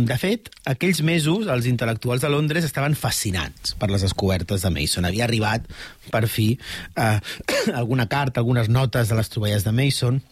de 0.08 0.16
fet, 0.16 0.48
aquells 0.64 1.02
mesos 1.04 1.48
els 1.52 1.66
intel·lectuals 1.68 2.22
de 2.24 2.30
Londres 2.32 2.64
estaven 2.64 2.96
fascinats 2.96 3.74
per 3.76 3.90
les 3.92 4.04
descobertes 4.06 4.64
de 4.64 4.72
Mason. 4.72 5.04
Havia 5.04 5.26
arribat, 5.26 5.66
per 6.08 6.24
fi, 6.24 6.54
uh, 6.96 7.18
alguna 7.80 8.08
carta, 8.08 8.40
algunes 8.40 8.72
notes 8.72 9.12
de 9.12 9.18
les 9.18 9.28
troballes 9.28 9.66
de 9.66 9.74
Mason, 9.76 10.22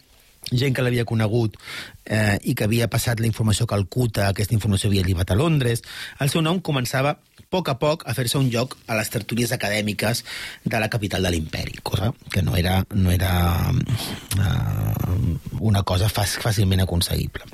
gent 0.49 0.73
que 0.73 0.81
l'havia 0.81 1.05
conegut 1.05 1.57
eh, 2.05 2.37
i 2.47 2.55
que 2.55 2.65
havia 2.65 2.87
passat 2.89 3.19
la 3.19 3.27
informació 3.27 3.67
a 3.67 3.73
Calcuta, 3.73 4.29
aquesta 4.29 4.55
informació 4.55 4.89
havia 4.89 5.03
arribat 5.03 5.31
a 5.31 5.37
Londres, 5.37 5.83
el 6.23 6.31
seu 6.31 6.41
nom 6.41 6.61
començava 6.63 7.11
a 7.17 7.43
poc 7.49 7.69
a 7.69 7.75
poc 7.81 8.05
a 8.07 8.15
fer-se 8.17 8.37
un 8.39 8.49
lloc 8.53 8.77
a 8.87 8.97
les 8.97 9.09
tertúlies 9.09 9.51
acadèmiques 9.51 10.23
de 10.65 10.79
la 10.81 10.89
capital 10.89 11.25
de 11.25 11.33
l'imperi, 11.33 11.79
cosa 11.83 12.11
que 12.31 12.41
no 12.45 12.55
era, 12.57 12.79
no 12.93 13.11
era 13.11 13.33
uh, 13.73 15.19
una 15.59 15.83
cosa 15.83 16.09
fàcilment 16.09 16.85
aconseguible. 16.85 17.45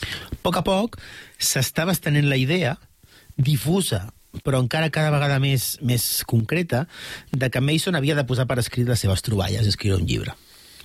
A 0.00 0.40
poc 0.44 0.60
a 0.60 0.64
poc 0.66 0.98
s'estava 1.38 1.94
estenent 1.94 2.28
la 2.28 2.40
idea 2.40 2.76
difusa 3.36 4.06
però 4.42 4.58
encara 4.58 4.90
cada 4.90 5.12
vegada 5.14 5.38
més, 5.38 5.76
més 5.84 6.24
concreta, 6.26 6.84
de 7.30 7.50
que 7.52 7.62
Mason 7.62 7.94
havia 7.94 8.16
de 8.18 8.24
posar 8.26 8.48
per 8.50 8.58
escrit 8.58 8.88
les 8.88 8.98
seves 9.04 9.22
troballes, 9.22 9.68
escriure 9.68 10.00
un 10.00 10.08
llibre. 10.08 10.34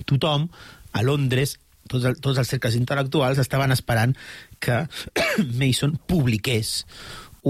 Tothom, 0.06 0.46
a 0.92 1.02
Londres, 1.02 1.56
tots, 1.90 2.06
el, 2.06 2.18
tots 2.22 2.38
els 2.38 2.50
cercles 2.52 2.76
intel·lectuals 2.78 3.40
estaven 3.42 3.74
esperant 3.74 4.14
que 4.62 4.84
Mason 5.60 5.96
publiqués 6.06 6.84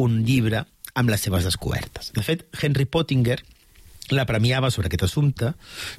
un 0.01 0.23
llibre 0.25 0.65
amb 0.95 1.13
les 1.13 1.23
seves 1.27 1.47
descobertes. 1.47 2.15
De 2.17 2.25
fet, 2.25 2.47
Henry 2.63 2.87
Pottinger 2.89 3.41
la 4.17 4.27
premiava 4.29 4.71
sobre 4.71 4.91
aquest 4.91 5.07
assumpte 5.07 5.53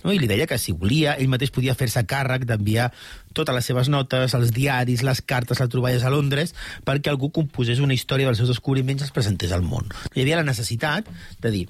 no? 0.04 0.14
i 0.14 0.20
li 0.20 0.30
deia 0.30 0.48
que 0.50 0.60
si 0.62 0.76
volia 0.78 1.16
ell 1.18 1.32
mateix 1.32 1.54
podia 1.54 1.76
fer-se 1.78 2.04
càrrec 2.10 2.46
d'enviar 2.50 2.90
totes 3.34 3.56
les 3.56 3.68
seves 3.72 3.90
notes, 3.92 4.36
els 4.36 4.52
diaris, 4.56 5.04
les 5.08 5.22
cartes, 5.22 5.60
les 5.60 5.72
troballes 5.72 6.04
a 6.04 6.14
Londres 6.14 6.56
perquè 6.88 7.12
algú 7.12 7.32
composés 7.32 7.80
una 7.80 7.96
història 7.96 8.28
dels 8.30 8.42
seus 8.42 8.52
descobriments 8.52 9.04
i 9.04 9.08
els 9.08 9.16
presentés 9.16 9.54
al 9.56 9.64
món. 9.64 9.88
Hi 10.16 10.24
havia 10.24 10.42
la 10.42 10.48
necessitat 10.48 11.08
de 11.42 11.54
dir 11.54 11.68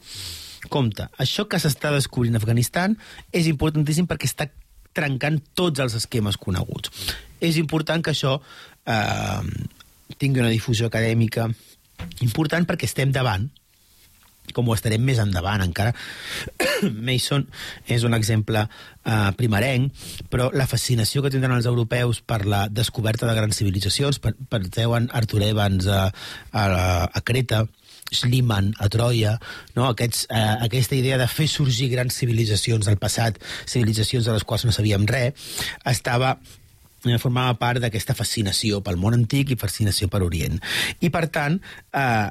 compte, 0.70 1.08
això 1.18 1.48
que 1.50 1.60
s'està 1.62 1.90
descobrint 1.94 2.38
a 2.38 2.42
Afganistan 2.42 2.98
és 3.34 3.48
importantíssim 3.50 4.08
perquè 4.10 4.30
està 4.30 4.50
trencant 4.94 5.40
tots 5.58 5.80
els 5.80 5.96
esquemes 5.98 6.38
coneguts. 6.38 6.92
És 7.42 7.58
important 7.58 8.04
que 8.04 8.14
això 8.14 8.36
eh, 8.86 9.42
tingui 10.18 10.44
una 10.44 10.52
difusió 10.54 10.92
acadèmica 10.92 11.48
important 12.26 12.68
perquè 12.68 12.90
estem 12.90 13.14
davant 13.14 13.48
com 14.52 14.68
ho 14.68 14.76
estarem 14.76 15.04
més 15.06 15.20
endavant 15.22 15.64
encara. 15.64 15.94
Mason 17.08 17.46
és 17.88 18.06
un 18.08 18.16
exemple 18.18 18.66
uh, 18.66 19.30
primerenc, 19.38 19.94
però 20.34 20.50
la 20.56 20.68
fascinació 20.70 21.24
que 21.24 21.32
tindran 21.34 21.58
els 21.58 21.70
europeus 21.70 22.22
per 22.26 22.44
la 22.46 22.66
descoberta 22.70 23.30
de 23.30 23.38
grans 23.38 23.62
civilitzacions, 23.62 24.20
per, 24.20 24.34
per 24.50 24.64
veuen 24.76 25.10
Arthur 25.14 25.46
Evans 25.48 25.88
a, 25.88 26.08
a, 26.52 26.66
a 27.08 27.24
Creta, 27.26 27.66
Schliemann 28.12 28.74
a 28.80 28.90
Troia, 28.92 29.38
no? 29.76 29.88
Aquests, 29.88 30.26
eh, 30.30 30.56
aquesta 30.68 30.98
idea 30.98 31.18
de 31.18 31.30
fer 31.32 31.48
sorgir 31.48 31.88
grans 31.94 32.18
civilitzacions 32.20 32.90
del 32.90 33.00
passat, 33.00 33.40
civilitzacions 33.66 34.28
de 34.28 34.36
les 34.36 34.44
quals 34.44 34.68
no 34.68 34.76
sabíem 34.76 35.08
res, 35.08 35.32
estava 35.88 36.36
eh, 37.08 37.18
formava 37.22 37.56
part 37.62 37.80
d'aquesta 37.82 38.18
fascinació 38.18 38.82
pel 38.84 39.00
món 39.00 39.16
antic 39.16 39.56
i 39.56 39.60
fascinació 39.60 40.12
per 40.12 40.26
Orient. 40.28 40.60
I, 41.00 41.10
per 41.10 41.30
tant, 41.32 41.58
eh, 41.96 42.28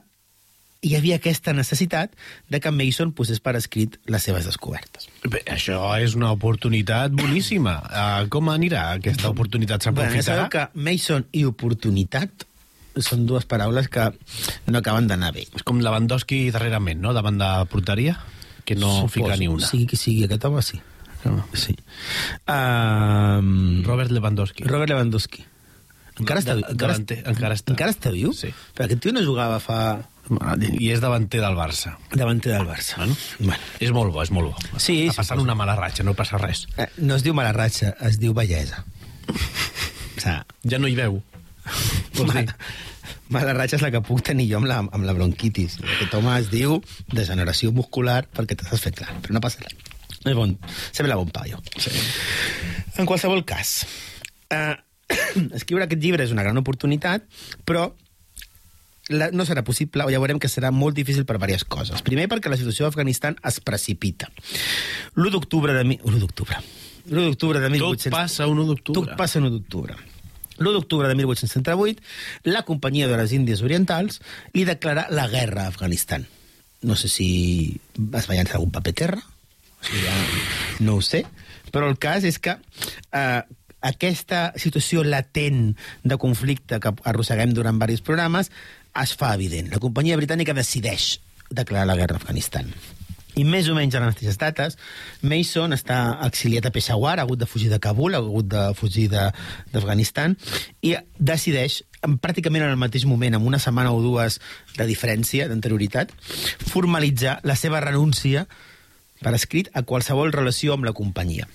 hi 0.81 0.95
havia 0.97 1.19
aquesta 1.21 1.53
necessitat 1.53 2.15
de 2.49 2.61
que 2.61 2.73
Mason 2.73 3.13
posés 3.17 3.41
per 3.45 3.53
escrit 3.59 3.99
les 4.09 4.25
seves 4.25 4.47
descobertes. 4.49 5.09
Bé, 5.29 5.43
això 5.53 5.83
és 6.01 6.15
una 6.17 6.31
oportunitat 6.33 7.13
boníssima. 7.17 7.75
Uh, 7.85 8.29
com 8.33 8.49
anirà 8.53 8.87
aquesta 8.97 9.29
oportunitat? 9.33 9.85
S'aprofitarà? 9.85 10.47
Bueno, 10.47 10.53
que 10.55 10.87
Mason 10.89 11.27
i 11.37 11.45
oportunitat 11.49 12.47
són 13.01 13.27
dues 13.29 13.47
paraules 13.49 13.89
que 13.93 14.09
no 14.73 14.81
acaben 14.81 15.07
d'anar 15.11 15.35
bé. 15.37 15.45
És 15.55 15.65
com 15.67 15.83
Lewandowski 15.85 16.47
darrerament, 16.55 17.01
no?, 17.03 17.13
davant 17.17 17.39
de 17.39 17.51
porteria, 17.71 18.17
que 18.65 18.75
no 18.75 18.91
Suposo, 19.03 19.13
fica 19.19 19.37
ni 19.41 19.49
una. 19.53 19.69
Sigui 19.69 19.87
qui 19.93 20.01
sigui, 20.01 20.25
aquest 20.27 20.49
home 20.49 20.65
sí. 20.65 20.81
No. 21.21 21.45
sí. 21.53 21.77
Um, 22.49 23.83
Robert 23.85 24.11
Lewandowski. 24.11 24.65
Robert 24.65 24.91
Lewandowski. 24.91 25.45
Encara 26.21 26.43
està, 26.43 26.57
encara, 26.57 26.77
davanter, 26.77 27.19
encara 27.29 27.57
està. 27.57 27.75
encara 27.75 27.95
està 27.95 28.13
viu? 28.13 28.33
Sí. 28.37 28.51
Però 28.77 28.89
aquest 28.89 29.05
tio 29.05 29.13
no 29.17 29.23
jugava 29.25 29.61
fa... 29.63 29.81
I 30.79 30.91
és 30.93 31.01
davanter 31.03 31.41
del 31.43 31.57
Barça. 31.59 31.97
davanter 32.13 32.53
del 32.53 32.67
Barça. 32.69 32.97
Bueno, 32.99 33.17
Bueno. 33.39 33.63
és 33.81 33.91
molt 33.91 34.13
bo, 34.15 34.23
és 34.23 34.31
molt 34.31 34.53
bo. 34.53 34.79
Sí, 34.79 35.09
Està 35.09 35.17
passant 35.23 35.39
suposo. 35.41 35.45
una 35.45 35.55
mala 35.59 35.75
ratxa, 35.77 36.05
no 36.05 36.15
passa 36.15 36.39
res. 36.39 36.67
Eh, 36.77 36.87
No 36.99 37.17
es 37.17 37.23
diu 37.25 37.35
mala 37.35 37.53
ratxa, 37.53 37.97
es 38.01 38.19
diu 38.19 38.33
bellesa. 38.35 38.85
O 40.17 40.21
sigui, 40.21 40.41
Ja 40.71 40.79
no 40.79 40.87
hi 40.89 40.95
veu. 40.95 41.23
Vols 42.15 42.33
dir? 42.35 42.45
mala, 42.45 42.57
mala 43.31 43.53
ratxa 43.57 43.77
és 43.79 43.83
la 43.83 43.91
que 43.91 44.01
puc 44.05 44.21
tenir 44.23 44.49
jo 44.51 44.59
amb 44.59 44.67
la, 44.69 44.79
amb 44.85 45.05
la 45.05 45.15
bronquitis. 45.17 45.79
Aquest 45.81 46.15
home 46.15 46.35
es 46.39 46.51
diu 46.51 46.81
degeneració 47.13 47.73
muscular 47.73 48.27
perquè 48.29 48.57
t'has 48.59 48.81
fet 48.83 48.95
clar, 49.01 49.15
però 49.23 49.33
no 49.33 49.41
passa 49.41 49.63
res. 49.65 49.75
És 50.27 50.35
bon, 50.37 50.53
sembla 50.93 51.17
bon 51.17 51.31
paio. 51.33 51.63
Sí. 51.81 51.91
En 53.01 53.07
qualsevol 53.09 53.43
cas, 53.49 53.87
eh, 54.51 54.77
escriure 55.57 55.85
aquest 55.87 56.03
llibre 56.03 56.25
és 56.27 56.33
una 56.35 56.43
gran 56.45 56.59
oportunitat, 56.61 57.25
però 57.65 57.89
la, 59.11 59.31
no 59.35 59.45
serà 59.49 59.65
possible, 59.67 60.05
o 60.07 60.13
ja 60.13 60.21
veurem 60.23 60.39
que 60.43 60.49
serà 60.51 60.71
molt 60.75 60.97
difícil 60.97 61.27
per 61.29 61.37
diverses 61.39 61.67
coses. 61.69 62.03
Primer, 62.07 62.29
perquè 62.31 62.51
la 62.53 62.59
situació 62.61 62.87
d'Afganistan 62.87 63.37
es 63.47 63.59
precipita. 63.61 64.31
L'1 65.17 65.35
d'octubre 65.35 65.75
de... 65.77 65.85
mi- 65.85 65.99
1 66.03 66.23
d'octubre. 66.23 66.61
L'1 67.11 67.27
d'octubre 67.33 67.61
de 67.63 67.71
1800... 67.75 68.09
Tot 68.11 68.17
passa 68.17 68.47
un 68.47 68.63
1 68.63 68.67
d'octubre. 68.71 69.01
Tot 69.03 69.19
passa 69.19 69.43
l'1 69.43 69.51
d'octubre. 69.57 69.99
L'1 70.61 70.75
d'octubre 70.77 71.09
de 71.09 71.15
1838, 71.17 72.03
la 72.53 72.63
Companyia 72.69 73.09
de 73.09 73.17
les 73.17 73.33
Índies 73.33 73.63
Orientals 73.65 74.21
li 74.53 74.67
declara 74.69 75.07
la 75.11 75.27
guerra 75.33 75.65
a 75.65 75.73
Afganistan. 75.73 76.27
No 76.85 76.97
sé 76.97 77.09
si 77.13 77.29
es 77.97 78.29
va 78.29 78.37
llançar 78.37 78.59
algun 78.61 78.73
paper 78.73 78.93
terra, 78.97 79.23
o 79.25 79.85
sigui, 79.89 80.05
ja 80.05 80.85
no 80.85 80.99
ho 80.99 81.03
sé, 81.05 81.25
però 81.73 81.89
el 81.89 81.97
cas 82.01 82.25
és 82.29 82.37
que 82.41 82.55
eh, 82.57 83.41
aquesta 83.81 84.51
situació 84.61 85.01
latent 85.05 85.75
de 86.05 86.19
conflicte 86.21 86.77
que 86.85 86.93
arrosseguem 87.09 87.53
durant 87.57 87.79
diversos 87.81 88.05
programes 88.05 88.51
es 89.03 89.15
fa 89.17 89.35
evident. 89.35 89.71
La 89.73 89.79
companyia 89.83 90.17
britànica 90.19 90.55
decideix 90.57 91.21
declarar 91.51 91.87
la 91.87 91.97
guerra 91.97 92.17
a 92.19 92.23
Afganistan. 92.23 92.71
I 93.39 93.45
més 93.47 93.69
o 93.71 93.75
menys 93.77 93.95
a 93.95 94.01
les 94.03 94.11
mateixes 94.11 94.37
dates, 94.41 94.75
Mason 95.23 95.73
està 95.73 96.19
exiliat 96.27 96.67
a 96.67 96.73
Peshawar, 96.75 97.19
ha 97.19 97.23
hagut 97.23 97.39
de 97.39 97.47
fugir 97.47 97.71
de 97.71 97.79
Kabul, 97.79 98.15
ha 98.15 98.19
hagut 98.19 98.49
de 98.51 98.65
fugir 98.75 99.09
de- 99.09 99.31
d'Afganistan, 99.73 100.37
i 100.83 100.97
decideix, 101.19 101.85
en- 102.03 102.19
pràcticament 102.19 102.65
en 102.67 102.71
el 102.75 102.77
mateix 102.77 103.05
moment, 103.07 103.35
amb 103.39 103.47
una 103.47 103.61
setmana 103.63 103.93
o 103.93 104.03
dues 104.03 104.41
de 104.77 104.87
diferència, 104.87 105.47
d'anterioritat, 105.49 106.11
formalitzar 106.67 107.39
la 107.45 107.55
seva 107.57 107.81
renúncia 107.81 108.47
per 109.23 109.35
escrit 109.35 109.71
a 109.75 109.83
qualsevol 109.83 110.33
relació 110.33 110.75
amb 110.75 110.85
la 110.85 110.93
companyia. 110.93 111.47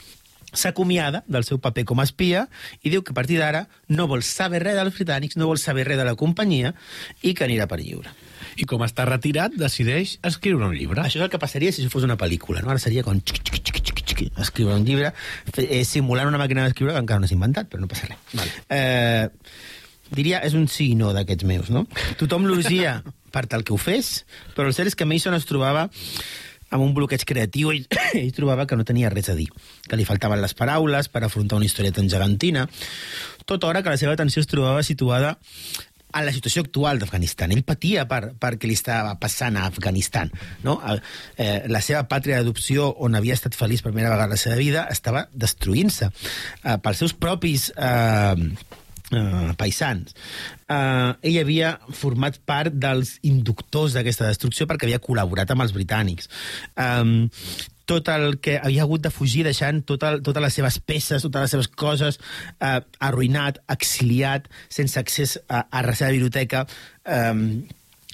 S'acomiada 0.55 1.23
del 1.27 1.45
seu 1.47 1.59
paper 1.61 1.85
com 1.85 2.01
a 2.01 2.05
espia 2.07 2.45
i 2.81 2.91
diu 2.93 3.03
que 3.03 3.13
a 3.13 3.17
partir 3.17 3.39
d'ara 3.41 3.65
no 3.91 4.07
vol 4.11 4.23
saber 4.23 4.63
res 4.63 4.77
dels 4.79 4.95
britànics, 4.95 5.37
no 5.37 5.49
vol 5.51 5.61
saber 5.61 5.87
res 5.87 5.99
de 5.99 6.07
la 6.07 6.15
companyia 6.19 6.73
i 7.21 7.35
que 7.35 7.45
anirà 7.47 7.67
per 7.67 7.81
lliure. 7.81 8.13
I 8.55 8.67
com 8.69 8.83
està 8.85 9.05
retirat, 9.07 9.55
decideix 9.59 10.17
escriure 10.23 10.69
un 10.69 10.75
llibre. 10.75 11.03
Això 11.03 11.19
és 11.19 11.25
el 11.27 11.31
que 11.33 11.41
passaria 11.41 11.73
si 11.75 11.83
això 11.83 11.91
fos 11.91 12.07
una 12.07 12.17
pel·lícula, 12.19 12.63
no? 12.63 12.71
Ara 12.71 12.79
seria 12.79 13.03
com 13.03 13.19
escriure 14.39 14.75
un 14.75 14.85
llibre, 14.87 15.11
eh, 15.57 15.83
simulant 15.83 16.29
una 16.29 16.39
màquina 16.39 16.63
d'escriure 16.63 16.93
que 16.95 17.03
encara 17.03 17.19
no 17.19 17.27
s'ha 17.27 17.35
inventat, 17.35 17.67
però 17.71 17.83
no 17.83 17.91
passa 17.91 18.07
res. 18.07 18.21
Vale. 18.31 18.51
Eh, 18.69 19.27
diria, 20.15 20.39
és 20.45 20.55
un 20.55 20.69
sí 20.71 20.91
i 20.93 20.95
no 20.99 21.11
d'aquests 21.15 21.47
meus, 21.47 21.69
no? 21.73 21.85
Tothom 22.19 22.47
l'urgia 22.47 23.01
per 23.35 23.45
tal 23.51 23.65
que 23.67 23.73
ho 23.75 23.79
fes, 23.81 24.23
però 24.55 24.69
el 24.69 24.75
cert 24.77 24.93
és 24.93 24.95
que 24.95 25.07
Mason 25.07 25.35
es 25.35 25.47
trobava 25.49 25.89
amb 26.75 26.85
un 26.85 26.93
bloqueig 26.97 27.25
creatiu 27.27 27.73
i 27.73 27.83
ell 28.21 28.31
trobava 28.35 28.67
que 28.69 28.77
no 28.77 28.85
tenia 28.87 29.11
res 29.13 29.31
a 29.31 29.37
dir, 29.37 29.49
que 29.87 29.99
li 29.99 30.07
faltaven 30.07 30.41
les 30.43 30.55
paraules 30.57 31.09
per 31.11 31.23
afrontar 31.25 31.59
una 31.59 31.67
història 31.67 31.95
tan 31.95 32.11
gegantina, 32.11 32.67
tota 33.45 33.69
hora 33.69 33.83
que 33.83 33.93
la 33.93 33.99
seva 34.01 34.15
atenció 34.15 34.43
es 34.43 34.49
trobava 34.51 34.83
situada 34.83 35.35
en 36.15 36.25
la 36.25 36.31
situació 36.31 36.63
actual 36.63 36.99
d'Afganistan. 36.99 37.51
Ell 37.51 37.65
patia 37.67 38.05
per, 38.07 38.21
per 38.39 38.53
què 38.55 38.69
li 38.69 38.77
estava 38.77 39.15
passant 39.19 39.57
a 39.59 39.65
Afganistan. 39.67 40.31
No? 40.63 40.77
Eh, 41.35 41.65
la 41.71 41.81
seva 41.83 42.05
pàtria 42.07 42.39
d'adopció, 42.39 42.87
on 43.03 43.19
havia 43.19 43.35
estat 43.35 43.57
feliç 43.57 43.83
per 43.83 43.91
primera 43.91 44.13
vegada 44.13 44.31
la 44.31 44.39
seva 44.39 44.55
vida, 44.59 44.85
estava 44.91 45.25
destruint-se 45.33 46.07
eh, 46.07 46.77
pels 46.83 47.03
seus 47.03 47.15
propis 47.19 47.67
eh, 47.75 48.47
eh, 49.11 49.53
paisans. 49.59 50.15
Eh, 50.69 51.11
ell 51.29 51.39
havia 51.43 51.75
format 51.93 52.39
part 52.45 52.73
dels 52.73 53.17
inductors 53.27 53.95
d'aquesta 53.97 54.29
destrucció 54.31 54.67
perquè 54.69 54.89
havia 54.89 55.03
col·laborat 55.03 55.51
amb 55.53 55.65
els 55.65 55.75
britànics. 55.75 56.29
Eh, 56.75 57.31
tot 57.85 58.09
el 58.09 58.39
que 58.41 58.57
havia 58.57 58.83
hagut 58.83 59.03
de 59.05 59.13
fugir 59.13 59.43
deixant 59.45 59.83
tot 59.85 60.03
el, 60.07 60.21
totes 60.25 60.41
les 60.41 60.55
seves 60.57 60.79
peces, 60.81 61.21
totes 61.21 61.45
les 61.45 61.53
seves 61.53 61.69
coses 61.69 62.19
eh, 62.59 62.79
arruïnat, 63.07 63.61
exiliat, 63.69 64.49
sense 64.73 64.97
accés 64.99 65.37
a, 65.47 65.67
a 65.69 65.85
la 65.85 65.93
seva 65.93 66.13
biblioteca, 66.15 66.65
eh, 67.05 67.33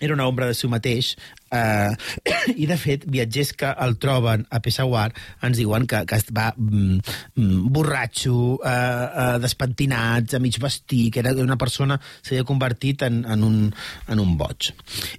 era 0.01 0.15
una 0.17 0.27
ombra 0.27 0.49
de 0.49 0.57
si 0.57 0.67
mateix 0.67 1.15
Uh, 1.51 1.91
I, 2.61 2.65
de 2.69 2.77
fet, 2.79 3.05
viatgers 3.11 3.51
que 3.59 3.71
el 3.85 3.97
troben 3.99 4.45
a 4.49 4.61
Peshawar 4.63 5.09
ens 5.43 5.59
diuen 5.59 5.87
que, 5.89 6.03
que 6.07 6.21
va 6.31 6.49
mm, 6.55 6.99
mm, 7.35 7.71
borratxo, 7.75 8.35
uh, 8.55 8.57
uh, 8.63 9.37
despentinat, 9.43 10.37
a 10.37 10.39
mig 10.43 10.59
vestir, 10.63 11.09
que 11.11 11.19
era 11.23 11.35
una 11.43 11.59
persona 11.59 11.99
s'havia 12.21 12.47
convertit 12.47 13.03
en, 13.07 13.25
en, 13.27 13.43
un, 13.43 13.57
en 14.07 14.23
un 14.23 14.37
boig. 14.39 14.71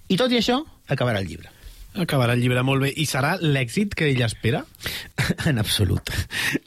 I 0.09 0.17
tot 0.17 0.33
i 0.33 0.41
això, 0.41 0.63
acabarà 0.89 1.21
el 1.21 1.29
llibre. 1.29 1.53
Acabarà 1.93 2.33
el 2.33 2.41
llibre 2.41 2.63
molt 2.65 2.87
bé. 2.87 2.91
I 2.97 3.05
serà 3.05 3.35
l'èxit 3.37 3.93
que 3.97 4.09
ell 4.09 4.25
espera? 4.25 4.65
En 5.49 5.61
absolut. 5.61 6.09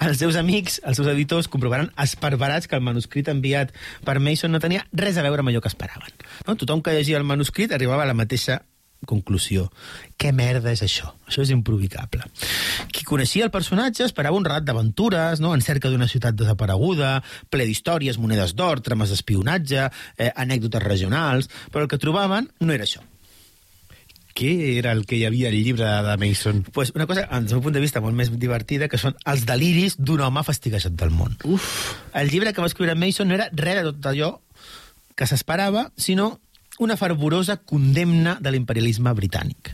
Els 0.05 0.21
seus 0.21 0.37
amics, 0.39 0.77
els 0.85 0.99
seus 0.99 1.09
editors, 1.11 1.49
comprovaran 1.51 1.89
esparverats 2.01 2.69
que 2.69 2.77
el 2.77 2.85
manuscrit 2.85 3.27
enviat 3.33 3.73
per 4.05 4.19
Mason 4.23 4.53
no 4.53 4.61
tenia 4.63 4.85
res 4.93 5.17
a 5.17 5.25
veure 5.25 5.43
amb 5.43 5.51
allò 5.51 5.63
que 5.63 5.71
esperaven. 5.73 6.13
No? 6.45 6.55
Tothom 6.55 6.85
que 6.85 6.93
llegia 6.95 7.17
el 7.17 7.27
manuscrit 7.27 7.73
arribava 7.73 8.05
a 8.05 8.09
la 8.09 8.17
mateixa 8.17 8.61
conclusió. 9.05 9.69
Què 10.17 10.31
merda 10.35 10.71
és 10.73 10.83
això? 10.85 11.11
Això 11.27 11.43
és 11.43 11.51
improvicable. 11.53 12.25
Qui 12.91 13.05
coneixia 13.07 13.45
el 13.47 13.53
personatge 13.53 14.05
esperava 14.07 14.37
un 14.37 14.45
relat 14.47 14.65
d'aventures, 14.67 15.41
no? 15.43 15.53
en 15.55 15.63
cerca 15.65 15.91
d'una 15.91 16.09
ciutat 16.11 16.37
desapareguda, 16.37 17.17
ple 17.49 17.67
d'històries, 17.67 18.19
monedes 18.21 18.55
d'or, 18.55 18.81
trames 18.85 19.11
d'espionatge, 19.13 19.89
eh, 20.17 20.31
anècdotes 20.35 20.83
regionals, 20.83 21.51
però 21.71 21.85
el 21.85 21.91
que 21.91 22.01
trobaven 22.01 22.49
no 22.59 22.73
era 22.73 22.87
això. 22.87 23.03
Què 24.35 24.49
era 24.75 24.91
el 24.91 25.05
que 25.07 25.15
hi 25.15 25.23
havia 25.23 25.47
al 25.47 25.55
llibre 25.55 25.87
de 26.03 26.15
Mason? 26.19 26.65
Pues 26.75 26.91
una 26.93 27.05
cosa, 27.07 27.21
des 27.23 27.47
del 27.47 27.55
meu 27.55 27.61
punt 27.63 27.75
de 27.77 27.79
vista, 27.79 28.01
molt 28.03 28.17
més 28.19 28.33
divertida, 28.35 28.89
que 28.91 28.99
són 28.99 29.15
els 29.31 29.45
deliris 29.47 29.95
d'un 29.95 30.25
home 30.25 30.43
fastiguejat 30.43 30.97
del 30.99 31.13
món. 31.15 31.37
Uf. 31.47 31.69
El 32.11 32.27
llibre 32.33 32.51
que 32.51 32.59
va 32.59 32.67
escriure 32.67 32.97
Mason 32.99 33.31
no 33.31 33.37
era 33.37 33.47
res 33.53 33.79
de 33.79 33.93
tot 33.93 34.09
allò 34.11 34.33
que 35.15 35.27
s'esperava, 35.29 35.87
sinó 35.95 36.33
una 36.79 36.97
fervorosa 36.97 37.57
condemna 37.57 38.37
de 38.41 38.51
l'imperialisme 38.51 39.13
britànic. 39.15 39.71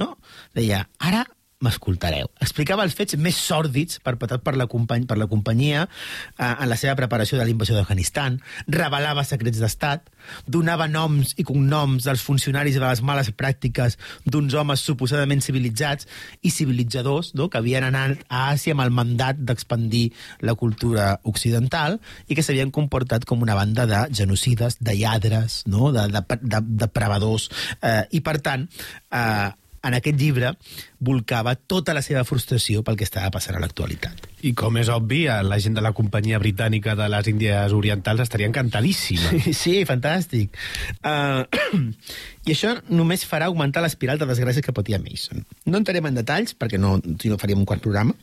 No? 0.00 0.14
Deia, 0.56 0.86
ara 0.98 1.26
m'escoltareu. 1.64 2.30
Explicava 2.40 2.84
els 2.86 2.96
fets 2.96 3.16
més 3.20 3.36
sòrdids 3.36 4.00
perpetrat 4.04 4.42
per 4.44 4.54
la, 4.56 4.66
company, 4.70 5.04
per 5.08 5.18
la 5.20 5.28
companyia 5.30 5.84
eh, 5.84 6.46
en 6.48 6.68
la 6.70 6.78
seva 6.80 6.96
preparació 6.98 7.38
de 7.38 7.46
l'invasió 7.48 7.76
d'Afganistan, 7.76 8.38
revelava 8.72 9.24
secrets 9.28 9.60
d'estat, 9.60 10.08
donava 10.48 10.88
noms 10.88 11.34
i 11.40 11.44
cognoms 11.48 12.08
dels 12.08 12.24
funcionaris 12.24 12.78
de 12.78 12.84
les 12.84 13.04
males 13.04 13.30
pràctiques 13.36 13.98
d'uns 14.24 14.56
homes 14.56 14.84
suposadament 14.84 15.44
civilitzats 15.44 16.08
i 16.42 16.52
civilitzadors 16.54 17.34
no? 17.36 17.50
que 17.52 17.60
havien 17.60 17.86
anat 17.88 18.24
a 18.28 18.48
Àsia 18.50 18.74
amb 18.74 18.84
el 18.86 18.94
mandat 18.94 19.40
d'expandir 19.44 20.08
la 20.46 20.56
cultura 20.58 21.12
occidental 21.28 22.00
i 22.26 22.36
que 22.36 22.44
s'havien 22.44 22.72
comportat 22.74 23.26
com 23.28 23.44
una 23.44 23.56
banda 23.58 23.86
de 23.86 24.06
genocides, 24.16 24.80
de 24.80 24.96
lladres, 24.96 25.62
no? 25.68 25.92
de, 25.92 26.08
de, 26.08 26.24
de, 26.24 26.40
de 26.40 26.62
depredadors. 26.86 27.50
Eh, 27.80 28.04
I, 28.16 28.24
per 28.24 28.38
tant, 28.44 28.66
eh, 29.12 29.50
en 29.82 29.96
aquest 29.96 30.18
llibre 30.20 30.52
volcava 31.00 31.54
tota 31.56 31.94
la 31.96 32.02
seva 32.04 32.24
frustració 32.28 32.82
pel 32.84 32.98
que 33.00 33.06
estava 33.06 33.30
passant 33.32 33.56
a 33.56 33.62
l'actualitat. 33.62 34.26
I 34.44 34.52
com 34.56 34.76
és 34.80 34.90
obvi, 34.92 35.22
la 35.26 35.58
gent 35.60 35.76
de 35.76 35.84
la 35.84 35.92
companyia 35.96 36.40
britànica 36.40 36.94
de 36.96 37.06
les 37.12 37.30
Índies 37.32 37.76
Orientals 37.76 38.24
estaria 38.26 38.50
encantadíssima. 38.50 39.32
Sí, 39.40 39.54
sí 39.56 39.72
fantàstic. 39.88 40.56
Uh, 41.00 41.46
I 42.46 42.52
això 42.52 42.74
només 42.88 43.24
farà 43.28 43.48
augmentar 43.48 43.82
l'espiral 43.84 44.20
de 44.20 44.28
desgràcia 44.28 44.64
que 44.64 44.74
patia 44.76 45.00
Mason. 45.00 45.44
No 45.66 45.80
entrarem 45.80 46.10
en 46.10 46.18
detalls, 46.20 46.52
perquè 46.56 46.80
no, 46.80 46.98
si 47.20 47.32
no 47.32 47.38
faríem 47.40 47.62
un 47.62 47.68
quart 47.68 47.82
programa, 47.84 48.14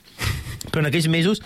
però 0.70 0.84
en 0.84 0.92
aquells 0.92 1.10
mesos 1.12 1.42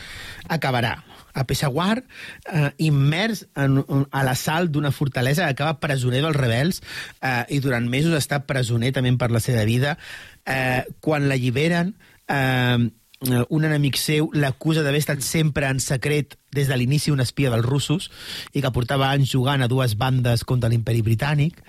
acabarà 0.52 0.98
a 1.34 1.46
Peshawar, 1.48 2.04
eh, 2.52 2.70
immers 2.88 3.46
en, 3.56 3.82
en, 3.82 4.06
a 4.12 4.24
l'assalt 4.28 4.72
d'una 4.72 4.94
fortalesa, 4.96 5.48
acaba 5.48 5.80
presoner 5.84 6.24
dels 6.24 6.38
rebels 6.38 6.82
eh, 7.22 7.44
i 7.50 7.62
durant 7.64 7.88
mesos 7.90 8.16
està 8.18 8.42
presoner 8.48 8.94
també 8.96 9.14
per 9.20 9.32
la 9.32 9.44
seva 9.44 9.66
vida. 9.68 9.98
Eh, 10.46 10.82
quan 11.04 11.28
l'alliberen, 11.30 11.96
eh, 12.28 12.90
un 13.22 13.66
enemic 13.66 14.00
seu 14.02 14.32
l'acusa 14.34 14.82
d'haver 14.82 15.02
estat 15.04 15.22
sempre 15.22 15.68
en 15.70 15.80
secret 15.80 16.38
des 16.56 16.68
de 16.68 16.78
l'inici 16.78 17.12
un 17.14 17.22
espia 17.22 17.52
dels 17.54 17.66
russos 17.66 18.10
i 18.54 18.64
que 18.64 18.74
portava 18.74 19.12
anys 19.14 19.30
jugant 19.36 19.62
a 19.62 19.70
dues 19.70 19.94
bandes 19.98 20.44
contra 20.44 20.72
l'imperi 20.72 21.04
britànic. 21.06 21.62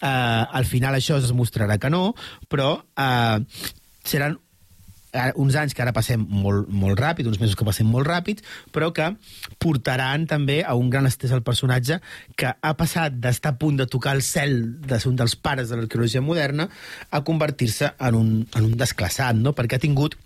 Eh, 0.00 0.06
al 0.06 0.64
final 0.70 0.94
això 0.94 1.18
es 1.18 1.32
mostrarà 1.34 1.80
que 1.82 1.90
no, 1.90 2.14
però 2.48 2.76
eh, 2.78 3.42
seran 4.04 4.38
uns 5.40 5.56
anys 5.58 5.74
que 5.74 5.82
ara 5.84 5.94
passem 5.94 6.24
molt, 6.28 6.68
molt 6.68 6.98
ràpid, 7.00 7.28
uns 7.30 7.40
mesos 7.42 7.56
que 7.58 7.66
passem 7.66 7.88
molt 7.90 8.08
ràpids, 8.08 8.44
però 8.74 8.90
que 8.94 9.10
portaran 9.62 10.26
també 10.30 10.62
a 10.64 10.74
un 10.78 10.90
gran 10.90 11.06
estès 11.06 11.32
al 11.32 11.44
personatge 11.46 12.00
que 12.36 12.52
ha 12.54 12.74
passat 12.78 13.16
d'estar 13.22 13.54
a 13.54 13.58
punt 13.58 13.78
de 13.80 13.88
tocar 13.90 14.16
el 14.16 14.22
cel 14.26 14.58
de 14.82 15.00
ser 15.00 15.10
un 15.12 15.16
dels 15.20 15.36
pares 15.36 15.70
de 15.70 15.78
l'arqueologia 15.78 16.22
moderna 16.24 16.68
a 17.10 17.24
convertir-se 17.24 17.94
en, 17.98 18.14
un, 18.14 18.30
en 18.54 18.70
un 18.70 18.78
desclassat, 18.78 19.36
no? 19.36 19.54
perquè 19.54 19.78
ha 19.78 19.86
tingut 19.86 20.18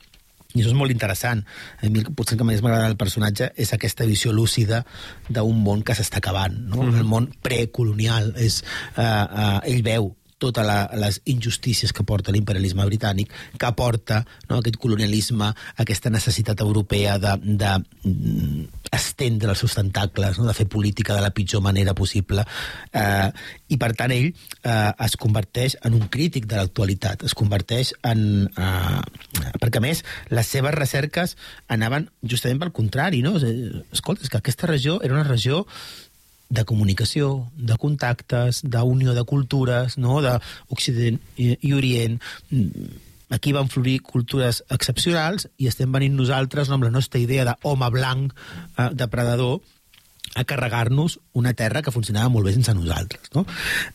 i 0.56 0.62
això 0.62 0.70
és 0.70 0.76
molt 0.78 0.92
interessant. 0.94 1.42
A 1.84 1.90
mi 1.92 2.00
potser 2.08 2.34
el 2.34 2.40
que 2.40 2.46
més 2.48 2.62
m'agrada 2.64 2.86
del 2.88 2.96
personatge 2.96 3.50
és 3.60 3.72
aquesta 3.74 4.06
visió 4.08 4.32
lúcida 4.32 4.80
d'un 5.28 5.58
món 5.60 5.82
que 5.84 5.92
s'està 5.92 6.22
acabant, 6.22 6.54
no? 6.56 6.82
Mm 6.82 6.88
-hmm. 6.88 6.98
el 6.98 7.04
món 7.04 7.28
precolonial. 7.42 8.32
És, 8.36 8.64
uh, 8.96 9.02
uh, 9.02 9.60
ell 9.68 9.82
veu 9.82 10.14
totes 10.38 10.66
les 10.98 11.20
injustícies 11.26 11.92
que 11.92 12.06
porta 12.06 12.32
l'imperialisme 12.32 12.86
britànic, 12.86 13.32
que 13.58 13.70
porta 13.76 14.22
no, 14.48 14.58
aquest 14.58 14.78
colonialisme, 14.80 15.50
aquesta 15.82 16.10
necessitat 16.14 16.62
europea 16.64 17.18
de, 17.22 17.34
de 17.58 17.72
mm, 18.08 18.64
estendre 18.94 19.52
els 19.52 19.62
seus 19.62 19.74
tentacles, 19.76 20.38
no, 20.38 20.46
de 20.48 20.56
fer 20.56 20.68
política 20.70 21.16
de 21.16 21.24
la 21.24 21.32
pitjor 21.34 21.62
manera 21.64 21.94
possible. 21.98 22.44
Eh, 22.92 23.28
I, 23.68 23.76
per 23.80 23.92
tant, 23.98 24.14
ell 24.14 24.30
eh, 24.30 24.90
es 25.04 25.18
converteix 25.20 25.76
en 25.84 25.98
un 25.98 26.08
crític 26.12 26.48
de 26.48 26.60
l'actualitat, 26.60 27.26
es 27.26 27.36
converteix 27.38 27.92
en... 28.08 28.48
Eh, 28.48 29.52
perquè, 29.58 29.82
a 29.82 29.84
més, 29.84 30.04
les 30.32 30.48
seves 30.48 30.74
recerques 30.74 31.36
anaven 31.68 32.08
justament 32.22 32.62
pel 32.62 32.74
contrari, 32.76 33.22
no? 33.26 33.36
Escolta, 33.38 34.24
és 34.24 34.32
que 34.32 34.40
aquesta 34.40 34.70
regió 34.70 35.00
era 35.02 35.18
una 35.18 35.26
regió 35.26 35.64
de 36.48 36.64
comunicació, 36.64 37.48
de 37.56 37.76
contactes, 37.80 38.62
d'unió 38.64 39.14
de 39.14 39.24
cultures, 39.28 39.98
no? 40.00 40.20
d'Occident 40.24 41.20
i, 41.36 41.72
Orient. 41.76 42.18
Aquí 43.28 43.52
van 43.52 43.68
florir 43.68 43.98
cultures 44.00 44.62
excepcionals 44.72 45.48
i 45.60 45.68
estem 45.68 45.92
venint 45.92 46.16
nosaltres 46.16 46.70
no, 46.70 46.78
amb 46.78 46.88
la 46.88 46.94
nostra 46.94 47.20
idea 47.20 47.44
d'home 47.44 47.90
blanc, 47.92 48.32
eh, 48.78 48.88
depredador, 48.96 49.60
a 50.34 50.44
carregar-nos 50.44 51.18
una 51.32 51.54
terra 51.54 51.82
que 51.82 51.94
funcionava 51.94 52.30
molt 52.32 52.48
bé 52.48 52.54
sense 52.56 52.74
nosaltres. 52.74 53.30
No? 53.34 53.44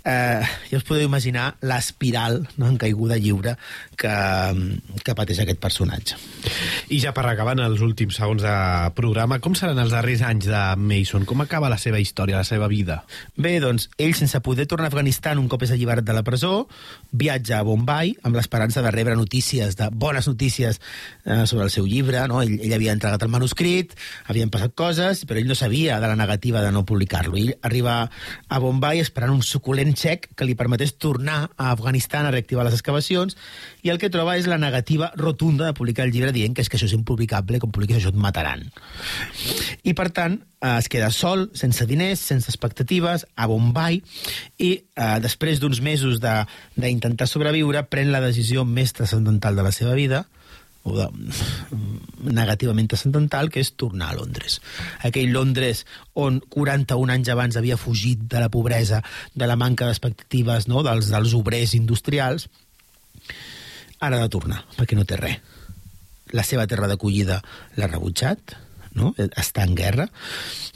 Eh, 0.05 0.41
ja 0.71 0.79
us 0.79 0.85
podeu 0.87 1.05
imaginar 1.07 1.53
l'espiral 1.61 2.41
no, 2.57 2.67
en 2.67 2.77
caiguda 2.81 3.19
lliure 3.21 3.55
que, 3.99 4.13
que 5.03 5.15
pateix 5.17 5.43
aquest 5.43 5.61
personatge. 5.63 6.17
I 6.93 6.99
ja 7.03 7.13
per 7.15 7.25
acabar 7.29 7.55
en 7.57 7.63
els 7.65 7.83
últims 7.85 8.17
segons 8.19 8.43
de 8.43 8.55
programa, 8.97 9.39
com 9.43 9.55
seran 9.57 9.81
els 9.81 9.93
darrers 9.93 10.23
anys 10.25 10.49
de 10.51 10.63
Mason? 10.79 11.27
Com 11.29 11.43
acaba 11.43 11.71
la 11.71 11.79
seva 11.81 12.01
història, 12.01 12.39
la 12.41 12.47
seva 12.47 12.69
vida? 12.71 13.01
Bé, 13.35 13.57
doncs, 13.63 13.89
ell, 13.97 14.15
sense 14.17 14.39
poder 14.43 14.67
tornar 14.69 14.89
a 14.89 14.93
Afganistan 14.93 15.41
un 15.41 15.49
cop 15.51 15.63
és 15.65 15.73
alliberat 15.73 16.05
de 16.05 16.15
la 16.15 16.23
presó, 16.25 16.67
viatja 17.11 17.59
a 17.59 17.67
Bombay 17.67 18.15
amb 18.23 18.37
l'esperança 18.37 18.83
de 18.83 18.91
rebre 18.93 19.15
notícies, 19.19 19.77
de 19.79 19.89
bones 19.91 20.27
notícies 20.27 20.79
eh, 21.25 21.43
sobre 21.47 21.65
el 21.65 21.73
seu 21.73 21.87
llibre. 21.89 22.25
No? 22.29 22.41
Ell, 22.43 22.59
ell 22.61 22.75
havia 22.77 22.95
entregat 22.95 23.23
el 23.25 23.33
manuscrit, 23.33 23.95
havien 24.29 24.51
passat 24.53 24.75
coses, 24.77 25.23
però 25.27 25.41
ell 25.41 25.49
no 25.49 25.57
sabia 25.57 25.99
de 26.01 26.09
la 26.09 26.19
negativa 26.23 26.63
de 26.63 26.71
no 26.71 26.85
publicar-lo. 26.87 27.37
Ell 27.37 27.53
arriba 27.61 28.09
a 28.47 28.59
Bombay 28.63 29.03
esperant 29.03 29.35
un 29.35 29.43
suculent 29.43 29.93
xec 29.99 30.29
que 30.33 30.47
li 30.47 30.57
permetés 30.57 30.95
tornar 30.97 31.51
a 31.57 31.71
Afganistan 31.71 32.25
a 32.25 32.33
reactivar 32.33 32.65
les 32.65 32.77
excavacions 32.77 33.37
i 33.83 33.91
el 33.93 33.99
que 34.01 34.11
troba 34.13 34.37
és 34.39 34.47
la 34.49 34.57
negativa 34.61 35.11
rotunda 35.19 35.67
de 35.67 35.77
publicar 35.77 36.07
el 36.07 36.13
llibre 36.15 36.33
dient 36.35 36.55
que 36.55 36.63
és 36.63 36.71
que 36.71 36.79
això 36.79 36.87
és 36.89 36.95
impublicable, 36.97 37.59
com 37.59 37.71
publiquis 37.73 37.99
això 37.99 38.13
et 38.13 38.19
mataran. 38.19 38.65
I 39.83 39.93
per 39.97 40.09
tant, 40.15 40.39
eh, 40.61 40.77
es 40.77 40.89
queda 40.89 41.11
sol, 41.11 41.49
sense 41.53 41.85
diners, 41.89 42.23
sense 42.23 42.49
expectatives, 42.49 43.27
a 43.35 43.47
Bombay, 43.51 44.01
i 44.57 44.71
eh, 44.79 45.17
després 45.23 45.59
d'uns 45.59 45.83
mesos 45.83 46.21
d'intentar 46.23 47.27
sobreviure, 47.27 47.83
pren 47.91 48.13
la 48.13 48.23
decisió 48.23 48.65
més 48.65 48.95
transcendental 48.95 49.59
de 49.59 49.67
la 49.67 49.75
seva 49.75 49.97
vida, 49.99 50.25
o 50.83 50.95
de, 50.97 51.07
negativament 52.27 52.89
transcendental, 52.91 53.49
que 53.51 53.63
és 53.63 53.71
tornar 53.79 54.11
a 54.11 54.17
Londres. 54.17 54.59
Aquell 55.07 55.31
Londres 55.35 55.85
on 56.19 56.41
41 56.53 57.15
anys 57.15 57.31
abans 57.33 57.57
havia 57.59 57.79
fugit 57.79 58.25
de 58.31 58.43
la 58.43 58.51
pobresa, 58.51 59.01
de 59.33 59.47
la 59.47 59.57
manca 59.59 59.87
d'expectatives 59.87 60.67
no? 60.71 60.83
dels, 60.83 61.11
dels 61.13 61.35
obrers 61.39 61.75
industrials, 61.79 62.49
ara 64.03 64.19
ha 64.19 64.27
de 64.27 64.33
tornar, 64.33 64.63
perquè 64.77 64.99
no 64.99 65.07
té 65.07 65.19
res. 65.19 65.39
La 66.33 66.43
seva 66.43 66.65
terra 66.67 66.87
d'acollida 66.89 67.39
l'ha 67.77 67.87
rebutjat, 67.87 68.55
no? 68.97 69.13
està 69.17 69.63
en 69.67 69.75
guerra. 69.75 70.07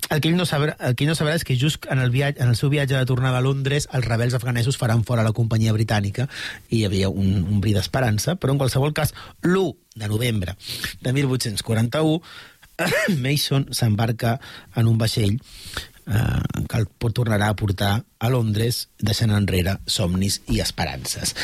El 0.10 0.22
que 0.22 0.30
ell 0.32 0.38
no 0.40 0.46
sabrà, 0.48 0.78
el 0.88 0.96
que 0.96 1.06
ell 1.06 1.12
no 1.12 1.18
sabrà 1.20 1.36
és 1.36 1.44
que 1.48 1.58
just 1.60 1.86
en 1.92 2.00
el, 2.00 2.12
viatge, 2.14 2.42
en 2.44 2.54
el 2.54 2.60
seu 2.60 2.72
viatge 2.72 2.96
de 2.96 3.10
tornada 3.10 3.42
a 3.42 3.46
Londres 3.46 3.90
els 3.92 4.08
rebels 4.08 4.38
afganesos 4.38 4.80
faran 4.80 5.04
fora 5.08 5.26
la 5.26 5.36
companyia 5.36 5.76
britànica 5.76 6.28
i 6.70 6.82
hi 6.82 6.86
havia 6.88 7.10
un, 7.10 7.42
un 7.44 7.62
bri 7.64 7.76
d'esperança, 7.76 8.38
però 8.40 8.56
en 8.56 8.62
qualsevol 8.62 8.96
cas 8.96 9.14
l'1 9.44 9.74
de 9.98 10.08
novembre 10.08 10.56
de 11.02 11.14
1841 11.14 12.22
Mason 13.26 13.68
s'embarca 13.74 14.38
en 14.76 14.88
un 14.88 14.98
vaixell 15.02 15.40
eh, 16.08 16.66
que 16.68 16.82
el 16.82 16.88
tornarà 17.14 17.50
a 17.52 17.56
portar 17.56 18.04
a 18.20 18.30
Londres, 18.34 18.88
deixant 19.00 19.32
enrere 19.36 19.78
somnis 19.86 20.40
i 20.50 20.62
esperances. 20.64 21.36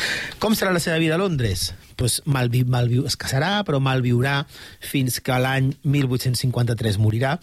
Com 0.42 0.56
serà 0.58 0.74
la 0.74 0.82
seva 0.84 0.98
vida 1.02 1.16
a 1.16 1.22
Londres? 1.22 1.74
Pues 2.00 2.22
mal, 2.26 2.50
vi, 2.50 2.64
mal 2.66 2.90
viu, 2.90 3.06
es 3.06 3.18
casarà, 3.20 3.62
però 3.68 3.80
mal 3.84 4.02
viurà 4.02 4.40
fins 4.82 5.20
que 5.22 5.38
l'any 5.40 5.74
1853 5.84 6.98
morirà. 7.02 7.36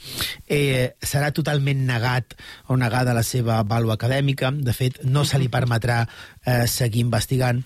Eh, 0.49 0.97
serà 1.03 1.31
totalment 1.37 1.85
negat 1.87 2.35
o 2.69 2.79
negada 2.81 3.15
la 3.17 3.27
seva 3.27 3.61
vàlua 3.63 3.95
acadèmica. 3.99 4.51
De 4.51 4.75
fet, 4.77 5.05
no 5.05 5.25
se 5.25 5.39
li 5.39 5.51
permetrà 5.53 6.03
eh, 6.07 6.67
seguir 6.67 7.07
investigant 7.07 7.63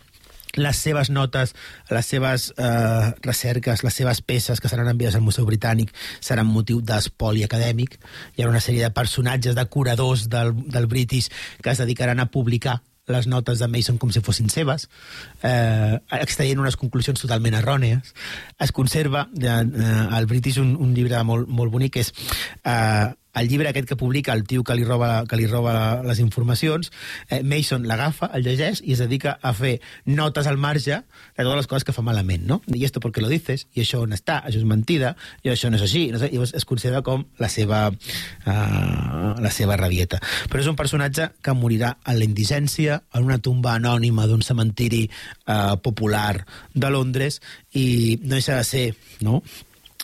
les 0.56 0.76
seves 0.76 1.10
notes, 1.10 1.54
les 1.90 2.06
seves 2.06 2.52
eh, 2.56 3.10
recerques, 3.22 3.84
les 3.84 3.94
seves 3.94 4.22
peces 4.22 4.60
que 4.60 4.70
seran 4.70 4.88
enviades 4.88 5.18
al 5.18 5.26
Museu 5.26 5.46
Britànic 5.48 5.92
seran 6.20 6.50
motiu 6.50 6.80
d'espoli 6.80 7.44
acadèmic. 7.44 7.98
Hi 8.36 8.44
ha 8.44 8.50
una 8.50 8.62
sèrie 8.64 8.84
de 8.84 8.94
personatges, 8.94 9.54
de 9.54 9.66
curadors 9.66 10.28
del, 10.30 10.54
del 10.70 10.86
British 10.86 11.30
que 11.62 11.74
es 11.74 11.82
dedicaran 11.82 12.20
a 12.20 12.30
publicar 12.30 12.80
les 13.06 13.26
notes 13.26 13.58
de 13.60 13.68
Mason 13.68 13.98
com 14.00 14.12
si 14.12 14.22
fossin 14.24 14.48
seves, 14.48 14.88
eh, 15.44 15.98
extraient 16.20 16.60
unes 16.60 16.78
conclusions 16.80 17.20
totalment 17.20 17.58
errònies. 17.58 18.14
Es 18.58 18.72
conserva 18.72 19.26
eh, 19.36 19.50
al 19.50 20.26
British 20.30 20.58
un, 20.62 20.74
un 20.80 20.94
llibre 20.96 21.20
molt, 21.24 21.48
molt 21.48 21.72
bonic 21.72 21.98
que 21.98 22.06
és 22.06 22.14
eh, 22.64 23.12
el 23.34 23.48
llibre 23.48 23.68
aquest 23.70 23.88
que 23.88 23.96
publica 23.96 24.32
el 24.32 24.44
tio 24.44 24.64
que 24.64 24.74
li 24.74 24.84
roba, 24.84 25.24
que 25.28 25.36
li 25.36 25.46
roba 25.50 26.02
les 26.06 26.20
informacions, 26.22 26.90
eh, 27.28 27.42
Mason 27.42 27.86
l'agafa, 27.88 28.30
el 28.34 28.46
llegeix 28.46 28.82
i 28.84 28.94
es 28.94 29.02
dedica 29.02 29.36
a 29.42 29.52
fer 29.56 29.80
notes 30.06 30.46
al 30.46 30.58
marge 30.58 31.00
de 31.02 31.42
totes 31.42 31.56
les 31.62 31.70
coses 31.70 31.84
que 31.84 31.94
fa 31.96 32.04
malament, 32.06 32.46
no? 32.46 32.60
I 32.72 32.84
esto 32.84 33.00
porque 33.00 33.20
lo 33.20 33.28
dices, 33.28 33.66
i 33.74 33.82
això 33.82 34.02
on 34.04 34.14
està, 34.16 34.40
això 34.44 34.60
és 34.62 34.68
mentida, 34.68 35.14
i 35.42 35.50
això 35.52 35.70
no 35.70 35.80
és 35.80 35.86
així, 35.86 36.06
no 36.12 36.22
sé, 36.22 36.30
llavors 36.32 36.54
es 36.54 36.64
considera 36.68 37.02
com 37.02 37.26
la 37.42 37.50
seva, 37.52 37.88
uh, 37.90 39.34
la 39.42 39.52
seva 39.52 39.78
rabieta. 39.80 40.20
Però 40.50 40.62
és 40.62 40.70
un 40.70 40.78
personatge 40.78 41.30
que 41.42 41.56
morirà 41.58 41.96
en 42.06 42.18
la 42.20 42.28
indigència, 42.28 43.02
en 43.14 43.28
una 43.28 43.40
tumba 43.42 43.74
anònima 43.74 44.28
d'un 44.30 44.42
cementiri 44.42 45.04
uh, 45.08 45.76
popular 45.82 46.44
de 46.74 46.90
Londres, 46.90 47.40
i 47.74 48.18
no 48.22 48.36
deixa 48.36 48.58
de 48.60 48.66
ser, 48.68 48.88
no?, 49.20 49.42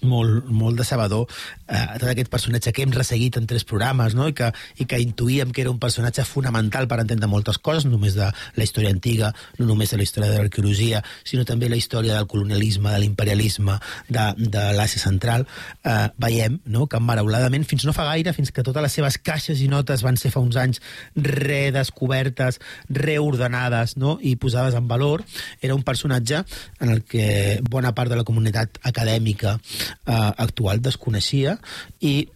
molt, 0.07 0.49
molt 0.49 0.79
decebedor 0.81 1.27
eh, 1.69 1.99
tot 1.99 2.09
aquest 2.11 2.31
personatge 2.33 2.73
que 2.75 2.85
hem 2.85 2.93
resseguit 2.95 3.37
en 3.39 3.47
tres 3.51 3.65
programes 3.69 4.15
no? 4.17 4.29
I, 4.31 4.35
que, 4.37 4.51
i 4.81 4.87
que 4.89 5.01
intuïem 5.03 5.53
que 5.55 5.65
era 5.65 5.73
un 5.73 5.81
personatge 5.83 6.25
fonamental 6.29 6.89
per 6.91 7.01
entendre 7.03 7.29
moltes 7.31 7.59
coses, 7.59 7.87
no 7.87 7.97
només 7.97 8.17
de 8.19 8.29
la 8.31 8.67
història 8.67 8.93
antiga, 8.95 9.33
no 9.59 9.69
només 9.71 9.93
de 9.93 10.01
la 10.01 10.07
història 10.07 10.31
de 10.33 10.41
l'arqueologia, 10.41 11.03
sinó 11.25 11.45
també 11.49 11.69
la 11.71 11.79
història 11.79 12.17
del 12.17 12.29
colonialisme, 12.31 12.93
de 12.93 13.01
l'imperialisme, 13.03 13.79
de, 14.09 14.27
de 14.41 14.65
l'Àsia 14.77 15.03
Central. 15.03 15.47
Eh, 15.85 16.09
veiem 16.21 16.61
no? 16.71 16.87
que 16.91 17.01
marauladament, 17.03 17.67
fins 17.69 17.87
no 17.89 17.95
fa 17.97 18.09
gaire, 18.11 18.35
fins 18.37 18.53
que 18.55 18.65
totes 18.67 18.85
les 18.85 18.99
seves 19.01 19.19
caixes 19.23 19.63
i 19.63 19.69
notes 19.71 20.05
van 20.07 20.19
ser 20.21 20.33
fa 20.35 20.43
uns 20.43 20.59
anys 20.61 20.83
redescobertes, 21.17 22.61
reordenades 22.89 23.97
no? 24.01 24.19
i 24.23 24.37
posades 24.41 24.77
en 24.79 24.89
valor, 24.91 25.25
era 25.61 25.77
un 25.77 25.85
personatge 25.87 26.43
en 26.81 26.95
el 26.95 27.05
que 27.05 27.61
bona 27.71 27.95
part 27.97 28.11
de 28.11 28.19
la 28.19 28.27
comunitat 28.27 28.81
acadèmica 28.87 29.59
eh, 30.07 30.31
actual 30.37 30.83
desconeixia 30.85 31.59
i 32.01 32.29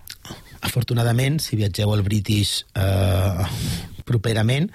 afortunadament, 0.64 1.40
si 1.44 1.58
viatgeu 1.60 1.92
al 1.92 2.02
British 2.06 2.64
eh, 2.74 3.48
properament, 4.08 4.70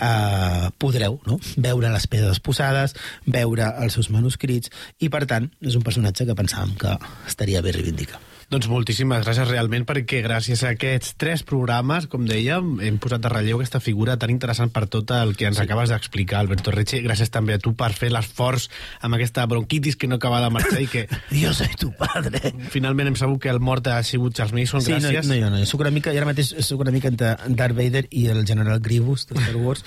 eh, 0.00 0.68
podreu 0.80 1.18
no? 1.28 1.38
veure 1.56 1.92
les 1.92 2.06
pedres 2.10 2.40
posades, 2.44 2.96
veure 3.26 3.72
els 3.84 3.98
seus 3.98 4.10
manuscrits, 4.12 4.72
i 5.00 5.12
per 5.12 5.24
tant 5.30 5.50
és 5.64 5.76
un 5.76 5.84
personatge 5.84 6.28
que 6.28 6.38
pensàvem 6.38 6.76
que 6.80 6.96
estaria 7.28 7.64
bé 7.64 7.76
reivindicar. 7.76 8.20
Doncs 8.52 8.68
moltíssimes 8.68 9.24
gràcies 9.24 9.48
realment 9.48 9.86
perquè 9.88 10.20
gràcies 10.24 10.62
a 10.64 10.74
aquests 10.74 11.14
tres 11.20 11.44
programes, 11.46 12.06
com 12.10 12.26
dèiem, 12.28 12.74
hem 12.84 12.98
posat 13.02 13.22
de 13.24 13.32
relleu 13.32 13.60
aquesta 13.60 13.80
figura 13.80 14.18
tan 14.20 14.32
interessant 14.32 14.72
per 14.74 14.84
tot 14.92 15.14
el 15.16 15.34
que 15.38 15.48
ens 15.48 15.58
sí. 15.60 15.64
acabes 15.64 15.92
d'explicar, 15.92 16.42
Alberto 16.42 16.74
Reche. 16.74 17.00
Gràcies 17.04 17.32
també 17.32 17.56
a 17.56 17.62
tu 17.62 17.74
per 17.78 17.92
fer 17.96 18.12
l'esforç 18.12 18.68
amb 19.04 19.16
aquesta 19.16 19.46
bronquitis 19.50 19.96
que 19.96 20.10
no 20.10 20.20
acaba 20.20 20.42
de 20.44 20.52
marxar 20.54 20.82
i 20.84 20.90
que... 20.92 21.06
jo 21.42 21.54
soy 21.56 21.72
tu 21.80 21.90
padre. 21.98 22.54
Finalment 22.74 23.12
hem 23.12 23.18
sabut 23.20 23.40
que 23.42 23.52
el 23.52 23.62
mort 23.64 23.88
ha 23.88 24.00
sigut 24.04 24.36
Charles 24.36 24.56
Mason, 24.56 24.84
sí, 24.84 24.92
gràcies. 24.92 25.28
No, 25.30 25.40
no, 25.40 25.50
no, 25.50 25.64
no. 25.64 25.70
Soc 25.70 25.86
una 25.86 25.94
mica, 25.94 26.12
i 26.12 26.20
ara 26.20 26.28
mateix 26.28 26.54
soc 26.66 26.84
una 26.84 26.94
mica 26.94 27.12
entre 27.12 27.36
Darth 27.48 27.76
Vader 27.78 28.06
i 28.10 28.28
el 28.34 28.44
general 28.48 28.82
Grievous 28.84 29.28
de 29.30 29.40
Star 29.40 29.56
Wars, 29.60 29.84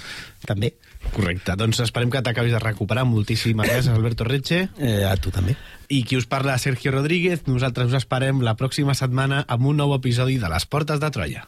també. 0.48 0.74
Correcte, 1.16 1.56
doncs 1.60 1.80
esperem 1.84 2.12
que 2.14 2.22
t'acabis 2.24 2.56
de 2.56 2.62
recuperar. 2.64 3.06
Moltíssimes 3.10 3.70
gràcies, 3.70 3.92
Alberto 3.94 4.28
Reche. 4.28 4.68
Eh, 4.78 5.04
a 5.08 5.16
tu 5.18 5.34
també. 5.34 5.58
I 5.90 6.04
qui 6.04 6.18
us 6.20 6.28
parla, 6.28 6.58
Sergio 6.58 6.92
Rodríguez. 6.96 7.48
Nosaltres 7.48 7.94
us 7.94 8.02
esperem 8.02 8.44
la 8.46 8.58
pròxima 8.60 8.98
setmana 8.98 9.46
amb 9.48 9.72
un 9.72 9.80
nou 9.84 9.96
episodi 9.96 10.38
de 10.42 10.52
Les 10.52 10.68
Portes 10.68 11.02
de 11.04 11.12
Troia. 11.14 11.48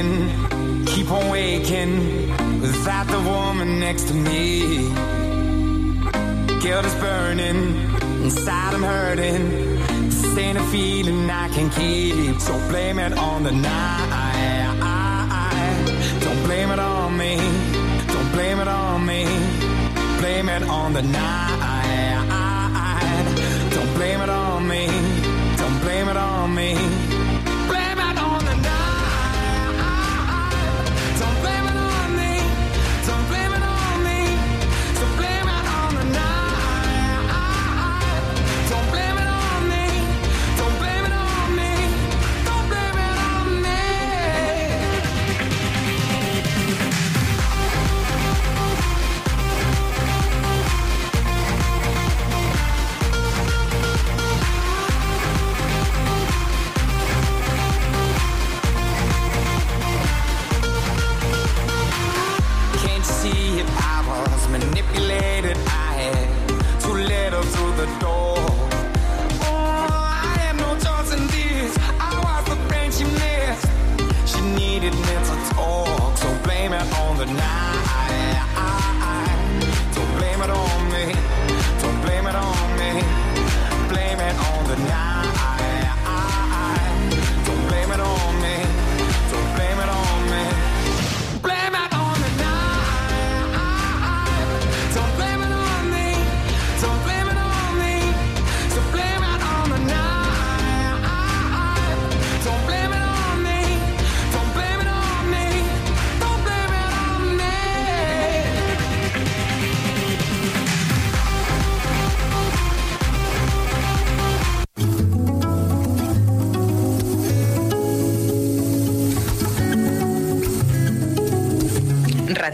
sleeping, 0.00 0.84
keep 0.86 1.10
on 1.10 1.28
waking 1.30 2.30
without 2.60 3.06
the 3.06 3.20
woman 3.20 3.80
next 3.80 4.04
to 4.08 4.14
me. 4.14 4.88
Guilt 6.60 6.84
is 6.84 6.94
burning, 6.96 7.74
inside 8.22 8.74
I'm 8.74 8.82
hurting. 8.82 9.78
This 10.08 10.38
ain't 10.38 10.58
a 10.58 10.62
feeling 10.64 11.30
I 11.30 11.48
can 11.48 11.70
keep, 11.70 12.40
so 12.40 12.52
blame 12.68 12.98
it 12.98 13.12
on 13.16 13.42
the 13.44 13.52
night. 13.52 14.76
Don't 16.20 16.44
blame 16.44 16.70
it 16.70 16.78
on 16.78 17.16
me, 17.16 17.36
don't 18.06 18.32
blame 18.32 18.60
it 18.60 18.68
on 18.68 19.06
me. 19.06 19.24
Blame 20.18 20.48
it 20.50 20.62
on 20.64 20.92
the 20.92 21.02
night. 21.02 22.16
Don't 23.70 23.94
blame 23.94 24.20
it 24.20 24.28
on 24.28 24.68
me, 24.68 24.86
don't 25.56 25.80
blame 25.80 26.08
it 26.08 26.16
on 26.16 26.54
me. 26.54 26.99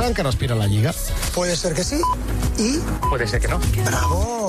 El 0.00 0.06
Barça 0.06 0.10
encara 0.12 0.28
aspira 0.30 0.54
a 0.54 0.58
la 0.58 0.66
Lliga? 0.66 0.94
Puede 1.34 1.54
ser 1.56 1.74
que 1.74 1.84
sí 1.84 2.00
y 2.56 2.78
Puede 3.10 3.26
ser 3.28 3.38
que 3.38 3.48
no. 3.48 3.60
bravo. 3.84 4.39